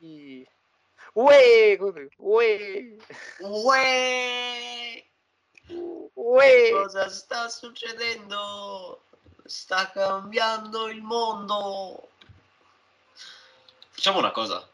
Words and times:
Uè, 0.00 0.46
uè, 1.12 1.76
Uè! 3.38 5.04
uè. 6.14 6.70
Cosa 6.72 7.08
sta 7.08 7.48
succedendo? 7.48 9.04
Sta 9.44 9.90
cambiando 9.90 10.88
il 10.88 11.02
mondo. 11.02 12.10
Facciamo 13.90 14.18
una 14.18 14.30
cosa. 14.30 14.68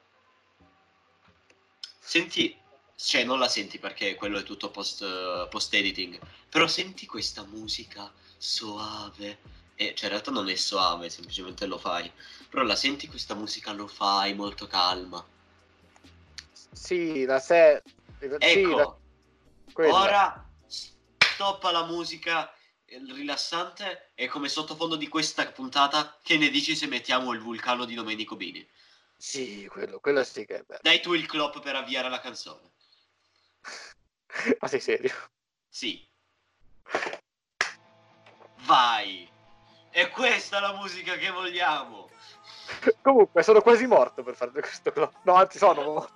Senti, 1.98 2.56
cioè 2.96 3.24
non 3.24 3.38
la 3.38 3.48
senti 3.48 3.78
perché 3.78 4.14
quello 4.14 4.38
è 4.38 4.42
tutto 4.42 4.70
post, 4.70 5.48
post 5.48 5.72
editing, 5.72 6.20
però 6.48 6.66
senti 6.66 7.06
questa 7.06 7.44
musica 7.44 8.12
soave. 8.36 9.38
E, 9.76 9.94
cioè 9.94 10.04
in 10.04 10.10
realtà 10.10 10.30
non 10.30 10.48
è 10.48 10.54
soave, 10.54 11.10
semplicemente 11.10 11.66
lo 11.66 11.78
fai. 11.78 12.10
Però 12.48 12.62
la 12.62 12.76
senti 12.76 13.08
questa 13.08 13.34
musica 13.34 13.72
lo 13.72 13.86
fai 13.86 14.34
molto 14.34 14.66
calma. 14.66 15.24
Sì, 16.72 17.24
la 17.24 17.40
se... 17.40 17.82
Sì, 18.18 18.28
la... 18.28 18.38
Ecco, 18.38 18.98
ora 19.76 20.48
stoppa 21.34 21.70
la 21.72 21.84
musica 21.84 22.52
il 22.86 23.12
rilassante 23.12 24.12
e 24.14 24.28
come 24.28 24.48
sottofondo 24.48 24.96
di 24.96 25.08
questa 25.08 25.50
puntata 25.50 26.18
che 26.22 26.36
ne 26.36 26.48
dici 26.48 26.76
se 26.76 26.86
mettiamo 26.86 27.32
il 27.32 27.40
vulcano 27.40 27.84
di 27.84 27.94
Domenico 27.94 28.36
Bini? 28.36 28.66
Sì, 29.16 29.66
quello, 29.70 30.00
quello 30.00 30.22
sì 30.22 30.44
che 30.44 30.58
è 30.58 30.62
bello. 30.62 30.80
Dai 30.82 31.00
tu 31.00 31.14
il 31.14 31.26
clop 31.26 31.60
per 31.60 31.76
avviare 31.76 32.08
la 32.08 32.20
canzone. 32.20 32.72
Ma 34.60 34.68
sei 34.68 34.80
serio? 34.80 35.14
Sì. 35.68 36.06
Vai. 38.66 39.28
È 39.94 40.10
questa 40.10 40.58
la 40.58 40.72
musica 40.72 41.14
che 41.14 41.30
vogliamo. 41.30 42.08
Comunque, 43.00 43.44
sono 43.44 43.60
quasi 43.62 43.86
morto 43.86 44.24
per 44.24 44.34
fare 44.34 44.50
questo. 44.50 45.12
No, 45.22 45.34
anzi, 45.34 45.58
sono 45.58 45.82
morto. 45.82 46.12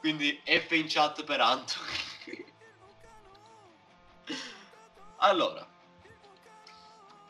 Quindi 0.00 0.42
F 0.44 0.72
in 0.72 0.86
chat 0.88 1.22
per 1.22 1.40
Anto. 1.40 1.74
allora, 5.18 5.64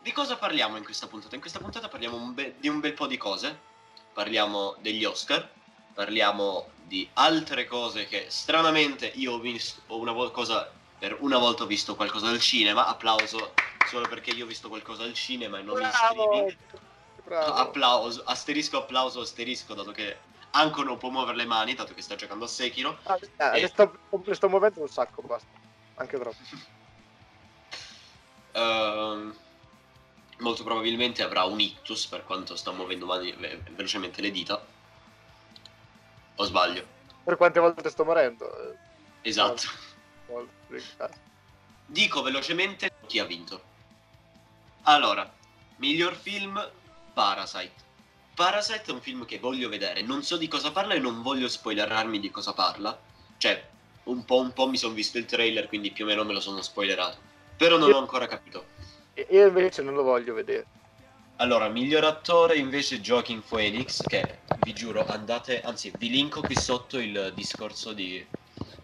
di 0.00 0.12
cosa 0.12 0.38
parliamo 0.38 0.78
in 0.78 0.84
questa 0.84 1.08
puntata? 1.08 1.34
In 1.34 1.42
questa 1.42 1.58
puntata 1.58 1.88
parliamo 1.88 2.16
un 2.16 2.32
be- 2.32 2.54
di 2.56 2.68
un 2.68 2.80
bel 2.80 2.94
po' 2.94 3.06
di 3.06 3.18
cose. 3.18 3.58
Parliamo 4.14 4.76
degli 4.78 5.04
Oscar, 5.04 5.46
parliamo 5.92 6.70
di 6.84 7.06
altre 7.12 7.66
cose 7.66 8.06
che 8.06 8.30
stranamente 8.30 9.12
io 9.16 9.32
ho 9.34 9.38
visto 9.40 9.82
ho 9.88 9.98
una 9.98 10.12
vo- 10.12 10.30
cosa 10.30 10.72
per 10.98 11.18
una 11.20 11.36
volta 11.36 11.64
ho 11.64 11.66
visto 11.66 11.94
qualcosa 11.96 12.28
al 12.28 12.40
cinema, 12.40 12.86
applauso 12.86 13.52
solo 13.86 14.06
perché 14.08 14.30
io 14.30 14.44
ho 14.44 14.48
visto 14.48 14.68
qualcosa 14.68 15.04
al 15.04 15.14
cinema 15.14 15.58
e 15.58 15.62
non 15.62 15.80
in 15.80 15.90
streaming. 15.92 16.56
Bravo. 17.24 17.52
Applauso, 17.54 18.22
asterisco, 18.24 18.78
applauso, 18.78 19.20
asterisco, 19.20 19.74
dato 19.74 19.90
che 19.90 20.18
Anko 20.52 20.82
non 20.84 20.96
può 20.96 21.08
muovere 21.10 21.36
le 21.36 21.44
mani, 21.44 21.74
dato 21.74 21.92
che 21.92 22.00
sta 22.02 22.14
giocando 22.14 22.44
a 22.44 22.48
Sekiro. 22.48 22.98
Ah, 23.04 23.18
eh, 23.20 23.56
Eh. 23.56 23.60
le 23.62 23.68
sto, 23.68 23.98
le 24.24 24.34
sto 24.34 24.48
muovendo 24.48 24.80
un 24.80 24.88
sacco, 24.88 25.22
basta. 25.22 25.48
Anche 25.96 26.18
troppo. 26.18 26.36
Ehm, 28.56 29.36
molto 30.38 30.64
probabilmente 30.64 31.22
avrà 31.22 31.44
un 31.44 31.60
ictus 31.60 32.06
per 32.06 32.24
quanto 32.24 32.56
sta 32.56 32.72
muovendo 32.72 33.04
mani- 33.04 33.32
ve- 33.34 33.60
velocemente 33.72 34.22
le 34.22 34.30
dita. 34.30 34.64
O 36.36 36.44
sbaglio? 36.44 36.86
Per 37.22 37.36
quante 37.36 37.60
volte 37.60 37.90
sto 37.90 38.06
morendo? 38.06 38.78
Esatto. 39.20 39.62
Dico 41.84 42.22
velocemente 42.22 42.90
chi 43.06 43.18
ha 43.18 43.26
vinto. 43.26 43.62
Allora, 44.88 45.28
miglior 45.78 46.14
film 46.14 46.64
Parasite. 47.12 47.74
Parasite 48.36 48.84
è 48.86 48.92
un 48.92 49.00
film 49.00 49.24
che 49.24 49.40
voglio 49.40 49.68
vedere, 49.68 50.02
non 50.02 50.22
so 50.22 50.36
di 50.36 50.46
cosa 50.46 50.70
parla 50.70 50.94
e 50.94 51.00
non 51.00 51.22
voglio 51.22 51.48
spoilerarmi 51.48 52.20
di 52.20 52.30
cosa 52.30 52.52
parla. 52.52 52.96
Cioè, 53.36 53.68
un 54.04 54.24
po' 54.24 54.38
un 54.38 54.52
po' 54.52 54.68
mi 54.68 54.76
sono 54.76 54.94
visto 54.94 55.18
il 55.18 55.24
trailer, 55.24 55.66
quindi 55.66 55.90
più 55.90 56.04
o 56.04 56.06
meno 56.06 56.22
me 56.22 56.32
lo 56.32 56.40
sono 56.40 56.62
spoilerato. 56.62 57.18
Però 57.56 57.78
non 57.78 57.92
ho 57.92 57.98
ancora 57.98 58.28
capito. 58.28 58.64
Io 59.30 59.48
invece 59.48 59.82
non 59.82 59.94
lo 59.94 60.04
voglio 60.04 60.34
vedere. 60.34 60.66
Allora, 61.38 61.68
miglior 61.68 62.04
attore 62.04 62.56
invece 62.56 63.00
Joaquin 63.00 63.42
Phoenix, 63.42 64.06
che 64.06 64.38
vi 64.58 64.72
giuro, 64.72 65.08
andate, 65.08 65.62
anzi, 65.62 65.92
vi 65.96 66.10
linko 66.10 66.44
qui 66.44 66.54
sotto 66.54 66.98
il 66.98 67.32
discorso 67.34 67.92
di 67.92 68.24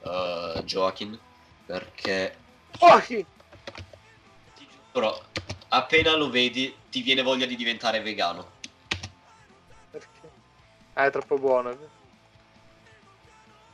eh, 0.04 0.62
Joaquin, 0.64 1.16
perché 1.64 2.36
Oh, 2.78 3.00
sì. 3.00 3.24
Appena 5.72 6.14
lo 6.16 6.28
vedi 6.28 6.74
ti 6.90 7.02
viene 7.02 7.22
voglia 7.22 7.46
di 7.46 7.56
diventare 7.56 8.00
vegano. 8.00 8.60
Perché? 9.90 10.30
Ah, 10.94 11.04
è 11.06 11.10
troppo 11.10 11.38
buono. 11.38 11.76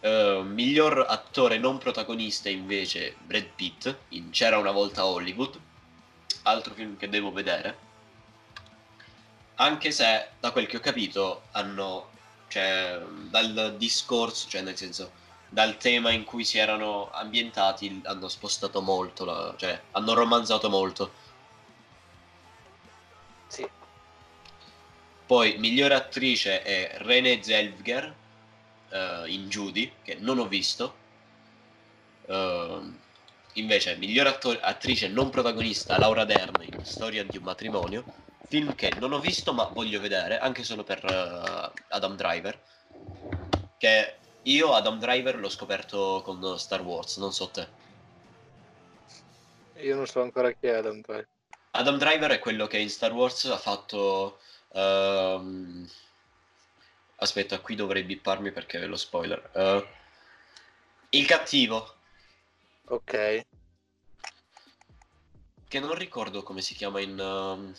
Eh, 0.00 0.42
miglior 0.44 1.04
attore 1.08 1.58
non 1.58 1.78
protagonista 1.78 2.48
invece 2.48 3.16
Brad 3.18 3.48
Pitt 3.54 3.96
in 4.10 4.30
C'era 4.30 4.58
una 4.58 4.70
volta 4.70 5.06
Hollywood, 5.06 5.58
altro 6.42 6.74
film 6.74 6.96
che 6.96 7.08
devo 7.08 7.32
vedere. 7.32 7.86
Anche 9.56 9.90
se, 9.90 10.28
da 10.38 10.52
quel 10.52 10.68
che 10.68 10.76
ho 10.76 10.80
capito, 10.80 11.42
hanno, 11.50 12.10
cioè, 12.46 13.00
dal 13.28 13.74
discorso, 13.76 14.48
cioè 14.48 14.60
nel 14.60 14.76
senso, 14.76 15.10
dal 15.48 15.76
tema 15.78 16.12
in 16.12 16.22
cui 16.22 16.44
si 16.44 16.58
erano 16.58 17.10
ambientati, 17.10 18.00
hanno 18.04 18.28
spostato 18.28 18.80
molto, 18.80 19.24
la- 19.24 19.52
cioè, 19.56 19.80
hanno 19.92 20.14
romanzato 20.14 20.70
molto. 20.70 21.26
Poi, 25.28 25.58
migliore 25.58 25.92
attrice 25.92 26.62
è 26.62 26.96
Renée 27.02 27.42
Zellweger 27.42 28.14
eh, 28.88 29.24
in 29.26 29.50
Judy, 29.50 29.92
che 30.02 30.14
non 30.14 30.38
ho 30.38 30.48
visto. 30.48 30.94
Ehm, 32.24 32.98
invece, 33.52 33.96
miglior 33.96 34.26
atto- 34.26 34.58
attrice 34.58 35.06
non 35.08 35.28
protagonista 35.28 35.98
Laura 35.98 36.24
Dern 36.24 36.62
in 36.62 36.82
Storia 36.82 37.24
di 37.24 37.36
un 37.36 37.42
matrimonio, 37.42 38.06
film 38.46 38.74
che 38.74 38.94
non 38.98 39.12
ho 39.12 39.20
visto 39.20 39.52
ma 39.52 39.64
voglio 39.64 40.00
vedere, 40.00 40.38
anche 40.38 40.64
solo 40.64 40.82
per 40.82 41.04
eh, 41.04 41.82
Adam 41.88 42.16
Driver. 42.16 42.58
Che 43.76 44.14
io 44.44 44.72
Adam 44.72 44.98
Driver 44.98 45.38
l'ho 45.38 45.50
scoperto 45.50 46.22
con 46.24 46.58
Star 46.58 46.80
Wars, 46.80 47.18
non 47.18 47.34
so 47.34 47.50
te. 47.50 47.68
Io 49.82 49.94
non 49.94 50.06
so 50.06 50.22
ancora 50.22 50.50
chi 50.52 50.68
è 50.68 50.76
Adam 50.76 51.02
Driver. 51.02 51.28
Adam 51.72 51.98
Driver 51.98 52.30
è 52.30 52.38
quello 52.38 52.66
che 52.66 52.78
in 52.78 52.88
Star 52.88 53.12
Wars 53.12 53.44
ha 53.44 53.58
fatto. 53.58 54.40
Ehm, 54.72 55.88
Aspetta, 57.20 57.58
qui 57.60 57.74
dovrei 57.74 58.04
bipparmi 58.04 58.52
perché 58.52 58.78
è 58.80 58.86
lo 58.86 58.96
spoiler. 58.96 59.50
Eh, 59.52 59.86
il 61.10 61.26
cattivo, 61.26 61.94
Ok. 62.88 63.42
che 65.66 65.80
non 65.80 65.94
ricordo 65.94 66.42
come 66.42 66.60
si 66.62 66.74
chiama 66.74 67.00
in 67.00 67.18
ehm, 67.18 67.74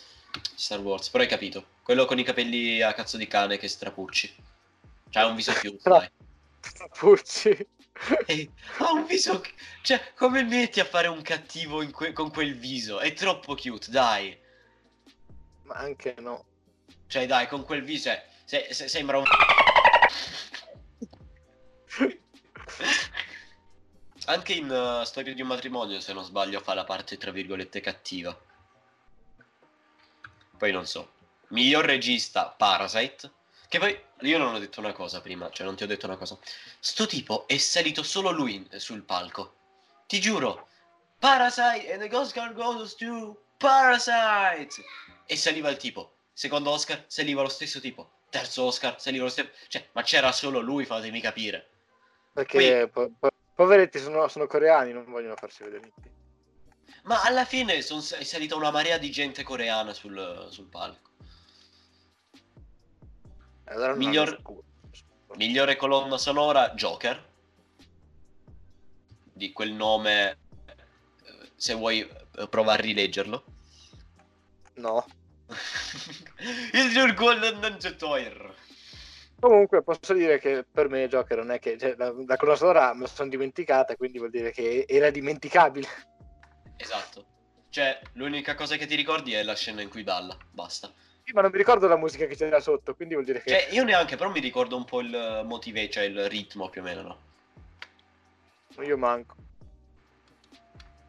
Star 0.54 0.80
Wars, 0.80 1.08
però 1.08 1.22
hai 1.22 1.28
capito. 1.28 1.66
Quello 1.82 2.04
con 2.04 2.18
i 2.18 2.22
capelli 2.24 2.82
a 2.82 2.92
cazzo 2.92 3.16
di 3.16 3.26
cane 3.26 3.56
che 3.58 3.66
strapucci. 3.68 4.32
Cioè, 5.08 5.22
ha 5.22 5.26
un 5.26 5.34
viso 5.36 5.52
Tra- 5.82 5.98
dai. 5.98 6.10
Pucci. 6.98 7.66
Ehi, 8.26 8.50
Ha 8.78 8.92
un 8.92 9.06
viso. 9.06 9.42
Cioè, 9.82 10.12
come 10.14 10.42
metti 10.44 10.80
a 10.80 10.84
fare 10.84 11.08
un 11.08 11.22
cattivo 11.22 11.84
que- 11.90 12.12
con 12.12 12.30
quel 12.30 12.54
viso? 12.56 13.00
È 13.00 13.12
troppo 13.14 13.54
cute, 13.56 13.90
dai. 13.90 14.38
Ma 15.62 15.74
anche 15.76 16.14
no. 16.18 16.44
Cioè, 17.10 17.26
dai, 17.26 17.48
con 17.48 17.64
quel 17.64 17.82
viso. 17.82 18.08
Cioè, 18.08 18.24
se- 18.44 18.68
se- 18.72 18.86
sembra 18.86 19.18
un. 19.18 19.24
Anche 24.26 24.52
in 24.52 24.70
uh, 24.70 25.02
Storia 25.02 25.34
di 25.34 25.42
un 25.42 25.48
matrimonio, 25.48 25.98
se 25.98 26.12
non 26.12 26.22
sbaglio, 26.22 26.60
fa 26.60 26.72
la 26.74 26.84
parte 26.84 27.16
tra 27.16 27.32
virgolette 27.32 27.80
cattiva. 27.80 28.38
Poi 30.56 30.70
non 30.70 30.86
so. 30.86 31.14
Miglior 31.48 31.84
regista 31.84 32.54
Parasite. 32.56 33.32
Che 33.66 33.78
poi 33.80 34.00
io 34.20 34.38
non 34.38 34.54
ho 34.54 34.60
detto 34.60 34.78
una 34.78 34.92
cosa 34.92 35.20
prima, 35.20 35.50
cioè 35.50 35.66
non 35.66 35.74
ti 35.74 35.82
ho 35.82 35.88
detto 35.88 36.06
una 36.06 36.16
cosa. 36.16 36.38
Sto 36.78 37.06
tipo 37.06 37.48
è 37.48 37.58
salito 37.58 38.04
solo 38.04 38.30
lui 38.30 38.54
in- 38.54 38.68
sul 38.78 39.02
palco. 39.02 39.56
Ti 40.06 40.20
giuro. 40.20 40.68
Parasite 41.18 41.92
and 41.92 42.08
the 42.08 42.16
Oscar 42.16 42.54
goes 42.54 42.94
to 42.94 43.36
Parasite. 43.56 44.80
E 45.26 45.36
saliva 45.36 45.70
il 45.70 45.76
tipo. 45.76 46.14
Secondo 46.40 46.70
Oscar 46.70 47.04
saliva 47.06 47.42
lo 47.42 47.50
stesso 47.50 47.80
tipo. 47.80 48.12
Terzo 48.30 48.64
Oscar 48.64 48.98
saliva 48.98 49.24
lo 49.24 49.28
stesso. 49.28 49.50
Cioè, 49.68 49.90
ma 49.92 50.00
c'era 50.00 50.32
solo 50.32 50.60
lui, 50.60 50.86
fatemi 50.86 51.20
capire. 51.20 51.68
Perché 52.32 52.88
po- 52.90 53.12
po- 53.18 53.28
poveretti 53.54 53.98
sono, 53.98 54.26
sono 54.28 54.46
coreani, 54.46 54.90
non 54.94 55.04
vogliono 55.04 55.36
farsi 55.36 55.64
vedere. 55.64 55.92
Ma 57.02 57.22
alla 57.24 57.44
fine 57.44 57.82
son- 57.82 57.98
è 57.98 58.24
salita 58.24 58.56
una 58.56 58.70
marea 58.70 58.96
di 58.96 59.10
gente 59.10 59.42
coreana 59.42 59.92
sul, 59.92 60.46
sul 60.48 60.64
palco. 60.64 61.10
Allora 63.64 63.88
non 63.88 63.98
Miglior-. 63.98 64.40
Migliore 65.34 65.76
colonna 65.76 66.16
sonora, 66.16 66.70
Joker. 66.70 67.22
Di 69.30 69.52
quel 69.52 69.72
nome, 69.72 70.38
eh, 70.64 71.50
se 71.54 71.74
vuoi 71.74 72.00
eh, 72.00 72.48
prova 72.48 72.72
a 72.72 72.76
rileggerlo. 72.76 73.44
No. 74.76 75.04
Il 76.72 76.90
Jurgol 76.90 77.58
Nanjatoir. 77.60 78.54
Comunque 79.40 79.82
posso 79.82 80.12
dire 80.12 80.38
che 80.38 80.64
per 80.70 80.88
me 80.88 81.08
Joker 81.08 81.38
non 81.38 81.50
è 81.50 81.58
che 81.58 81.78
cioè, 81.78 81.94
la, 81.96 82.12
la 82.26 82.36
colonna 82.36 82.56
sonora 82.56 82.92
me 82.94 83.02
la 83.02 83.06
sono 83.08 83.30
dimenticata, 83.30 83.96
quindi 83.96 84.18
vuol 84.18 84.30
dire 84.30 84.50
che 84.52 84.84
era 84.86 85.10
dimenticabile. 85.10 85.88
Esatto. 86.76 87.26
Cioè, 87.70 88.00
l'unica 88.14 88.54
cosa 88.54 88.76
che 88.76 88.86
ti 88.86 88.96
ricordi 88.96 89.32
è 89.32 89.42
la 89.42 89.54
scena 89.54 89.80
in 89.80 89.88
cui 89.88 90.02
balla, 90.02 90.36
basta. 90.50 90.92
Sì, 91.24 91.32
ma 91.32 91.40
non 91.40 91.50
mi 91.50 91.58
ricordo 91.58 91.86
la 91.86 91.96
musica 91.96 92.26
che 92.26 92.36
c'era 92.36 92.60
sotto, 92.60 92.94
quindi 92.94 93.14
vuol 93.14 93.26
dire 93.26 93.40
che... 93.40 93.50
Cioè, 93.50 93.68
io 93.70 93.84
neanche, 93.84 94.16
però 94.16 94.30
mi 94.30 94.40
ricordo 94.40 94.76
un 94.76 94.84
po' 94.84 95.00
il 95.00 95.42
motive, 95.44 95.88
cioè 95.88 96.04
il 96.04 96.28
ritmo 96.28 96.68
più 96.68 96.80
o 96.80 96.84
meno, 96.84 97.02
no? 97.02 97.18
Io 98.82 98.98
manco. 98.98 99.36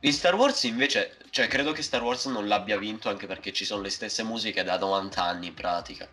In 0.04 0.14
Star 0.14 0.34
Wars 0.34 0.64
invece, 0.64 1.18
cioè 1.30 1.48
credo 1.48 1.74
che 1.74 1.84
Star 1.84 2.02
Wars 2.02 2.26
non 2.26 2.48
l'abbia 2.48 2.78
vinto 2.78 3.08
anche 3.08 3.28
perché 3.28 3.54
ci 3.54 3.66
sono 3.66 3.84
le 3.84 3.92
stesse 3.92 4.24
musiche 4.24 4.64
da 4.64 4.80
90 4.80 5.24
anni 5.24 5.48
in 5.48 5.54
pratica. 5.54 6.10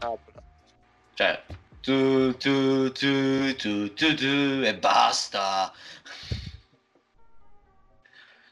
Ah. 0.00 0.16
Cioè, 1.14 1.44
tu 1.80 2.36
tu 2.36 2.90
tu 2.90 3.54
tu 3.54 3.92
tu 3.94 4.14
tu 4.14 4.62
e 4.64 4.76
basta. 4.76 5.72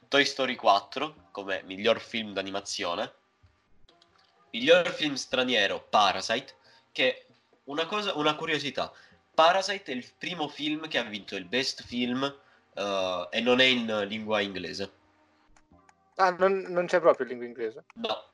Toy 0.08 0.24
Story 0.24 0.54
4 0.54 1.28
come 1.32 1.62
miglior 1.64 2.00
film 2.00 2.32
d'animazione. 2.32 3.12
Miglior 4.52 4.88
film 4.92 5.14
straniero 5.14 5.82
Parasite, 5.90 6.54
che 6.92 7.26
una 7.64 7.86
cosa, 7.86 8.14
una 8.14 8.36
curiosità. 8.36 8.92
Parasite 9.34 9.90
è 9.90 9.94
il 9.94 10.08
primo 10.16 10.46
film 10.46 10.86
che 10.86 10.98
ha 10.98 11.02
vinto 11.02 11.34
il 11.34 11.46
best 11.46 11.82
film 11.82 12.32
eh, 12.76 13.28
e 13.30 13.40
non 13.40 13.60
è 13.60 13.64
in 13.64 14.04
lingua 14.06 14.40
inglese. 14.40 14.92
Ah, 16.16 16.30
non, 16.30 16.64
non 16.68 16.86
c'è 16.86 17.00
proprio 17.00 17.26
lingua 17.26 17.46
inglese. 17.46 17.84
No. 17.94 18.24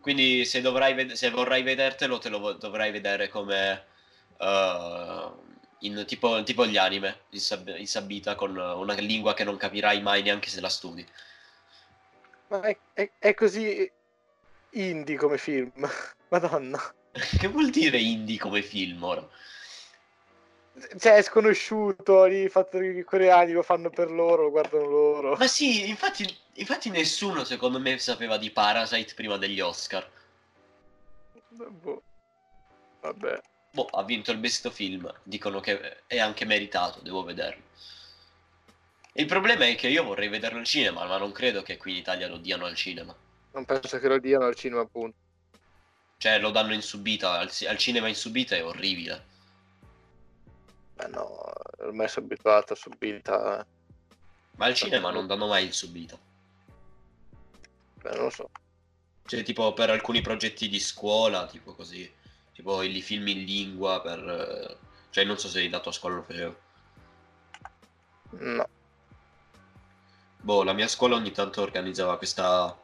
Quindi 0.00 0.44
se, 0.44 0.60
dovrai 0.60 0.94
ved- 0.94 1.12
se 1.12 1.30
vorrai 1.30 1.62
vedertelo, 1.62 2.18
te 2.18 2.28
lo 2.30 2.52
dovrai 2.54 2.90
vedere 2.90 3.28
come 3.28 3.84
eh, 4.38 5.30
in 5.80 6.04
tipo, 6.06 6.42
tipo 6.42 6.66
gli 6.66 6.78
anime, 6.78 7.20
in, 7.30 7.40
sab- 7.40 7.76
in 7.76 7.86
sabita, 7.86 8.34
con 8.34 8.56
una 8.56 8.94
lingua 8.94 9.34
che 9.34 9.44
non 9.44 9.56
capirai 9.56 10.00
mai 10.00 10.22
neanche 10.22 10.48
se 10.48 10.60
la 10.60 10.70
studi. 10.70 11.06
Ma 12.48 12.62
è, 12.62 12.78
è- 12.94 13.10
è 13.18 13.34
così 13.34 13.90
indie 14.70 15.16
come 15.16 15.36
film. 15.36 15.72
Madonna. 16.28 16.94
che 17.38 17.48
vuol 17.48 17.70
dire 17.70 17.98
indie 17.98 18.38
come 18.38 18.62
film 18.62 19.02
ora? 19.02 19.28
Cioè, 20.98 21.16
è 21.16 21.22
sconosciuto, 21.22 22.24
i 22.26 22.48
fattori 22.48 23.02
coreani 23.04 23.52
lo 23.52 23.62
fanno 23.62 23.90
per 23.90 24.10
loro, 24.10 24.44
lo 24.44 24.50
guardano 24.50 24.86
loro. 24.86 25.36
Ma 25.36 25.46
sì, 25.46 25.88
infatti, 25.88 26.26
infatti 26.54 26.90
nessuno 26.90 27.44
secondo 27.44 27.78
me 27.78 27.98
sapeva 27.98 28.38
di 28.38 28.50
Parasite 28.50 29.14
prima 29.14 29.36
degli 29.36 29.60
Oscar. 29.60 30.08
Boh. 31.48 32.02
Vabbè. 33.00 33.40
Boh, 33.72 33.86
ha 33.92 34.02
vinto 34.02 34.32
il 34.32 34.38
best 34.38 34.70
film, 34.70 35.12
dicono 35.22 35.60
che 35.60 36.04
è 36.06 36.18
anche 36.18 36.44
meritato, 36.44 37.00
devo 37.02 37.22
vederlo. 37.22 37.62
Il 39.12 39.26
problema 39.26 39.66
è 39.66 39.74
che 39.74 39.88
io 39.88 40.04
vorrei 40.04 40.28
vederlo 40.28 40.60
al 40.60 40.64
cinema, 40.64 41.04
ma 41.04 41.18
non 41.18 41.32
credo 41.32 41.62
che 41.62 41.76
qui 41.76 41.92
in 41.92 41.98
Italia 41.98 42.28
lo 42.28 42.38
diano 42.38 42.64
al 42.64 42.74
cinema. 42.74 43.14
Non 43.52 43.64
penso 43.64 43.98
che 43.98 44.08
lo 44.08 44.18
diano 44.18 44.46
al 44.46 44.54
cinema, 44.54 44.82
appunto. 44.82 45.16
Cioè, 46.16 46.38
lo 46.38 46.50
danno 46.50 46.74
in 46.74 46.82
subita, 46.82 47.38
al, 47.38 47.50
al 47.66 47.78
cinema 47.78 48.08
in 48.08 48.14
subita 48.14 48.54
è 48.54 48.64
orribile. 48.64 49.24
Beh, 51.00 51.08
no, 51.08 51.52
ormai 51.78 52.08
sono 52.08 52.26
abituato 52.26 52.74
a 52.74 52.76
subita. 52.76 53.66
Ma 54.56 54.66
al 54.66 54.74
cinema 54.74 55.10
non 55.10 55.26
danno 55.26 55.46
mai 55.46 55.64
in 55.64 55.72
subita. 55.72 56.18
Beh, 57.94 58.14
non 58.14 58.24
lo 58.24 58.30
so. 58.30 58.50
Cioè, 59.24 59.42
tipo 59.42 59.72
per 59.72 59.90
alcuni 59.90 60.20
progetti 60.20 60.68
di 60.68 60.78
scuola, 60.78 61.46
tipo 61.46 61.74
così. 61.74 62.10
Tipo 62.52 62.82
i 62.82 63.00
film 63.00 63.28
in 63.28 63.44
lingua 63.44 64.00
per... 64.02 64.18
eh, 64.18 64.76
Cioè, 65.10 65.24
non 65.24 65.38
so 65.38 65.48
se 65.48 65.66
dato 65.68 65.88
a 65.88 65.92
scuola 65.92 66.16
lo 66.16 66.22
facevo. 66.22 66.60
No. 68.30 68.68
Boh, 70.42 70.62
la 70.62 70.72
mia 70.72 70.88
scuola 70.88 71.16
ogni 71.16 71.32
tanto 71.32 71.62
organizzava 71.62 72.18
questa... 72.18 72.78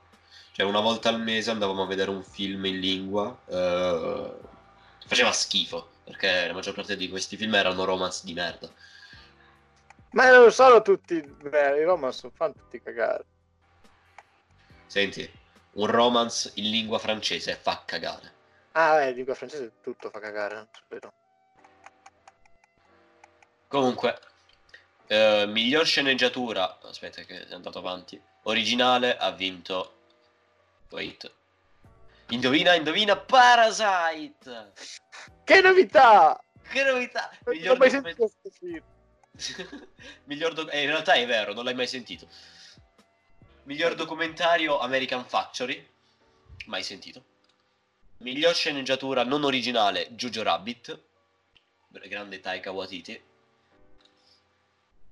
Cioè, 0.52 0.64
una 0.64 0.80
volta 0.80 1.10
al 1.10 1.20
mese 1.20 1.50
andavamo 1.50 1.82
a 1.82 1.86
vedere 1.86 2.10
un 2.10 2.22
film 2.22 2.64
in 2.64 2.78
lingua. 2.80 3.36
eh, 3.46 4.32
Faceva 5.06 5.32
schifo, 5.32 5.90
perché 6.06 6.46
la 6.46 6.52
maggior 6.52 6.72
parte 6.72 6.96
di 6.96 7.08
questi 7.08 7.36
film 7.36 7.54
erano 7.56 7.84
romance 7.84 8.22
di 8.24 8.32
merda. 8.32 8.70
Ma 10.10 10.30
non 10.30 10.52
sono 10.52 10.80
tutti. 10.80 11.20
Beh, 11.20 11.80
i 11.80 11.82
romance 11.82 12.20
sono 12.20 12.32
fanno 12.34 12.52
tutti 12.52 12.80
cagare. 12.80 13.24
Senti, 14.86 15.28
un 15.72 15.86
romance 15.86 16.52
in 16.54 16.70
lingua 16.70 17.00
francese 17.00 17.56
fa 17.56 17.82
cagare. 17.84 18.34
Ah, 18.72 19.02
eh, 19.02 19.12
lingua 19.12 19.34
francese 19.34 19.72
tutto 19.82 20.08
fa 20.10 20.20
cagare. 20.20 20.68
vero. 20.88 21.12
Comunque, 23.66 24.20
eh, 25.08 25.44
miglior 25.48 25.84
sceneggiatura... 25.84 26.78
Aspetta 26.82 27.22
che 27.22 27.48
è 27.48 27.52
andato 27.52 27.78
avanti. 27.78 28.20
Originale 28.42 29.16
ha 29.16 29.32
vinto... 29.32 29.94
Wait. 30.90 31.30
Indovina, 32.30 32.74
indovina, 32.74 33.16
Parasite! 33.16 34.72
Che 35.44 35.60
novità! 35.60 36.40
Che 36.68 36.82
novità! 36.82 37.30
Non 37.44 37.54
Miglior 37.54 37.74
ho 37.74 37.78
mai 37.78 37.90
document- 37.90 38.16
sentito 38.16 38.40
questo 38.40 38.50
film. 38.58 38.82
Miglior 40.24 40.52
doc- 40.54 40.72
eh, 40.72 40.82
in 40.82 40.88
realtà 40.88 41.12
è 41.14 41.26
vero, 41.26 41.52
non 41.52 41.64
l'hai 41.64 41.74
mai 41.74 41.86
sentito. 41.86 42.26
Miglior 43.64 43.94
documentario 43.94 44.78
American 44.80 45.24
Factory. 45.24 45.86
Mai 46.66 46.82
sentito. 46.82 47.24
Miglior 48.18 48.54
sceneggiatura 48.54 49.22
non 49.24 49.44
originale 49.44 50.08
Jojo 50.12 50.42
Rabbit. 50.42 51.00
Grande 51.88 52.40
Taika 52.40 52.72
Waititi. 52.72 53.20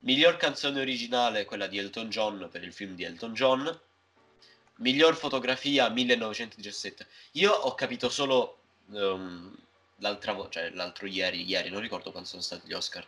Miglior 0.00 0.36
canzone 0.36 0.80
originale 0.80 1.44
quella 1.44 1.66
di 1.66 1.78
Elton 1.78 2.08
John 2.10 2.48
per 2.50 2.62
il 2.62 2.72
film 2.72 2.94
di 2.94 3.04
Elton 3.04 3.32
John. 3.34 3.80
Miglior 4.78 5.14
fotografia 5.16 5.88
1917. 5.88 7.06
Io 7.32 7.52
ho 7.52 7.74
capito 7.74 8.08
solo 8.08 8.58
l'altra 9.98 10.32
vo- 10.32 10.48
cioè 10.48 10.70
l'altro 10.70 11.06
ieri, 11.06 11.44
ieri, 11.44 11.70
non 11.70 11.80
ricordo 11.80 12.10
quando 12.10 12.28
sono 12.28 12.42
stati 12.42 12.66
gli 12.66 12.72
Oscar. 12.72 13.06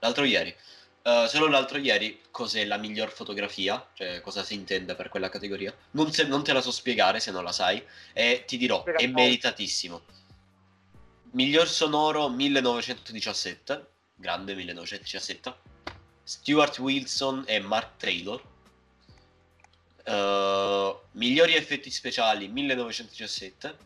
L'altro 0.00 0.24
ieri. 0.24 0.54
Eh, 1.02 1.26
solo 1.28 1.46
l'altro 1.46 1.78
ieri 1.78 2.20
cos'è 2.30 2.64
la 2.64 2.78
miglior 2.78 3.10
fotografia, 3.10 3.86
cioè 3.94 4.20
cosa 4.20 4.42
si 4.42 4.54
intende 4.54 4.94
per 4.94 5.08
quella 5.08 5.28
categoria. 5.28 5.72
Non, 5.92 6.10
se- 6.12 6.24
non 6.24 6.42
te 6.42 6.52
la 6.52 6.60
so 6.60 6.72
spiegare 6.72 7.20
se 7.20 7.30
non 7.30 7.44
la 7.44 7.52
sai 7.52 7.82
e 8.12 8.44
ti 8.46 8.56
dirò, 8.56 8.82
è 8.82 9.06
meritatissimo. 9.06 10.02
Miglior 11.32 11.68
sonoro 11.68 12.28
1917, 12.28 13.86
grande 14.16 14.54
1917. 14.54 15.54
Stuart 16.24 16.78
Wilson 16.78 17.44
e 17.46 17.60
Mark 17.60 17.98
Taylor. 17.98 18.42
Eh, 20.08 20.96
migliori 21.12 21.54
effetti 21.54 21.90
speciali 21.90 22.46
1917, 22.46 23.76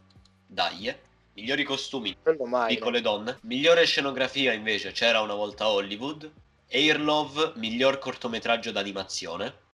dai. 0.47 0.95
Migliori 1.33 1.65
costumi 1.65 2.15
mai. 2.45 2.75
Piccole 2.75 3.01
donne. 3.01 3.39
Migliore 3.43 3.87
scenografia 3.87 4.53
invece 4.53 4.93
c'era 4.93 5.21
una 5.23 5.35
volta 5.35 5.69
Hollywood. 5.69 6.31
Air 6.69 7.01
Love, 7.01 7.53
miglior 7.57 7.99
cortometraggio 7.99 8.71
d'animazione. 8.71 9.69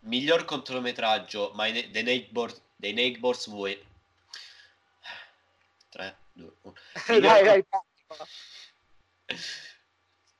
Miglior 0.00 0.44
cortometraggio 0.44 1.52
My 1.54 1.70
Ne- 1.70 1.90
The, 1.90 2.02
Neighbor, 2.02 2.52
The 2.76 2.92
Neighbors 2.92 3.46
Way. 3.48 3.84
3, 5.90 6.16
2, 6.32 6.52
1. 6.62 6.74
no. 7.08 7.20
dai, 7.20 7.44
dai. 7.44 7.64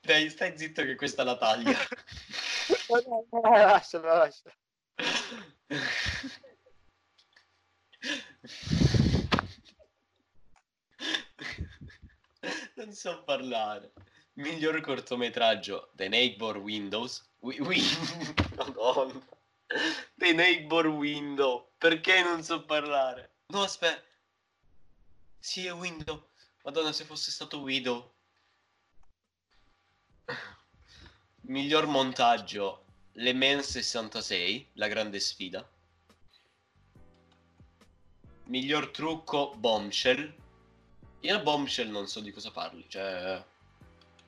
Dai, 0.00 0.30
stai 0.30 0.56
zitto 0.58 0.82
che 0.82 0.94
questa 0.96 1.22
la 1.22 1.36
taglia. 1.36 1.76
No, 2.88 3.02
no, 3.06 3.40
no, 3.42 3.50
lasciala, 3.50 4.16
lasciala. 4.16 4.54
Non 12.74 12.92
so 12.92 13.22
parlare. 13.24 13.92
Miglior 14.34 14.80
cortometraggio 14.80 15.90
The 15.94 16.08
Neighbor 16.08 16.58
Windows. 16.58 17.30
Wi- 17.40 17.60
wi- 17.60 17.82
Madonna. 18.56 19.26
The 20.16 20.32
Neighbor 20.32 20.86
Window. 20.86 21.72
Perché 21.78 22.22
non 22.22 22.42
so 22.42 22.64
parlare? 22.64 23.36
No, 23.46 23.62
aspetta. 23.62 24.02
Sì, 25.38 25.66
è 25.66 25.72
Window. 25.72 26.30
Madonna, 26.62 26.92
se 26.92 27.04
fosse 27.04 27.30
stato 27.30 27.60
Widow. 27.60 28.12
Miglior 31.42 31.86
montaggio 31.86 32.83
Le 33.16 33.32
Mans 33.32 33.70
66, 33.78 34.70
la 34.74 34.88
grande 34.88 35.20
sfida. 35.20 35.68
Miglior 38.46 38.90
trucco 38.90 39.54
Bombshell. 39.56 40.34
Io 41.20 41.42
Bombshell 41.42 41.90
non 41.90 42.08
so 42.08 42.20
di 42.20 42.32
cosa 42.32 42.50
parli, 42.50 42.84
cioè 42.88 43.42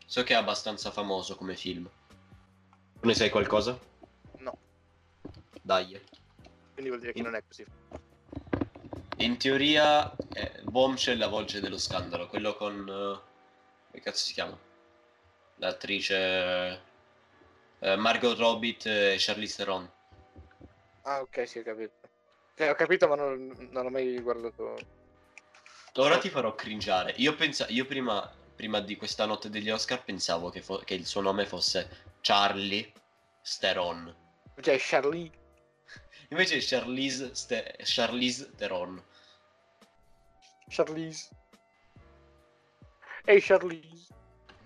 so 0.06 0.22
che 0.22 0.34
è 0.34 0.36
abbastanza 0.36 0.92
famoso 0.92 1.34
come 1.34 1.56
film. 1.56 1.90
Ne 3.00 3.14
sai 3.14 3.28
qualcosa? 3.28 3.78
No, 4.38 4.56
Dai. 5.62 6.00
quindi 6.72 6.88
vuol 6.88 7.00
dire 7.00 7.12
che 7.12 7.22
non 7.22 7.34
è 7.34 7.42
così. 7.44 7.66
In 9.18 9.36
teoria 9.36 10.14
è 10.32 10.60
Bombshell 10.62 11.18
la 11.18 11.26
voce 11.28 11.60
dello 11.60 11.78
scandalo, 11.78 12.28
quello 12.28 12.54
con... 12.54 12.88
eh, 12.88 13.92
che 13.92 14.00
cazzo 14.00 14.24
si 14.24 14.32
chiama? 14.32 14.56
L'attrice... 15.56 16.94
eh, 17.80 17.96
Margot 17.96 18.36
Robbie 18.38 18.76
e 18.84 19.16
Charlize 19.18 19.56
Theron. 19.56 19.90
Ah, 21.02 21.20
ok, 21.20 21.46
sì, 21.48 21.58
ho 21.58 21.62
capito. 21.62 21.92
Cioè, 22.56 22.70
ho 22.70 22.74
capito, 22.74 23.06
ma 23.06 23.14
non, 23.14 23.68
non 23.70 23.86
ho 23.86 23.90
mai 23.90 24.18
guardato. 24.20 24.76
Ora 25.94 26.18
ti 26.18 26.28
farò 26.28 26.54
cringiare. 26.54 27.12
Io, 27.18 27.34
pensa- 27.34 27.66
io 27.68 27.86
prima, 27.86 28.30
prima 28.54 28.80
di 28.80 28.96
questa 28.96 29.24
notte 29.24 29.48
degli 29.50 29.70
Oscar 29.70 30.02
pensavo 30.04 30.50
che, 30.50 30.62
fo- 30.62 30.78
che 30.78 30.94
il 30.94 31.06
suo 31.06 31.20
nome 31.20 31.46
fosse 31.46 32.14
Charlie 32.20 32.92
Theron. 33.60 34.14
Cioè, 34.60 34.76
Charlie. 34.78 35.30
Invece 36.30 36.56
è 36.56 36.60
Charlize, 36.60 37.34
Ste- 37.34 37.76
Charlize 37.78 38.50
Theron. 38.56 39.02
Charlize. 40.68 41.28
Ehi, 43.26 43.40
Charlize. 43.40 44.06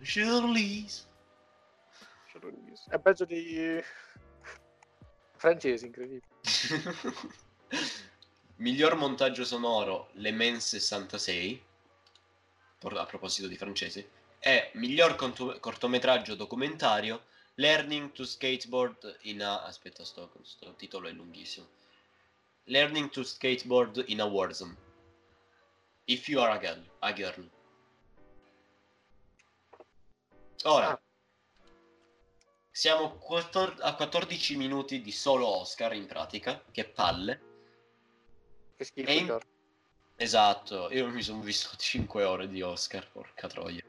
Charlize. 0.03 1.09
Charlize. 2.41 2.85
È 2.89 2.99
peggio 2.99 3.25
di... 3.25 3.83
Francesi, 5.37 5.87
incredibile. 5.87 6.27
Miglior 8.57 8.95
montaggio 8.97 9.45
sonoro 9.45 10.11
Le 10.15 10.33
Mans 10.33 10.67
66 10.69 11.63
por- 12.79 12.99
a 12.99 13.07
proposito 13.07 13.47
di 13.47 13.57
francesi 13.57 14.07
e 14.39 14.71
miglior 14.75 15.15
conto- 15.17 15.59
cortometraggio 15.61 16.35
documentario 16.35 17.25
Learning 17.55 18.13
to 18.13 18.25
Skateboard 18.25 19.19
in 19.23 19.43
a 19.43 19.65
aspetta 19.65 20.05
sto, 20.05 20.31
sto 20.43 20.75
titolo 20.75 21.09
è 21.09 21.13
lunghissimo 21.13 21.69
Learning 22.65 23.09
to 23.09 23.23
Skateboard 23.23 24.05
in 24.09 24.21
a 24.21 24.25
Warzone 24.25 24.77
If 26.05 26.29
you 26.29 26.41
are 26.43 26.53
a 26.53 26.59
girl, 26.59 26.85
a 26.99 27.13
girl. 27.13 27.51
ora 30.65 30.91
Ah. 30.91 31.01
Siamo 32.81 33.21
a 33.81 33.95
14 33.95 34.57
minuti 34.57 35.03
di 35.03 35.13
solo 35.13 35.47
Oscar 35.47 35.93
in 35.93 36.07
pratica 36.07 36.65
che 36.71 36.87
palle 36.87 37.41
Che 38.75 38.85
schifo. 38.85 39.11
In-. 39.11 39.39
Esatto, 40.17 40.91
io 40.91 41.07
mi 41.09 41.21
sono 41.21 41.43
visto 41.43 41.77
5 41.77 42.25
ore 42.25 42.49
di 42.49 42.63
Oscar, 42.63 43.07
porca 43.11 43.49
troia. 43.49 43.85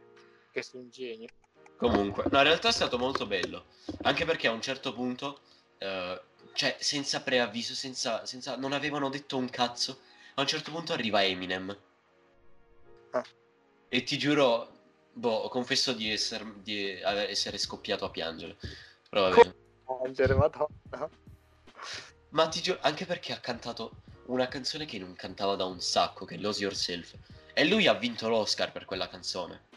Che 0.51 0.61
sei 0.61 0.81
un 0.81 0.89
genio. 0.89 1.29
Comunque, 1.77 2.25
no, 2.29 2.37
in 2.39 2.43
realtà 2.43 2.67
è 2.67 2.73
stato 2.73 2.97
molto 2.97 3.25
bello, 3.25 3.67
anche 4.01 4.25
perché 4.25 4.47
a 4.47 4.51
un 4.51 4.61
certo 4.61 4.93
punto, 4.93 5.39
eh, 5.77 6.21
cioè 6.51 6.75
senza 6.77 7.21
preavviso, 7.21 7.73
senza, 7.73 8.25
senza, 8.25 8.57
non 8.57 8.73
avevano 8.73 9.07
detto 9.07 9.37
un 9.37 9.49
cazzo, 9.49 10.01
a 10.33 10.41
un 10.41 10.47
certo 10.47 10.69
punto 10.69 10.91
arriva 10.91 11.23
Eminem. 11.23 11.77
Ah. 13.11 13.25
E 13.87 14.03
ti 14.03 14.17
giuro, 14.17 14.80
boh, 15.13 15.47
confesso 15.49 15.93
di, 15.93 16.11
esser- 16.11 16.55
di 16.61 17.01
ave- 17.01 17.29
essere 17.29 17.57
scoppiato 17.57 18.05
a 18.05 18.09
piangere. 18.09 18.57
Però 19.09 19.29
vabbè. 19.29 19.53
Angere, 20.03 20.35
madonna. 20.35 21.09
Ma 22.29 22.47
ti 22.47 22.61
giuro, 22.61 22.79
anche 22.81 23.05
perché 23.05 23.33
ha 23.33 23.39
cantato 23.39 24.03
una 24.27 24.47
canzone 24.47 24.85
che 24.85 24.97
non 24.97 25.15
cantava 25.15 25.55
da 25.55 25.65
un 25.65 25.81
sacco, 25.81 26.25
che 26.25 26.35
è 26.35 26.37
Lose 26.37 26.61
Yourself. 26.61 27.17
E 27.53 27.65
lui 27.65 27.87
ha 27.87 27.93
vinto 27.93 28.29
l'Oscar 28.29 28.71
per 28.71 28.85
quella 28.85 29.09
canzone. 29.09 29.67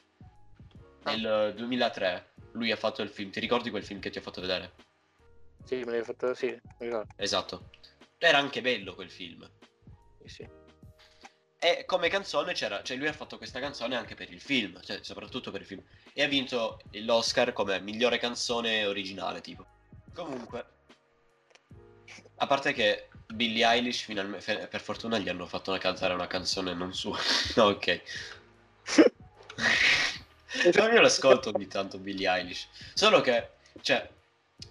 Nel 1.04 1.26
eh, 1.26 1.54
2003 1.54 2.32
lui 2.52 2.70
ha 2.70 2.76
fatto 2.76 3.02
il 3.02 3.10
film. 3.10 3.30
Ti 3.30 3.40
ricordi 3.40 3.70
quel 3.70 3.84
film 3.84 4.00
che 4.00 4.10
ti 4.10 4.18
ho 4.18 4.22
fatto 4.22 4.40
vedere? 4.40 4.72
Sì, 5.64 5.76
me 5.76 5.92
l'hai 5.92 6.04
fatto, 6.04 6.34
sì, 6.34 6.46
mi 6.46 6.86
ricordo. 6.86 7.12
Esatto. 7.16 7.70
Era 8.18 8.38
anche 8.38 8.60
bello 8.60 8.94
quel 8.94 9.10
film. 9.10 9.48
Sì, 10.22 10.28
sì. 10.28 10.48
E 11.64 11.86
come 11.86 12.10
canzone 12.10 12.52
c'era, 12.52 12.82
cioè 12.82 12.98
lui 12.98 13.08
ha 13.08 13.14
fatto 13.14 13.38
questa 13.38 13.58
canzone 13.58 13.96
anche 13.96 14.14
per 14.14 14.30
il 14.30 14.38
film, 14.38 14.78
cioè 14.84 14.98
soprattutto 15.00 15.50
per 15.50 15.62
il 15.62 15.66
film. 15.66 15.82
E 16.12 16.22
ha 16.22 16.28
vinto 16.28 16.78
l'Oscar 16.90 17.54
come 17.54 17.80
migliore 17.80 18.18
canzone 18.18 18.84
originale, 18.84 19.40
tipo. 19.40 19.64
Comunque, 20.12 20.66
a 22.36 22.46
parte 22.46 22.74
che 22.74 23.08
Billie 23.28 23.64
Eilish 23.66 24.02
finalmente, 24.02 24.66
per 24.66 24.82
fortuna 24.82 25.16
gli 25.16 25.30
hanno 25.30 25.46
fatto 25.46 25.74
cantare 25.78 26.12
una 26.12 26.26
canzone 26.26 26.74
non 26.74 26.92
sua. 26.92 27.18
No, 27.56 27.64
ok. 27.64 28.00
No, 30.74 30.86
io 30.88 31.00
l'ascolto 31.00 31.50
ogni 31.52 31.66
tanto 31.66 31.96
Billie 31.96 32.28
Eilish. 32.28 32.68
Solo 32.92 33.22
che, 33.22 33.52
cioè, 33.80 34.06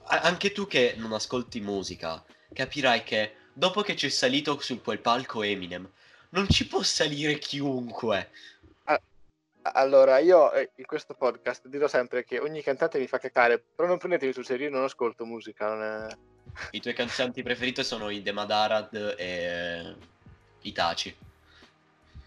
anche 0.03 0.51
tu 0.51 0.67
che 0.67 0.93
non 0.97 1.11
ascolti 1.11 1.59
musica, 1.59 2.23
capirai 2.53 3.03
che 3.03 3.35
dopo 3.51 3.81
che 3.81 3.95
c'è 3.95 4.09
salito 4.09 4.59
su 4.59 4.79
quel 4.79 4.99
palco 4.99 5.41
Eminem, 5.41 5.89
non 6.33 6.47
ci 6.49 6.67
può 6.67 6.83
salire 6.83 7.37
chiunque. 7.37 8.29
Allora, 9.65 10.17
io 10.17 10.51
eh, 10.51 10.71
in 10.75 10.85
questo 10.85 11.13
podcast 11.13 11.67
dirò 11.67 11.87
sempre 11.87 12.25
che 12.25 12.37
ogni 12.37 12.61
cantante 12.61 12.99
mi 12.99 13.07
fa 13.07 13.17
cacare, 13.17 13.59
però 13.59 13.87
non 13.87 13.97
prendetemi 13.97 14.33
sul 14.33 14.45
serio, 14.45 14.67
io 14.67 14.73
non 14.73 14.83
ascolto 14.83 15.25
musica, 15.25 15.67
non 15.69 15.81
è... 15.83 16.17
I 16.71 16.81
tuoi 16.81 16.93
cantanti 16.93 17.41
preferiti 17.43 17.81
sono 17.81 18.09
i 18.09 18.21
De 18.21 18.33
Madarad 18.33 19.15
e 19.17 19.95
i 20.63 20.71
Taci. 20.73 21.15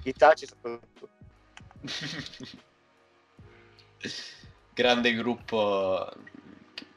I 0.04 0.12
taci 0.14 0.46
soprattutto. 0.46 1.08
Grande 4.72 5.14
gruppo, 5.14 6.10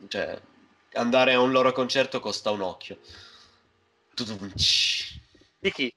cioè, 0.07 0.41
andare 0.93 1.33
a 1.33 1.41
un 1.41 1.51
loro 1.51 1.73
concerto 1.73 2.21
costa 2.21 2.51
un 2.51 2.61
occhio. 2.61 2.97
Di 5.59 5.71
chi? 5.71 5.93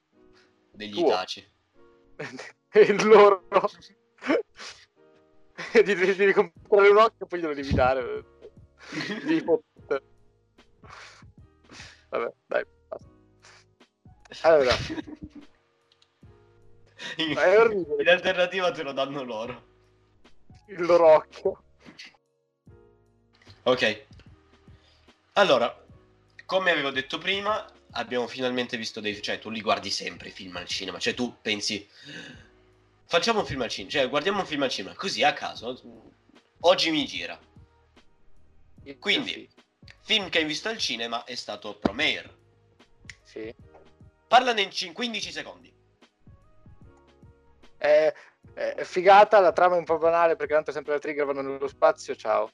Degli 0.73 0.93
Tuo. 0.93 1.07
Itaci. 1.07 1.51
Il 2.73 3.03
loro... 3.05 3.43
Di- 5.71 5.83
devi, 5.83 6.15
devi 6.15 6.33
comprare 6.33 6.89
un 6.89 6.97
occhio 6.97 7.25
e 7.25 7.27
poi 7.27 7.39
glielo 7.39 7.53
devi 7.53 7.73
dare. 7.73 8.23
Devi. 9.23 9.43
Vabbè, 12.09 12.33
dai, 12.45 12.65
basta. 12.87 13.09
Allora, 14.47 14.75
In, 17.17 17.31
in 17.99 18.07
alternativa 18.09 18.71
te 18.71 18.83
lo 18.83 18.91
danno 18.93 19.23
loro. 19.23 19.63
il 20.67 20.81
loro 20.85 21.07
occhio. 21.07 21.63
Ok. 23.63 24.05
Allora, 25.33 25.85
come 26.45 26.71
avevo 26.71 26.89
detto 26.91 27.17
prima, 27.17 27.65
abbiamo 27.93 28.27
finalmente 28.27 28.77
visto 28.77 28.99
dei... 28.99 29.21
Cioè, 29.21 29.39
tu 29.39 29.49
li 29.49 29.61
guardi 29.61 29.89
sempre 29.89 30.29
i 30.29 30.31
film 30.31 30.55
al 30.55 30.67
cinema. 30.67 30.99
Cioè, 30.99 31.13
tu 31.13 31.35
pensi... 31.41 31.87
Facciamo 33.05 33.39
un 33.39 33.45
film 33.45 33.61
al 33.61 33.69
cinema. 33.69 33.91
Cioè, 33.91 34.09
guardiamo 34.09 34.39
un 34.39 34.45
film 34.45 34.63
al 34.63 34.69
cinema. 34.69 34.95
Così, 34.95 35.23
a 35.23 35.33
caso. 35.33 35.79
Oggi 36.61 36.91
mi 36.91 37.05
gira. 37.05 37.39
Quindi, 38.99 39.49
film 40.01 40.29
che 40.29 40.39
hai 40.39 40.45
visto 40.45 40.69
al 40.69 40.77
cinema 40.77 41.23
è 41.23 41.35
stato 41.35 41.77
Promare. 41.77 42.41
Sì. 43.23 43.53
Parlane 44.27 44.61
in 44.61 44.71
cin- 44.71 44.93
15 44.93 45.31
secondi. 45.31 45.73
È, 47.77 48.13
è 48.53 48.83
figata, 48.83 49.39
la 49.39 49.51
trama 49.51 49.75
è 49.75 49.79
un 49.79 49.85
po' 49.85 49.97
banale 49.97 50.35
perché 50.35 50.53
tanto 50.53 50.71
sempre 50.71 50.93
la 50.93 50.99
trigger 50.99 51.25
vanno 51.25 51.41
nello 51.41 51.67
spazio, 51.67 52.15
ciao. 52.15 52.51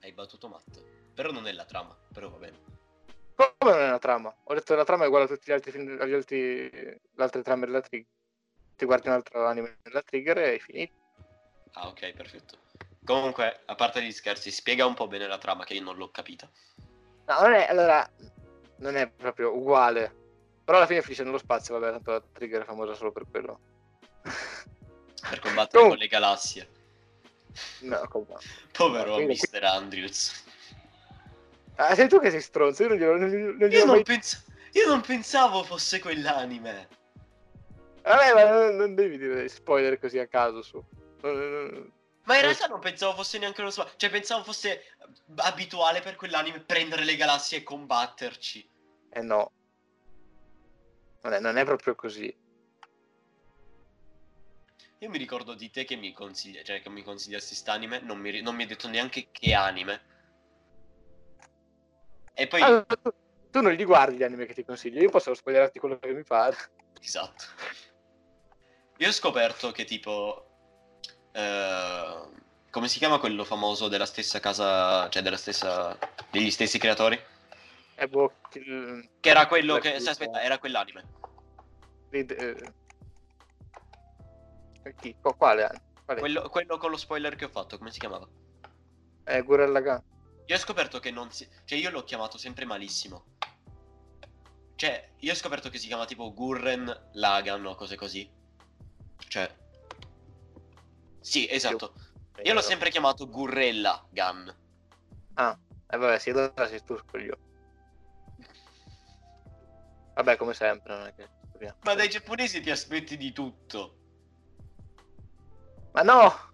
Hai 0.00 0.12
battuto 0.12 0.48
Matt. 0.48 0.82
Però 1.14 1.30
non 1.30 1.46
è 1.46 1.52
la 1.52 1.64
trama. 1.64 1.96
Però 2.12 2.28
va 2.28 2.38
bene. 2.38 2.72
Come 3.34 3.72
non 3.72 3.80
è 3.80 3.86
una 3.88 3.98
trama? 3.98 4.34
Ho 4.44 4.54
detto 4.54 4.72
che 4.72 4.76
la 4.78 4.84
trama 4.84 5.04
è 5.04 5.06
uguale 5.06 5.24
a 5.24 5.28
tutti 5.28 5.50
gli 5.50 5.52
altri 5.54 5.70
film, 5.70 5.96
agli 6.00 6.12
altri, 6.12 6.70
le 6.70 7.00
altre 7.16 7.42
trame 7.42 7.66
della 7.66 7.80
trigger. 7.80 8.08
Ti 8.76 8.84
guardi 8.84 9.08
un 9.08 9.14
altro 9.14 9.46
anime 9.46 9.78
della 9.82 10.02
trigger 10.02 10.38
e 10.38 10.48
hai 10.50 10.58
finito. 10.60 10.92
Ah, 11.72 11.88
ok, 11.88 12.12
perfetto. 12.12 12.58
Comunque, 13.04 13.60
a 13.64 13.74
parte 13.74 14.02
gli 14.02 14.12
scherzi, 14.12 14.50
spiega 14.50 14.86
un 14.86 14.94
po' 14.94 15.08
bene 15.08 15.26
la 15.26 15.38
trama 15.38 15.64
che 15.64 15.74
io 15.74 15.82
non 15.82 15.96
l'ho 15.96 16.10
capita. 16.10 16.48
No, 17.26 17.40
non 17.40 17.52
è, 17.54 17.66
allora, 17.68 18.08
non 18.78 18.96
è 18.96 19.08
proprio 19.08 19.54
uguale. 19.56 20.20
Però 20.64 20.76
alla 20.78 20.86
fine 20.86 21.02
finisce 21.02 21.24
nello 21.24 21.38
spazio, 21.38 21.78
vabbè, 21.78 21.92
tanto 21.92 22.10
la 22.12 22.22
trigger 22.32 22.62
è 22.62 22.64
famosa 22.64 22.94
solo 22.94 23.10
per 23.12 23.24
quello. 23.30 23.60
Per 24.22 25.38
combattere 25.40 25.82
Comunque- 25.82 25.88
con 25.88 25.98
le 25.98 26.06
galassie. 26.08 26.68
no, 27.80 28.06
come... 28.08 28.26
Povero 28.72 29.14
Quindi- 29.14 29.38
Mr. 29.50 29.64
Andrews. 29.64 30.44
Ah, 31.76 31.94
sei 31.94 32.08
tu 32.08 32.18
che 32.20 32.30
sei 32.30 32.40
stronzo, 32.40 32.82
io 32.82 32.88
non 32.90 32.98
glielo, 32.98 33.16
non 33.16 33.28
glielo- 33.28 33.56
non 33.56 33.70
Io 33.70 33.84
non, 33.84 33.94
mai... 33.94 34.02
pens- 34.02 34.44
io 34.72 34.86
non 34.86 35.00
pensavo 35.00 35.62
fosse 35.62 35.98
quell'anime. 36.00 36.88
Vabbè, 38.02 38.34
ma 38.34 38.50
non, 38.50 38.76
non 38.76 38.94
devi 38.94 39.16
dire 39.16 39.48
spoiler 39.48 39.98
così 39.98 40.18
a 40.18 40.26
caso 40.26 40.62
su. 40.62 40.84
Non- 41.22 41.34
non- 41.36 41.92
Ma 42.24 42.36
in 42.36 42.42
realtà 42.42 42.66
non 42.66 42.78
pensavo 42.80 43.14
fosse 43.14 43.38
neanche 43.38 43.60
uno 43.62 43.70
spazio. 43.70 43.94
Cioè, 43.96 44.10
pensavo 44.10 44.44
fosse 44.44 44.94
abituale 45.36 46.00
per 46.00 46.14
quell'anime 46.16 46.60
prendere 46.60 47.04
le 47.04 47.16
galassie 47.16 47.58
e 47.58 47.62
combatterci. 47.62 48.68
Eh 49.10 49.22
no. 49.22 49.50
Non 51.22 51.32
è, 51.32 51.40
non 51.40 51.56
è 51.56 51.64
proprio 51.64 51.94
così. 51.94 52.32
Io 54.98 55.08
mi 55.08 55.18
ricordo 55.18 55.54
di 55.54 55.68
te 55.70 55.84
che 55.84 55.96
mi 55.96 56.12
consiglia, 56.12 56.62
cioè 56.62 56.80
che 56.80 56.88
mi 56.88 57.02
consigliassi 57.02 57.56
st'anime, 57.56 58.00
non 58.00 58.18
mi, 58.18 58.40
non 58.40 58.54
mi 58.54 58.62
hai 58.62 58.68
detto 58.68 58.88
neanche 58.88 59.28
che 59.32 59.52
anime. 59.52 60.10
E 62.34 62.46
poi 62.46 62.62
Allora, 62.62 62.84
tu, 62.84 63.10
tu 63.50 63.60
non 63.60 63.72
li 63.72 63.84
guardi 63.84 64.16
gli 64.16 64.22
anime 64.22 64.46
che 64.46 64.54
ti 64.54 64.64
consiglio, 64.64 65.00
io 65.00 65.10
posso 65.10 65.34
spoilerarti 65.34 65.78
quello 65.78 65.98
che 65.98 66.12
mi 66.12 66.24
pare. 66.24 66.56
Esatto. 67.00 67.44
Io 68.98 69.08
ho 69.08 69.12
scoperto 69.12 69.72
che 69.72 69.84
tipo... 69.84 70.46
eh, 71.32 72.28
come 72.70 72.88
si 72.88 72.98
chiama 72.98 73.18
quello 73.18 73.44
famoso 73.44 73.88
della 73.88 74.06
stessa 74.06 74.40
casa, 74.40 75.08
cioè 75.10 75.22
della 75.22 75.36
stessa... 75.36 75.98
degli 76.30 76.50
stessi 76.50 76.78
creatori? 76.78 77.20
È 77.94 78.06
boh, 78.06 78.32
il- 78.54 79.10
Che 79.20 79.28
era 79.28 79.46
quello 79.46 79.78
che... 79.78 80.00
Sì, 80.00 80.08
aspetta, 80.08 80.40
era 80.40 80.58
quell'anime. 80.58 81.04
eh, 82.10 82.26
eh, 84.84 84.94
chi? 84.98 85.16
Qua- 85.20 85.34
Quale? 85.34 85.68
Quale? 86.04 86.20
Quello, 86.20 86.48
quello 86.48 86.78
con 86.78 86.90
lo 86.90 86.96
spoiler 86.96 87.36
che 87.36 87.44
ho 87.44 87.48
fatto, 87.48 87.78
come 87.78 87.90
si 87.90 87.98
chiamava? 87.98 88.26
Eh, 89.24 89.42
Gurren 89.42 89.72
Lagann. 89.72 90.00
Io 90.46 90.56
ho 90.56 90.58
scoperto 90.58 90.98
che 90.98 91.10
non 91.10 91.30
si... 91.30 91.48
Cioè, 91.64 91.78
io 91.78 91.90
l'ho 91.90 92.04
chiamato 92.04 92.38
sempre 92.38 92.64
malissimo. 92.64 93.36
Cioè, 94.74 95.12
io 95.18 95.32
ho 95.32 95.36
scoperto 95.36 95.68
che 95.68 95.78
si 95.78 95.86
chiama 95.86 96.04
tipo 96.04 96.32
Gurren 96.32 97.10
Lagan 97.12 97.64
o 97.66 97.74
cose 97.74 97.96
così. 97.96 98.30
Cioè... 99.28 99.56
Sì, 101.20 101.48
esatto. 101.48 101.94
Io 102.42 102.52
l'ho 102.54 102.60
sempre 102.60 102.90
chiamato 102.90 103.28
Gurrella 103.28 104.04
Gun. 104.10 104.56
Ah, 105.34 105.58
eh, 105.86 105.96
vabbè, 105.96 106.18
sì, 106.18 106.30
allora 106.30 106.66
sei 106.66 106.82
tu 106.82 106.96
scoglio. 106.98 107.38
Vabbè, 110.14 110.36
come 110.36 110.54
sempre, 110.54 110.96
non 110.96 111.06
è 111.06 111.14
che... 111.14 111.28
Ma 111.84 111.94
dai 111.94 112.08
giapponesi 112.08 112.60
ti 112.60 112.70
aspetti 112.70 113.16
di 113.16 113.30
tutto. 113.32 113.98
Ma 115.92 116.02
no! 116.02 116.50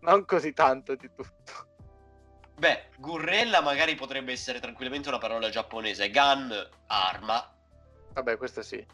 Non 0.00 0.24
così 0.24 0.54
tanto 0.54 0.94
di 0.94 1.10
tutto. 1.14 1.67
Beh, 2.58 2.86
Gurrella 2.96 3.60
magari 3.60 3.94
potrebbe 3.94 4.32
essere 4.32 4.58
tranquillamente 4.58 5.08
una 5.08 5.18
parola 5.18 5.48
giapponese. 5.48 6.10
Gun, 6.10 6.68
arma. 6.88 7.54
Vabbè, 8.14 8.36
questo 8.36 8.62
sì. 8.62 8.84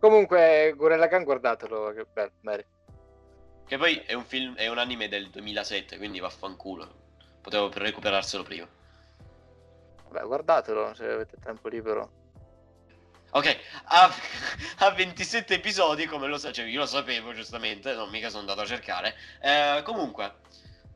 Comunque, 0.00 0.72
Gurren 0.76 0.98
Lagann, 0.98 1.24
guardatelo, 1.24 1.92
che 1.92 2.06
bello, 2.10 2.32
merita. 2.40 2.68
Che 3.66 3.78
poi 3.78 3.96
è 4.06 4.14
un 4.14 4.24
film, 4.24 4.54
è 4.54 4.68
un 4.68 4.78
anime 4.78 5.08
del 5.08 5.28
2007, 5.28 5.98
quindi 5.98 6.20
vaffanculo. 6.20 7.02
Potevo 7.42 7.70
recuperarselo 7.72 8.42
prima. 8.42 8.68
Vabbè, 10.08 10.26
guardatelo 10.26 10.94
se 10.94 11.04
avete 11.04 11.36
tempo 11.42 11.68
libero. 11.68 12.22
Ok, 13.30 13.58
ha, 13.84 14.14
ha 14.78 14.90
27 14.90 15.54
episodi, 15.54 16.06
come 16.06 16.28
lo 16.28 16.38
sapevo, 16.38 16.68
io 16.68 16.78
lo 16.80 16.86
sapevo 16.86 17.34
giustamente, 17.34 17.92
non 17.94 18.08
mica 18.08 18.28
sono 18.28 18.40
andato 18.40 18.60
a 18.60 18.66
cercare. 18.66 19.14
Eh, 19.40 19.82
comunque, 19.82 20.34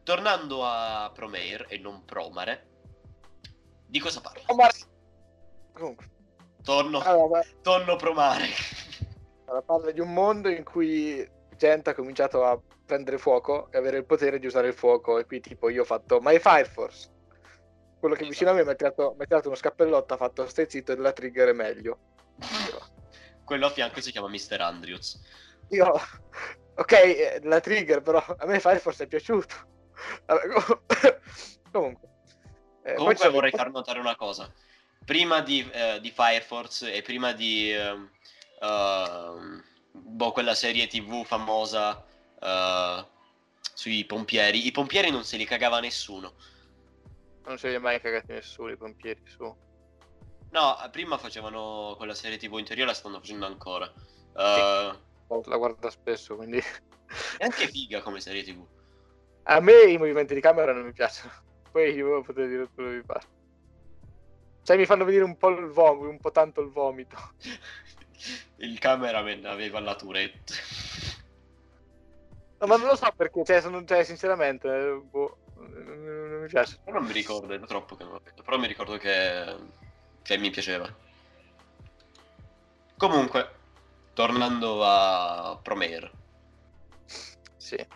tornando 0.09 0.65
a 0.65 1.11
Promare 1.13 1.67
e 1.69 1.77
non 1.77 2.03
Promare, 2.07 2.67
di 3.85 4.01
cosa 4.01 4.23
parla? 4.23 4.41
Omar... 4.47 4.73
Comunque, 5.75 6.09
Torno, 6.63 7.01
allora, 7.01 7.45
torno 7.61 7.95
Promare. 7.97 8.47
allora, 9.45 9.61
parla 9.61 9.91
di 9.91 10.01
un 10.01 10.15
mondo 10.15 10.49
in 10.49 10.65
cui 10.65 11.29
gente 11.59 11.91
ha 11.91 11.95
cominciato 11.95 12.43
a 12.43 12.59
prendere 12.87 13.19
fuoco 13.19 13.71
e 13.71 13.77
avere 13.77 13.99
il 13.99 14.07
potere 14.07 14.39
di 14.39 14.47
usare 14.47 14.69
il 14.69 14.75
fuoco. 14.75 15.19
E 15.19 15.27
qui, 15.27 15.41
tipo, 15.41 15.69
io 15.69 15.83
ho 15.83 15.85
fatto 15.85 16.21
My 16.23 16.39
Fire 16.39 16.65
Force. 16.65 17.11
Quello 18.01 18.15
che 18.15 18.25
vicino 18.25 18.49
a 18.49 18.55
me 18.55 18.65
mi 18.65 18.71
ha 18.71 18.75
tirato, 18.75 19.15
mi 19.15 19.25
ha 19.25 19.27
tirato 19.27 19.49
uno 19.49 19.57
scappellotto, 19.59 20.15
ha 20.15 20.17
fatto 20.17 20.49
stai 20.49 20.71
zitto 20.71 20.93
e 20.93 20.97
la 20.97 21.13
trigger 21.13 21.51
è 21.51 21.53
meglio. 21.53 21.99
Quello 23.45 23.67
a 23.67 23.71
fianco 23.71 24.01
si 24.01 24.11
chiama 24.11 24.29
Mr. 24.29 24.59
Andrews. 24.59 25.21
Io, 25.69 25.93
ok, 26.77 26.93
eh, 26.93 27.41
la 27.43 27.61
trigger, 27.61 28.01
però 28.01 28.25
a 28.25 28.47
me 28.47 28.59
Fire 28.59 28.79
Force 28.79 29.05
è 29.05 29.07
piaciuto. 29.07 29.77
Vabbè, 30.27 30.49
com- 30.49 30.81
Comunque, 31.73 32.09
Eh, 32.83 32.95
Comunque 32.95 33.29
vorrei 33.29 33.51
far 33.51 33.71
notare 33.71 33.99
una 33.99 34.17
cosa. 34.17 34.51
Prima 35.05 35.41
di, 35.41 35.69
eh, 35.73 36.01
di 36.01 36.11
Fire 36.11 36.41
Force 36.41 36.93
e 36.93 37.03
prima 37.03 37.33
di 37.33 37.73
ehm, 37.73 38.11
ehm, 38.61 39.65
boh, 39.93 40.33
quella 40.33 40.55
serie 40.55 40.87
tv 40.87 41.25
famosa 41.25 42.05
eh, 42.41 43.07
sui 43.75 44.05
pompieri, 44.05 44.67
i 44.67 44.71
pompieri 44.73 45.11
non 45.11 45.25
se 45.25 45.37
li 45.37 45.45
cagava 45.45 45.81
nessuno. 45.81 46.35
Non 47.45 47.59
se 47.59 47.69
li 47.69 47.75
è 47.75 47.79
mai 47.79 48.01
cagati 48.01 48.33
nessuno 48.33 48.71
i 48.71 48.77
pompieri 48.77 49.23
su. 49.25 49.45
No, 50.51 50.89
prima 50.91 51.19
facevano 51.19 51.95
quella 51.97 52.15
serie 52.15 52.39
tv, 52.39 52.59
in 52.59 52.65
teoria 52.65 52.87
la 52.87 52.95
stanno 52.95 53.19
facendo 53.19 53.47
ancora. 53.47 53.87
Eh, 54.37 54.99
La 55.45 55.57
guardo 55.57 55.91
spesso, 55.91 56.37
quindi... 56.37 56.59
È 57.37 57.45
anche 57.45 57.69
figa 57.69 58.01
come 58.03 58.21
serie 58.21 58.43
tv. 58.43 58.67
A 59.51 59.61
me 59.61 59.83
i 59.85 59.97
movimenti 59.97 60.35
di 60.35 60.41
camera 60.41 60.73
non 60.73 60.85
mi 60.85 60.93
piacciono. 60.93 61.33
Poi 61.73 61.93
io 61.93 62.23
potrei 62.23 62.49
dire 62.49 62.69
quello 62.75 62.91
che 62.91 62.97
mi 62.97 63.05
pare. 63.05 63.27
Cioè 64.63 64.77
mi 64.77 64.87
fanno 64.87 65.05
venire 65.05 65.25
un 65.25 65.37
po' 65.37 65.49
il 65.49 65.67
vomito, 65.67 66.09
un 66.11 66.19
po' 66.19 66.31
tanto 66.31 66.61
il 66.61 66.71
vomito. 66.71 67.17
Il 68.57 68.81
cameraman 68.81 69.45
aveva 69.45 69.79
la 69.79 69.95
tourette. 69.95 70.55
No, 72.59 72.67
ma 72.67 72.77
non 72.77 72.89
lo 72.89 72.97
so 72.97 73.07
perché, 73.17 73.45
cioè, 73.45 73.61
sono, 73.61 73.85
cioè 73.85 74.03
sinceramente, 74.03 74.69
boh, 75.09 75.39
non, 75.55 76.41
mi 76.43 76.49
piace. 76.49 76.81
Non 76.87 77.05
mi 77.05 77.13
ricordo, 77.13 77.55
è 77.55 77.61
troppo 77.61 77.95
che 77.95 78.03
non 78.03 78.15
l'ho 78.15 78.21
detto, 78.25 78.43
però 78.43 78.59
mi 78.59 78.67
ricordo 78.67 78.97
che, 78.97 79.57
che 80.23 80.37
mi 80.39 80.51
piaceva. 80.51 80.93
Comunque, 82.97 83.51
tornando 84.13 84.85
a 84.85 85.57
Promare. 85.63 86.11
Sì. 87.57 87.87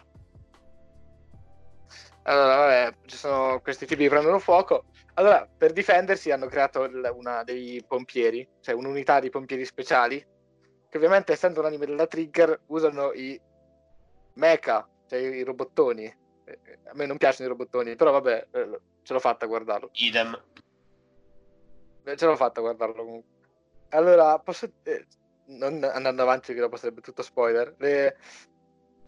Allora, 2.25 2.57
vabbè, 2.57 2.95
ci 3.07 3.17
sono 3.17 3.61
questi 3.61 3.87
tipi 3.87 4.05
che 4.05 4.09
prendono 4.09 4.39
fuoco. 4.39 4.85
Allora, 5.15 5.47
per 5.47 5.73
difendersi 5.73 6.31
hanno 6.31 6.47
creato 6.47 6.89
una 7.15 7.43
dei 7.43 7.85
pompieri, 7.87 8.49
cioè 8.61 8.75
un'unità 8.75 9.21
di 9.21 9.29
pompieri 9.29 9.65
speciali, 9.65 10.25
che 10.89 10.97
ovviamente 10.97 11.33
essendo 11.33 11.61
un 11.61 11.67
anime 11.67 11.87
della 11.87 12.07
Trigger 12.07 12.61
usano 12.67 13.13
i 13.13 13.41
mecha, 14.35 14.89
cioè 15.09 15.19
i 15.19 15.43
robottoni. 15.43 16.05
Eh, 16.45 16.59
A 16.85 16.95
me 16.95 17.07
non 17.07 17.19
piacciono 17.19 17.47
i 17.47 17.51
robottoni, 17.51 17.97
però 17.97 18.13
vabbè, 18.13 18.47
eh, 18.51 18.81
ce 19.03 19.13
l'ho 19.13 19.21
fatta 19.21 19.45
a 19.45 19.49
guardarlo. 19.49 19.91
Idem. 19.93 20.41
Eh, 22.05 22.17
Ce 22.17 22.27
l'ho 22.27 22.37
fatta 22.37 22.61
a 22.61 22.63
guardarlo 22.63 22.95
comunque. 22.95 23.31
Allora, 23.91 24.39
posso... 24.39 24.71
non 25.47 25.83
andando 25.83 26.23
avanti 26.23 26.47
perché 26.47 26.61
dopo 26.61 26.77
sarebbe 26.77 27.01
tutto 27.01 27.23
spoiler. 27.23 27.75
Le 27.79 28.17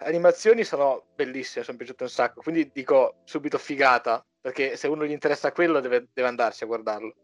animazioni 0.04 0.64
sono 0.64 1.06
bellissime, 1.14 1.64
sono 1.64 1.76
piaciute 1.76 2.04
un 2.04 2.10
sacco. 2.10 2.40
Quindi 2.40 2.70
dico 2.72 3.22
subito 3.24 3.58
figata, 3.58 4.24
perché 4.40 4.76
se 4.76 4.88
uno 4.88 5.04
gli 5.04 5.10
interessa 5.10 5.52
quello 5.52 5.80
deve, 5.80 6.08
deve 6.12 6.28
andarsi 6.28 6.64
a 6.64 6.66
guardarlo. 6.66 7.14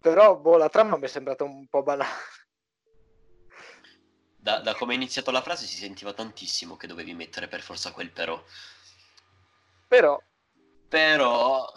Però, 0.00 0.36
boh, 0.36 0.56
la 0.56 0.68
trama 0.68 0.96
mi 0.96 1.04
è 1.04 1.08
sembrata 1.08 1.44
un 1.44 1.66
po' 1.68 1.82
banale. 1.82 2.10
Da, 4.36 4.58
da 4.58 4.74
come 4.74 4.94
è 4.94 4.96
iniziato 4.96 5.30
la 5.30 5.40
frase 5.40 5.66
si 5.66 5.76
sentiva 5.76 6.12
tantissimo 6.12 6.76
che 6.76 6.88
dovevi 6.88 7.14
mettere 7.14 7.46
per 7.46 7.60
forza 7.60 7.92
quel 7.92 8.10
però. 8.10 8.42
Però, 9.86 10.20
Però... 10.92 11.72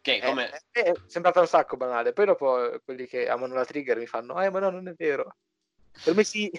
Che 0.00 0.16
eh, 0.16 0.20
come... 0.20 0.50
eh, 0.72 0.82
è 0.82 0.92
sembrata 1.06 1.40
un 1.40 1.46
sacco 1.46 1.76
banale. 1.76 2.12
Poi 2.14 2.24
dopo 2.24 2.72
eh, 2.72 2.80
quelli 2.82 3.06
che 3.06 3.28
amano 3.28 3.54
la 3.54 3.66
trigger 3.66 3.98
mi 3.98 4.06
fanno, 4.06 4.40
eh, 4.40 4.50
ma 4.50 4.60
no, 4.60 4.70
non 4.70 4.88
è 4.88 4.94
vero. 4.94 5.36
Per 6.02 6.14
me 6.14 6.24
sì. 6.24 6.50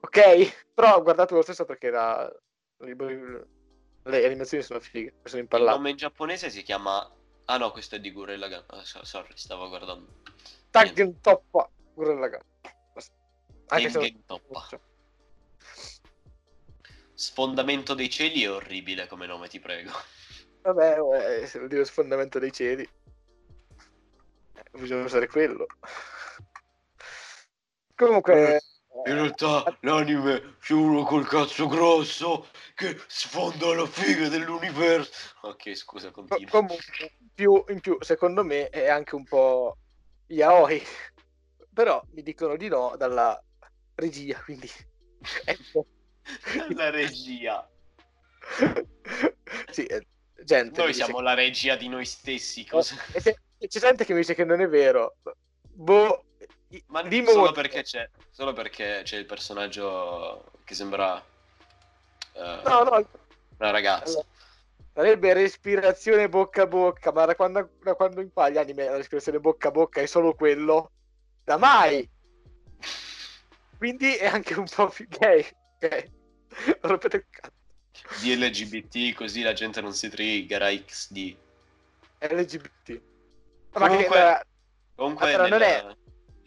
Ok, 0.00 0.72
però 0.74 1.02
guardatelo 1.02 1.38
lo 1.38 1.42
stesso 1.44 1.64
perché 1.64 1.90
la... 1.90 2.32
le 2.78 4.24
animazioni 4.24 4.62
sono 4.62 4.80
fighe, 4.80 5.14
sono 5.24 5.38
Il 5.38 5.42
impallate. 5.42 5.76
nome 5.76 5.90
in 5.90 5.96
giapponese 5.96 6.50
si 6.50 6.62
chiama... 6.62 7.10
Ah 7.46 7.58
no, 7.58 7.70
questo 7.70 7.94
è 7.96 8.00
di 8.00 8.10
Gurren 8.10 8.40
Lagann. 8.40 8.64
Ah, 8.68 8.84
so- 8.84 9.04
sorry, 9.04 9.36
stavo 9.36 9.68
guardando. 9.68 10.22
Taggen 10.70 11.20
toppa 11.20 11.68
Gurren 11.94 12.18
Lagann. 12.20 12.40
Anche 13.68 13.90
se 13.90 14.14
Toppa. 14.26 14.68
Sfondamento 17.14 17.94
dei 17.94 18.10
cieli 18.10 18.42
è 18.42 18.50
orribile 18.50 19.06
come 19.06 19.26
nome, 19.26 19.48
ti 19.48 19.58
prego. 19.58 19.90
Vabbè, 20.62 20.98
eh, 21.40 21.46
se 21.46 21.58
lo 21.58 21.66
dico 21.66 21.84
sfondamento 21.84 22.38
dei 22.38 22.52
cieli. 22.52 22.82
eh, 22.82 24.78
bisogna 24.78 25.04
usare 25.04 25.26
quello. 25.28 25.66
Comunque, 27.94 28.60
In 29.04 29.14
realtà 29.14 29.76
l'anime 29.80 30.56
c'è 30.60 30.72
uno 30.72 31.04
col 31.04 31.26
cazzo 31.26 31.66
grosso 31.66 32.48
che 32.74 32.98
sfonda 33.06 33.74
la 33.74 33.86
figa 33.86 34.28
dell'universo. 34.28 35.10
Ok, 35.42 35.74
scusa, 35.74 36.10
co- 36.10 36.24
continua. 36.24 36.50
comunque 36.50 37.12
più, 37.34 37.62
in 37.68 37.80
più, 37.80 37.98
secondo 38.00 38.42
me, 38.42 38.68
è 38.70 38.88
anche 38.88 39.14
un 39.14 39.24
po' 39.24 39.76
yaoi. 40.28 40.82
Però 41.72 42.02
mi 42.12 42.22
dicono 42.22 42.56
di 42.56 42.68
no 42.68 42.94
dalla 42.96 43.40
regia, 43.94 44.40
quindi... 44.42 44.70
ecco. 45.44 45.86
La 46.74 46.90
regia. 46.90 47.68
sì, 49.70 49.84
eh, 49.84 50.06
gente. 50.44 50.80
Noi 50.80 50.92
siamo 50.92 51.20
la 51.20 51.34
regia 51.34 51.76
di 51.76 51.88
noi 51.88 52.04
stessi. 52.04 52.66
Cosa... 52.66 52.96
C'è 53.12 53.80
gente 53.80 54.04
che 54.04 54.12
mi 54.12 54.20
dice 54.20 54.34
che 54.34 54.44
non 54.44 54.60
è 54.60 54.68
vero. 54.68 55.18
Boh, 55.72 56.24
Ma 56.86 57.02
solo 57.08 57.22
molto. 57.38 57.52
perché 57.52 57.82
c'è 57.82 58.08
solo 58.30 58.52
perché 58.52 59.02
c'è 59.04 59.16
il 59.16 59.24
personaggio 59.26 60.50
che 60.64 60.74
sembra 60.74 61.22
eh, 62.32 62.60
No, 62.64 62.82
no, 62.82 63.08
una 63.58 63.70
ragazza. 63.70 64.10
allora, 64.10 64.26
Sarebbe 64.92 65.32
respirazione 65.34 66.28
bocca 66.28 66.62
a 66.62 66.66
bocca, 66.66 67.12
ma 67.12 67.24
da 67.26 67.34
quando, 67.36 67.70
da 67.82 67.94
quando 67.94 68.20
impari 68.20 68.54
gli 68.54 68.58
anime 68.58 68.84
la 68.86 68.96
respirazione 68.96 69.38
bocca 69.40 69.68
a 69.68 69.70
bocca 69.70 70.00
è 70.00 70.06
solo 70.06 70.34
quello? 70.34 70.90
Da 71.44 71.56
mai! 71.58 72.08
Quindi 73.78 74.14
è 74.16 74.26
anche 74.26 74.54
un 74.58 74.66
po' 74.66 74.88
più 74.88 75.06
gay. 75.08 75.46
Ok? 75.76 76.10
Rompete 76.80 77.16
il 77.16 77.26
cazzo. 77.30 77.52
Di 78.22 78.34
LGBT 78.36 79.14
così 79.14 79.42
la 79.42 79.52
gente 79.52 79.80
non 79.80 79.92
si 79.92 80.08
triggera 80.08 80.68
XD. 80.70 81.36
LGBT. 82.20 83.00
Ma 83.74 83.88
che 83.88 83.94
Comunque- 83.94 84.46
Comunque 84.94 85.26
Allora, 85.34 85.48
non 85.48 85.58
nella- 85.58 85.96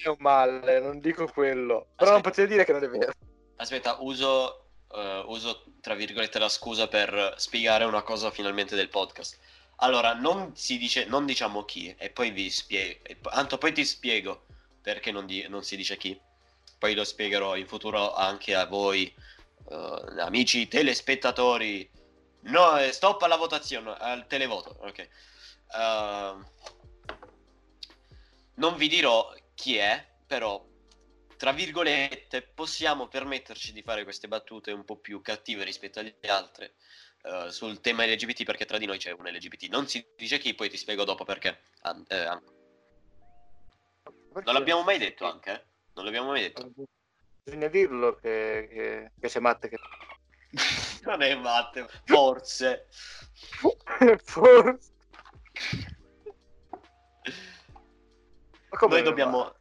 è 0.04 0.08
un 0.10 0.16
male, 0.20 0.80
non 0.80 1.00
dico 1.00 1.28
quello. 1.28 1.88
Però 1.96 2.12
non 2.12 2.20
Aspetta. 2.20 2.30
potete 2.30 2.48
dire 2.48 2.66
che 2.66 2.72
non 2.72 2.84
è 2.84 2.90
vero. 2.90 3.12
Aspetta, 3.58 3.98
uso, 4.00 4.70
eh, 4.94 5.24
uso 5.28 5.64
tra 5.82 5.96
virgolette 5.96 6.40
la 6.40 6.50
scusa 6.50 6.88
per 6.88 7.34
spiegare 7.38 7.84
una 7.86 8.02
cosa 8.02 8.32
finalmente 8.32 8.76
del 8.76 8.90
podcast. 8.90 9.38
Allora, 9.78 10.14
non 10.14 10.56
si 10.56 10.78
dice, 10.78 11.06
non 11.06 11.26
diciamo 11.26 11.64
chi, 11.64 11.94
e 11.98 12.10
poi 12.10 12.32
vi 12.32 12.50
spiego. 12.50 13.00
Anto, 13.30 13.58
poi 13.58 13.72
ti 13.74 13.86
spiego 13.86 14.46
perché 14.82 15.12
non, 15.12 15.26
di- 15.26 15.46
non 15.48 15.64
si 15.64 15.76
dice 15.76 15.98
chi. 15.98 16.20
Poi 16.78 16.94
lo 16.96 17.04
spiegherò 17.04 17.56
in 17.56 17.68
futuro 17.68 18.14
anche 18.14 18.56
a 18.56 18.66
voi, 18.66 19.14
eh, 19.70 20.04
amici 20.20 20.68
telespettatori. 20.68 21.90
No, 22.42 22.78
eh, 22.78 22.92
stop 22.94 23.22
alla 23.24 23.36
votazione, 23.36 23.96
al 23.98 24.28
televoto, 24.28 24.78
ok. 24.80 25.10
Ehm, 25.76 26.48
non 28.56 28.76
vi 28.76 28.88
dirò 28.88 29.34
chi 29.60 29.76
è, 29.76 30.08
però, 30.26 30.66
tra 31.36 31.52
virgolette, 31.52 32.44
possiamo 32.44 33.10
permetterci 33.10 33.74
di 33.74 33.82
fare 33.82 34.06
queste 34.06 34.30
battute 34.30 34.72
un 34.72 34.86
po' 34.86 34.96
più 34.96 35.22
cattive 35.22 35.66
rispetto 35.66 36.00
alle 36.00 36.16
altre 36.28 36.76
eh, 37.24 37.52
sul 37.52 37.82
tema 37.82 38.06
LGBT, 38.06 38.46
perché 38.46 38.64
tra 38.64 38.78
di 38.78 38.86
noi 38.86 38.98
c'è 38.98 39.12
un 39.12 39.26
LGBT. 39.26 39.64
Non 39.64 39.86
si 39.86 40.02
dice 40.16 40.38
chi, 40.38 40.54
poi 40.54 40.70
ti 40.70 40.78
spiego 40.78 41.04
dopo 41.04 41.26
perché. 41.26 41.60
Ah, 41.82 42.02
eh, 42.08 42.16
ah, 42.16 42.42
non 44.32 44.54
l'abbiamo 44.54 44.84
mai 44.84 44.98
detto 44.98 45.26
anche, 45.26 45.52
eh? 45.52 45.64
Non 45.96 46.06
l'abbiamo 46.06 46.30
mai 46.30 46.40
detto. 46.40 46.72
Bisogna 47.44 47.68
dirlo 47.68 48.16
che, 48.16 48.70
che, 48.72 49.12
che 49.20 49.28
sei 49.28 49.42
matte. 49.42 49.68
Che... 49.68 49.78
non 51.04 51.22
è 51.22 51.36
Matteo, 51.36 51.90
forse. 52.06 52.88
Forse. 54.24 54.94
Noi 58.88 59.02
dobbiamo-? 59.02 59.56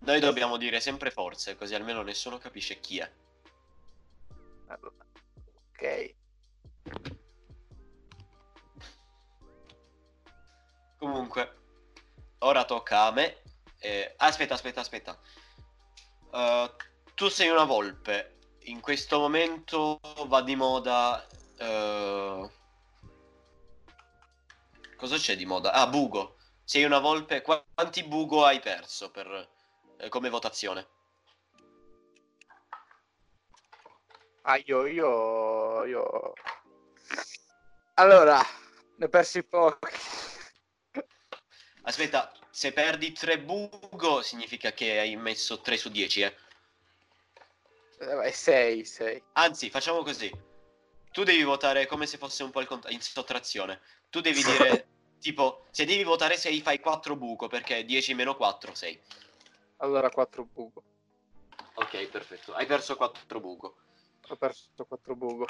Noi 0.00 0.20
dobbiamo 0.20 0.56
dire 0.56 0.80
sempre 0.80 1.10
forse, 1.10 1.56
così 1.56 1.74
almeno 1.74 2.02
nessuno 2.02 2.38
capisce 2.38 2.80
chi 2.80 2.98
è. 2.98 3.10
Allora, 4.66 5.04
Ok. 5.72 6.14
Comunque, 10.98 11.56
ora 12.40 12.64
tocca 12.64 13.04
a 13.04 13.12
me. 13.12 13.42
Eh, 13.78 14.14
aspetta, 14.18 14.54
aspetta, 14.54 14.80
aspetta. 14.80 15.18
Uh, 16.32 16.70
tu 17.14 17.28
sei 17.28 17.48
una 17.48 17.64
volpe. 17.64 18.36
In 18.64 18.80
questo 18.80 19.18
momento 19.18 19.98
va 20.26 20.42
di 20.42 20.54
moda. 20.54 21.26
uh, 21.60 22.50
Cosa 24.96 25.16
c'è 25.16 25.34
di 25.34 25.46
moda? 25.46 25.72
Ah, 25.72 25.86
bugo. 25.86 26.36
Sei 26.70 26.84
una 26.84 27.00
volpe. 27.00 27.42
Qu- 27.42 27.64
Quanti 27.74 28.04
bugo 28.04 28.44
hai 28.44 28.60
perso 28.60 29.10
per, 29.10 29.26
eh, 29.96 30.08
come 30.08 30.28
votazione? 30.28 30.86
Ah, 34.42 34.56
io, 34.64 34.86
io, 34.86 35.84
io... 35.86 36.32
Allora, 37.94 38.40
ne 38.98 39.04
ho 39.04 39.08
persi 39.08 39.42
pochi. 39.42 39.88
Aspetta, 41.82 42.32
se 42.50 42.72
perdi 42.72 43.10
3 43.10 43.40
bugo 43.40 44.22
significa 44.22 44.70
che 44.70 45.00
hai 45.00 45.16
messo 45.16 45.60
3 45.62 45.76
su 45.76 45.88
10, 45.88 46.20
eh. 46.20 46.36
Eh, 47.98 48.14
vai, 48.14 48.32
sei, 48.32 48.84
sei. 48.84 49.20
Anzi, 49.32 49.70
facciamo 49.70 50.04
così. 50.04 50.30
Tu 51.10 51.24
devi 51.24 51.42
votare 51.42 51.86
come 51.86 52.06
se 52.06 52.16
fosse 52.16 52.44
un 52.44 52.52
po' 52.52 52.60
il 52.60 52.68
cont- 52.68 52.88
in 52.92 53.00
sottrazione. 53.00 53.80
Tu 54.08 54.20
devi 54.20 54.44
dire, 54.44 54.86
tipo, 55.20 55.66
se 55.70 55.84
devi 55.84 56.02
votare 56.02 56.36
6 56.36 56.60
fai 56.60 56.80
4 56.80 57.14
buco, 57.16 57.46
perché 57.46 57.84
10 57.84 58.14
meno 58.14 58.34
4, 58.34 58.74
6. 58.74 59.00
Allora, 59.76 60.10
4 60.10 60.48
buco. 60.52 60.82
Ok, 61.74 62.06
perfetto. 62.08 62.52
Hai 62.52 62.66
perso 62.66 62.96
4 62.96 63.40
buco. 63.40 63.76
Ho 64.28 64.36
perso 64.36 64.68
4 64.86 65.14
buco. 65.14 65.46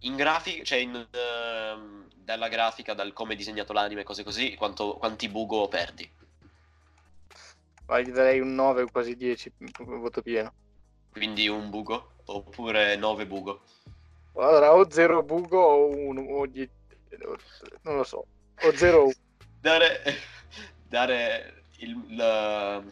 In 0.00 0.16
grafica, 0.16 0.64
cioè 0.64 0.78
in, 0.78 0.94
ehm, 1.10 2.08
dalla 2.14 2.48
grafica, 2.48 2.94
dal 2.94 3.12
come 3.12 3.34
è 3.34 3.36
disegnato 3.36 3.72
l'anime, 3.72 4.02
cose 4.02 4.24
così, 4.24 4.54
quanto- 4.54 4.96
quanti 4.96 5.28
bugo 5.28 5.68
perdi? 5.68 6.10
Ma 7.86 8.00
gli 8.00 8.10
darei 8.10 8.40
un 8.40 8.54
9 8.54 8.82
o 8.82 8.88
quasi 8.90 9.16
10, 9.16 9.52
voto 9.78 10.22
pieno. 10.22 10.52
Quindi 11.10 11.48
un 11.48 11.70
bugo? 11.70 12.12
Oppure 12.26 12.96
9 12.96 13.26
bugo? 13.26 13.62
Allora, 14.34 14.72
o 14.74 14.88
0 14.90 15.22
buco 15.22 15.56
o 15.56 15.88
1, 15.88 16.20
o 16.20 16.46
10... 16.46 16.70
Non 17.82 17.96
lo 17.96 18.04
so. 18.04 18.26
O 18.62 18.72
0 18.72 19.04
1. 19.04 19.12
Dare, 19.60 20.02
dare 20.88 21.64
il, 21.78 22.16
la- 22.16 22.82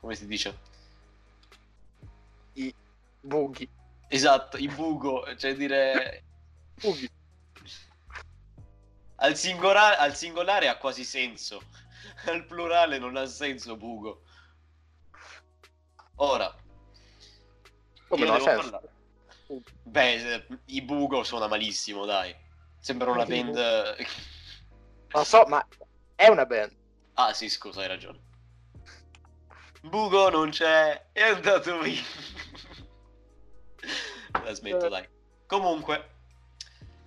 come 0.00 0.14
si 0.14 0.26
dice? 0.26 0.58
I 2.54 2.74
bughi. 3.20 3.68
Esatto, 4.08 4.56
i 4.56 4.68
bugo, 4.68 5.34
cioè 5.36 5.54
dire 5.54 6.22
Bughi. 6.80 7.10
al 9.16 9.36
singolare, 9.36 9.96
al 9.96 10.14
singolare 10.14 10.68
ha 10.68 10.76
quasi 10.76 11.04
senso, 11.04 11.60
al 12.26 12.44
plurale 12.46 12.98
non 12.98 13.16
ha 13.16 13.26
senso 13.26 13.76
bugo. 13.76 14.22
Ora, 16.16 16.54
Come 18.08 18.26
io 18.26 18.36
no, 18.38 18.44
ha. 18.44 18.80
Beh, 19.82 20.34
eh, 20.34 20.46
i 20.66 20.82
bugo 20.82 21.22
suona 21.24 21.46
malissimo, 21.48 22.04
dai. 22.04 22.34
Sembra 22.78 23.10
una 23.10 23.26
band... 23.26 23.56
Non 25.16 25.24
so, 25.24 25.44
ma 25.46 25.66
è 26.14 26.28
una 26.28 26.44
band. 26.44 26.76
Ah 27.14 27.32
sì, 27.32 27.48
scusa, 27.48 27.80
hai 27.80 27.88
ragione. 27.88 28.20
Bugo 29.80 30.28
non 30.28 30.50
c'è, 30.50 31.06
è 31.12 31.22
andato 31.22 31.78
via. 31.80 32.02
La 34.44 34.52
smetto, 34.52 34.88
dai. 34.90 35.08
Comunque, 35.46 36.10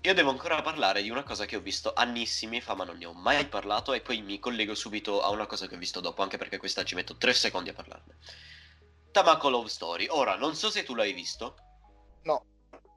io 0.01 0.13
devo 0.15 0.31
ancora 0.31 0.59
parlare 0.63 1.03
di 1.03 1.11
una 1.11 1.21
cosa 1.21 1.45
che 1.45 1.55
ho 1.55 1.59
visto 1.59 1.93
annissimi 1.93 2.61
fa, 2.61 2.73
ma 2.73 2.83
non 2.83 2.97
ne 2.97 3.05
ho 3.05 3.13
mai 3.13 3.45
parlato 3.45 3.93
e 3.93 4.01
poi 4.01 4.23
mi 4.23 4.39
collego 4.39 4.73
subito 4.73 5.21
a 5.21 5.29
una 5.29 5.45
cosa 5.45 5.67
che 5.67 5.75
ho 5.75 5.77
visto 5.77 5.99
dopo, 5.99 6.23
anche 6.23 6.37
perché 6.37 6.57
questa 6.57 6.83
ci 6.83 6.95
metto 6.95 7.15
tre 7.15 7.33
secondi 7.33 7.69
a 7.69 7.73
parlarne. 7.73 8.15
Tamako 9.11 9.49
Love 9.49 9.69
Story. 9.69 10.07
Ora, 10.09 10.35
non 10.35 10.55
so 10.55 10.71
se 10.71 10.81
tu 10.83 10.95
l'hai 10.95 11.13
visto. 11.13 11.57
No, 12.23 12.43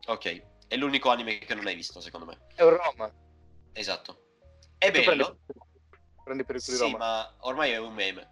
Ok, 0.07 0.43
è 0.69 0.77
l'unico 0.77 1.11
anime 1.11 1.37
che 1.37 1.55
non 1.55 1.67
hai 1.67 1.75
visto, 1.75 2.01
secondo 2.01 2.25
me. 2.25 2.39
è 2.55 2.63
un 2.63 2.77
Roma. 2.79 3.13
Esatto. 3.75 4.22
È 4.83 4.91
bello. 4.91 5.39
Prendi, 5.45 5.65
prendi 6.25 6.45
per 6.45 6.57
il 6.57 6.65
culo 6.65 6.77
di 6.77 6.91
Sì, 6.91 6.97
ma 6.97 7.33
ormai 7.41 7.71
è 7.71 7.77
un 7.77 7.95
meme. 7.95 8.31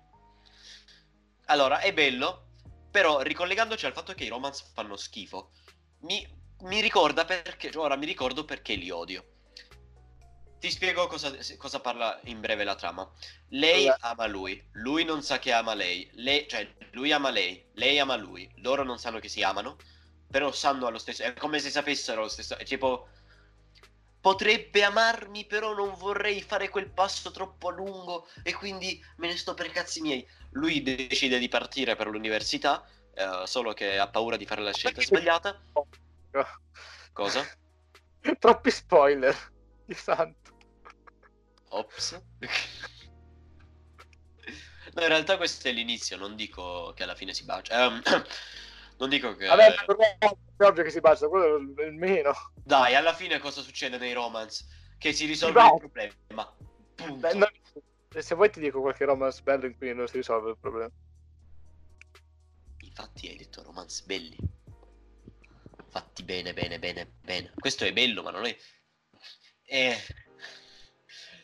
Allora, 1.47 1.79
è 1.79 1.93
bello, 1.93 2.49
però 2.91 3.21
ricollegandoci 3.21 3.87
al 3.87 3.93
fatto 3.93 4.15
che 4.15 4.25
i 4.25 4.29
romance 4.29 4.65
fanno 4.75 4.97
schifo, 4.97 5.53
mi, 6.01 6.27
mi 6.63 6.81
ricorda 6.81 7.25
perché, 7.25 7.71
ora 7.77 7.95
mi 7.95 8.05
ricordo 8.05 8.45
perché 8.45 8.75
li 8.75 8.91
odio. 8.91 9.25
Ti 10.59 10.71
spiego 10.71 11.07
cosa, 11.07 11.33
cosa 11.57 11.79
parla 11.79 12.19
in 12.25 12.41
breve 12.41 12.65
la 12.65 12.75
trama. 12.75 13.09
Lei 13.51 13.87
Allora. 13.87 13.99
ama 14.01 14.27
lui, 14.27 14.69
lui 14.73 15.05
non 15.05 15.23
sa 15.23 15.39
che 15.39 15.53
ama 15.53 15.75
lei, 15.75 16.11
lei, 16.15 16.49
cioè 16.49 16.69
lui 16.91 17.13
ama 17.13 17.31
lei, 17.31 17.65
lei 17.75 18.01
ama 18.01 18.17
lui, 18.17 18.51
loro 18.57 18.83
non 18.83 18.99
sanno 18.99 19.21
che 19.21 19.29
si 19.29 19.43
amano, 19.43 19.77
però 20.29 20.51
sanno 20.51 20.87
allo 20.87 20.99
stesso, 20.99 21.23
è 21.23 21.33
come 21.35 21.61
se 21.61 21.71
sapessero 21.71 22.23
lo 22.23 22.29
stesso, 22.29 22.59
è 22.59 22.65
tipo 22.65 23.09
potrebbe 24.21 24.85
amarmi, 24.85 25.47
però 25.47 25.75
non 25.75 25.95
vorrei 25.95 26.43
fare 26.43 26.69
quel 26.69 26.91
passo 26.91 27.31
troppo 27.31 27.71
lungo 27.71 28.29
e 28.43 28.53
quindi 28.53 29.03
me 29.17 29.29
ne 29.29 29.37
sto 29.37 29.55
per 29.55 29.67
i 29.67 29.71
cazzi 29.71 30.01
miei. 30.01 30.27
Lui 30.51 30.83
decide 30.83 31.39
di 31.39 31.49
partire 31.49 31.97
per 31.97 32.09
l'università, 32.09 32.87
eh, 33.15 33.43
solo 33.47 33.73
che 33.73 33.99
ha 33.99 34.09
paura 34.09 34.37
di 34.37 34.47
fare 34.47 34.63
la 34.63 34.73
scelta 34.73 35.01
sbagliata. 35.01 35.61
Cosa? 37.13 37.49
Troppi 38.39 38.71
spoiler. 38.71 39.37
Di 39.85 39.95
santo. 39.95 40.57
Ops. 41.71 42.21
No, 44.93 45.03
in 45.03 45.09
realtà 45.09 45.37
questo 45.37 45.69
è 45.69 45.73
l'inizio, 45.73 46.17
non 46.17 46.35
dico 46.35 46.93
che 46.95 47.05
alla 47.05 47.15
fine 47.15 47.33
si 47.33 47.45
bacia. 47.45 47.85
Ehm, 47.85 48.03
non 49.01 49.09
dico 49.09 49.35
che... 49.35 49.47
Vabbè, 49.47 49.85
per 49.87 49.97
me 49.97 50.17
è 50.19 50.65
ovvio 50.65 50.83
che 50.83 50.91
si 50.91 51.01
bacia, 51.01 51.27
quello 51.27 51.57
è 51.81 51.87
il 51.87 51.95
meno. 51.95 52.33
Dai, 52.55 52.95
alla 52.95 53.15
fine 53.15 53.39
cosa 53.39 53.63
succede 53.63 53.97
nei 53.97 54.13
romance? 54.13 54.67
Che 54.99 55.15
si 55.15 55.25
risolve 55.25 55.63
il 55.63 55.79
problema. 55.79 56.55
Beh, 56.97 57.33
no, 57.33 57.49
se 58.19 58.35
vuoi 58.35 58.51
ti 58.51 58.61
dico 58.61 58.83
qualche 58.83 59.07
romance 59.07 59.41
bello 59.43 59.65
in 59.65 59.75
cui 59.79 59.95
non 59.95 60.07
si 60.07 60.19
risolve 60.19 60.51
il 60.51 60.59
problema. 60.61 60.91
Infatti 62.83 63.29
hai 63.29 63.37
detto 63.37 63.63
romance 63.63 64.03
belli. 64.05 64.37
Fatti 65.89 66.23
bene, 66.23 66.53
bene, 66.53 66.79
bene, 66.79 67.15
bene. 67.23 67.53
Questo 67.59 67.87
è 67.87 67.93
bello, 67.95 68.23
ma 68.23 68.31
non 68.31 68.45
è... 68.45 68.55
E... 69.65 69.97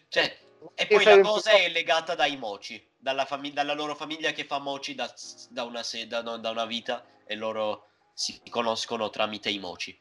Cioè, 0.08 0.38
e 0.74 0.86
poi 0.86 1.04
la 1.04 1.20
cosa 1.20 1.52
è 1.52 1.70
legata 1.70 2.14
dai 2.14 2.36
mochi, 2.36 2.86
dalla, 2.98 3.24
fami- 3.24 3.54
dalla 3.54 3.72
loro 3.72 3.94
famiglia 3.94 4.32
che 4.32 4.44
fa 4.44 4.58
mochi 4.58 4.94
da, 4.94 5.10
da 5.48 5.62
una, 5.62 5.82
se- 5.82 6.06
da- 6.06 6.20
da 6.20 6.50
una 6.50 6.66
vita 6.66 7.02
e 7.26 7.34
loro 7.34 7.88
si 8.14 8.40
conoscono 8.48 9.10
tramite 9.10 9.50
i 9.50 9.58
mochi. 9.58 9.98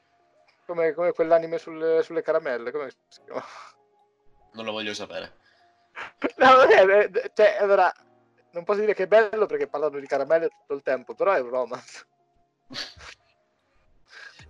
Come, 0.65 0.93
come 0.93 1.11
quell'anime 1.11 1.57
sulle, 1.57 2.01
sulle 2.03 2.21
caramelle, 2.21 2.71
come 2.71 2.89
si 3.07 3.21
chiama? 3.25 3.43
Non 4.53 4.65
lo 4.65 4.71
voglio 4.71 4.93
sapere. 4.93 5.39
No, 6.37 6.61
è, 6.61 6.85
è- 6.85 7.31
cioè, 7.33 7.57
allora, 7.59 7.91
non 8.51 8.63
posso 8.63 8.79
dire 8.79 8.93
che 8.93 9.03
è 9.03 9.07
bello 9.07 9.45
perché 9.45 9.67
parlano 9.67 9.99
di 9.99 10.07
caramelle 10.07 10.49
tutto 10.49 10.73
il 10.73 10.81
tempo, 10.81 11.13
però 11.13 11.33
è 11.33 11.39
un 11.39 11.49
romance. 11.49 12.07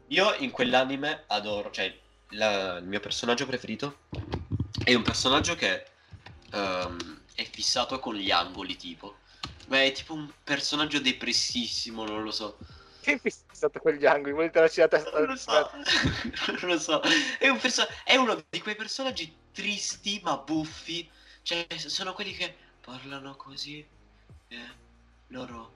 Io 0.09 0.33
in 0.35 0.51
quell'anime 0.51 1.23
adoro, 1.27 1.71
cioè 1.71 1.93
la- 2.29 2.77
il 2.77 2.85
mio 2.85 2.99
personaggio 2.99 3.45
preferito 3.45 3.99
è 4.83 4.93
un 4.93 5.01
personaggio 5.03 5.55
che 5.55 5.85
ehm, 6.51 7.23
è 7.35 7.43
fissato 7.43 7.99
con 7.99 8.15
gli 8.15 8.31
angoli 8.31 8.75
tipo, 8.77 9.17
ma 9.67 9.83
è 9.83 9.91
tipo 9.91 10.13
un 10.13 10.29
personaggio 10.43 10.99
depressissimo, 10.99 12.05
non 12.05 12.23
lo 12.23 12.31
so. 12.31 12.57
Che 13.01 13.13
è 13.13 13.19
fissato 13.19 13.79
con 13.79 13.93
gli 13.93 14.05
angoli? 14.05 14.33
Vuoi 14.33 14.51
tirarci 14.51 14.79
la 14.79 14.87
testa? 14.87 15.19
Non 15.19 15.27
lo 15.27 15.35
so, 15.35 15.71
non 16.47 16.59
lo 16.61 16.79
so. 16.79 17.01
È, 17.37 17.47
un 17.47 17.59
perso- 17.59 17.87
è 18.03 18.15
uno 18.15 18.43
di 18.49 18.61
quei 18.61 18.75
personaggi 18.75 19.33
tristi 19.51 20.19
ma 20.23 20.37
buffi, 20.37 21.09
cioè 21.41 21.65
sono 21.77 22.13
quelli 22.13 22.33
che 22.33 22.55
parlano 22.81 23.35
così 23.35 23.85
e 24.47 24.57
loro, 25.27 25.73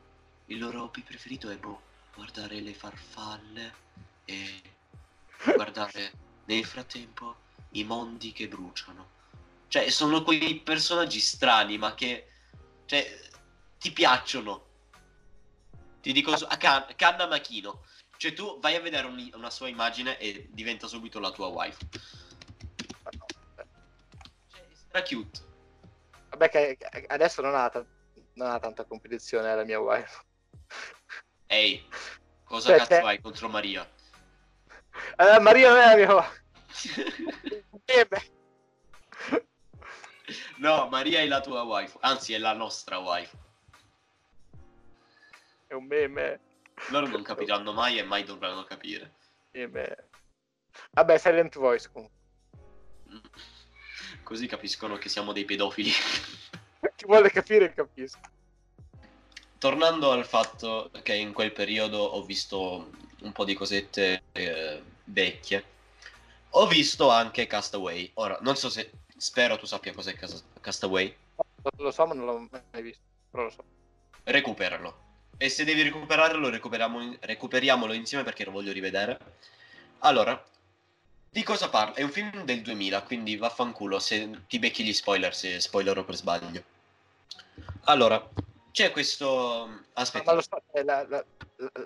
il 0.47 0.59
loro 0.59 0.83
hobby 0.83 1.01
preferito 1.01 1.49
è 1.49 1.57
boh, 1.57 1.81
guardare 2.15 2.59
le 2.59 2.73
farfalle 2.73 3.73
e 4.25 4.61
guardare 5.55 6.11
nel 6.45 6.65
frattempo 6.65 7.35
i 7.71 7.83
mondi 7.83 8.31
che 8.31 8.47
bruciano. 8.47 9.17
Cioè, 9.67 9.89
sono 9.89 10.23
quei 10.23 10.59
personaggi 10.59 11.19
strani, 11.19 11.77
ma 11.77 11.93
che 11.93 12.27
cioè, 12.85 13.28
ti 13.79 13.91
piacciono. 13.91 14.67
Ti 16.01 16.11
dico 16.13 16.35
su- 16.37 16.45
a 16.47 16.57
Can- 16.57 16.93
Kanna 16.95 17.25
Makino. 17.27 17.83
Cioè, 18.17 18.33
tu 18.33 18.59
vai 18.59 18.75
a 18.75 18.81
vedere 18.81 19.07
un- 19.07 19.31
una 19.33 19.49
sua 19.49 19.67
immagine 19.69 20.17
e 20.19 20.47
diventa 20.51 20.87
subito 20.87 21.19
la 21.19 21.31
tua 21.31 21.47
wife. 21.47 21.87
Cioè, 24.51 24.67
stra 24.73 25.01
cute. 25.03 25.39
Vabbè, 26.29 26.49
che 26.49 26.77
adesso 27.07 27.41
non 27.41 27.55
ha, 27.55 27.69
ta- 27.69 27.85
non 28.33 28.49
ha 28.51 28.59
tanta 28.59 28.85
competizione 28.85 29.55
la 29.55 29.63
mia 29.63 29.79
wife. 29.79 30.23
Ehi, 31.47 31.83
cosa 32.43 32.69
Cioè, 32.77 32.77
cazzo 32.87 33.05
hai 33.05 33.21
contro 33.21 33.49
Maria? 33.49 33.89
Allora, 35.15 35.39
Maria 35.39 35.69
non 35.69 35.79
è 35.79 35.85
la 35.85 35.95
mia 35.95 36.13
wife. 36.15 36.43
Eh, 37.89 38.05
beh. 38.05 38.31
no, 40.57 40.87
Maria 40.89 41.21
è 41.21 41.27
la 41.27 41.41
tua 41.41 41.63
wife. 41.63 41.97
Anzi, 42.01 42.33
è 42.33 42.37
la 42.37 42.53
nostra 42.53 42.99
wife. 42.99 43.35
È 45.69 45.75
un 45.75 45.85
meme. 45.85 46.39
Loro 46.89 47.05
non 47.05 47.21
capiranno 47.23 47.73
mai 47.73 47.99
e 47.99 48.03
mai 48.03 48.23
dovranno 48.23 48.63
capire. 48.63 49.13
meme. 49.51 50.09
Vabbè, 50.93 51.17
Silent 51.19 51.57
Voice 51.59 51.91
comunque. 51.91 52.17
Così 54.23 54.47
capiscono 54.47 54.97
che 54.97 55.09
siamo 55.09 55.31
dei 55.31 55.45
pedofili. 55.45 55.91
Chi 56.95 57.05
vuole 57.05 57.29
capire 57.29 57.71
capisco. 57.71 58.19
Tornando 59.59 60.11
al 60.11 60.25
fatto 60.25 60.89
che 61.03 61.13
in 61.13 61.33
quel 61.33 61.51
periodo 61.51 61.99
ho 61.99 62.23
visto 62.23 62.89
un 63.21 63.31
po' 63.31 63.45
di 63.45 63.53
cosette 63.53 64.23
eh, 64.31 64.81
vecchie, 65.03 65.63
ho 66.51 66.65
visto 66.65 67.09
anche 67.11 67.45
Castaway. 67.45 68.09
Ora, 68.15 68.39
non 68.41 68.55
so 68.55 68.69
se... 68.69 68.89
Spero 69.17 69.57
tu 69.57 69.65
sappia 69.67 69.93
cos'è 69.93 70.13
Cas- 70.15 70.45
Castaway. 70.61 71.13
Lo 71.77 71.91
so, 71.91 72.07
ma 72.07 72.13
non 72.15 72.25
l'ho 72.25 72.49
mai 72.71 72.81
visto. 72.81 73.03
Però 73.29 73.43
lo 73.43 73.49
so. 73.49 73.63
Recuperalo. 74.23 75.07
E 75.41 75.47
se 75.47 75.63
devi 75.63 75.83
recuperarlo, 75.83 76.49
recuperiamo- 76.49 77.15
recuperiamolo 77.21 77.93
insieme 77.93 78.25
perché 78.25 78.43
lo 78.43 78.51
voglio 78.51 78.73
rivedere. 78.73 79.17
Allora, 79.99 80.43
di 81.29 81.43
cosa 81.43 81.69
parla? 81.69 81.95
È 81.95 82.01
un 82.01 82.11
film 82.11 82.43
del 82.43 82.61
2000, 82.61 83.03
quindi 83.03 83.37
vaffanculo 83.37 83.99
se 83.99 84.41
ti 84.49 84.59
becchi 84.59 84.83
gli 84.83 84.91
spoiler, 84.91 85.33
se 85.33 85.61
spoilerò 85.61 86.03
per 86.03 86.15
sbaglio. 86.15 86.61
Allora, 87.83 88.21
c'è 88.71 88.91
questo... 88.91 89.83
Aspetta. 89.93 90.33
Ma 90.33 90.41
so, 90.41 90.61
eh, 90.73 90.83
la, 90.83 91.07
la, 91.07 91.23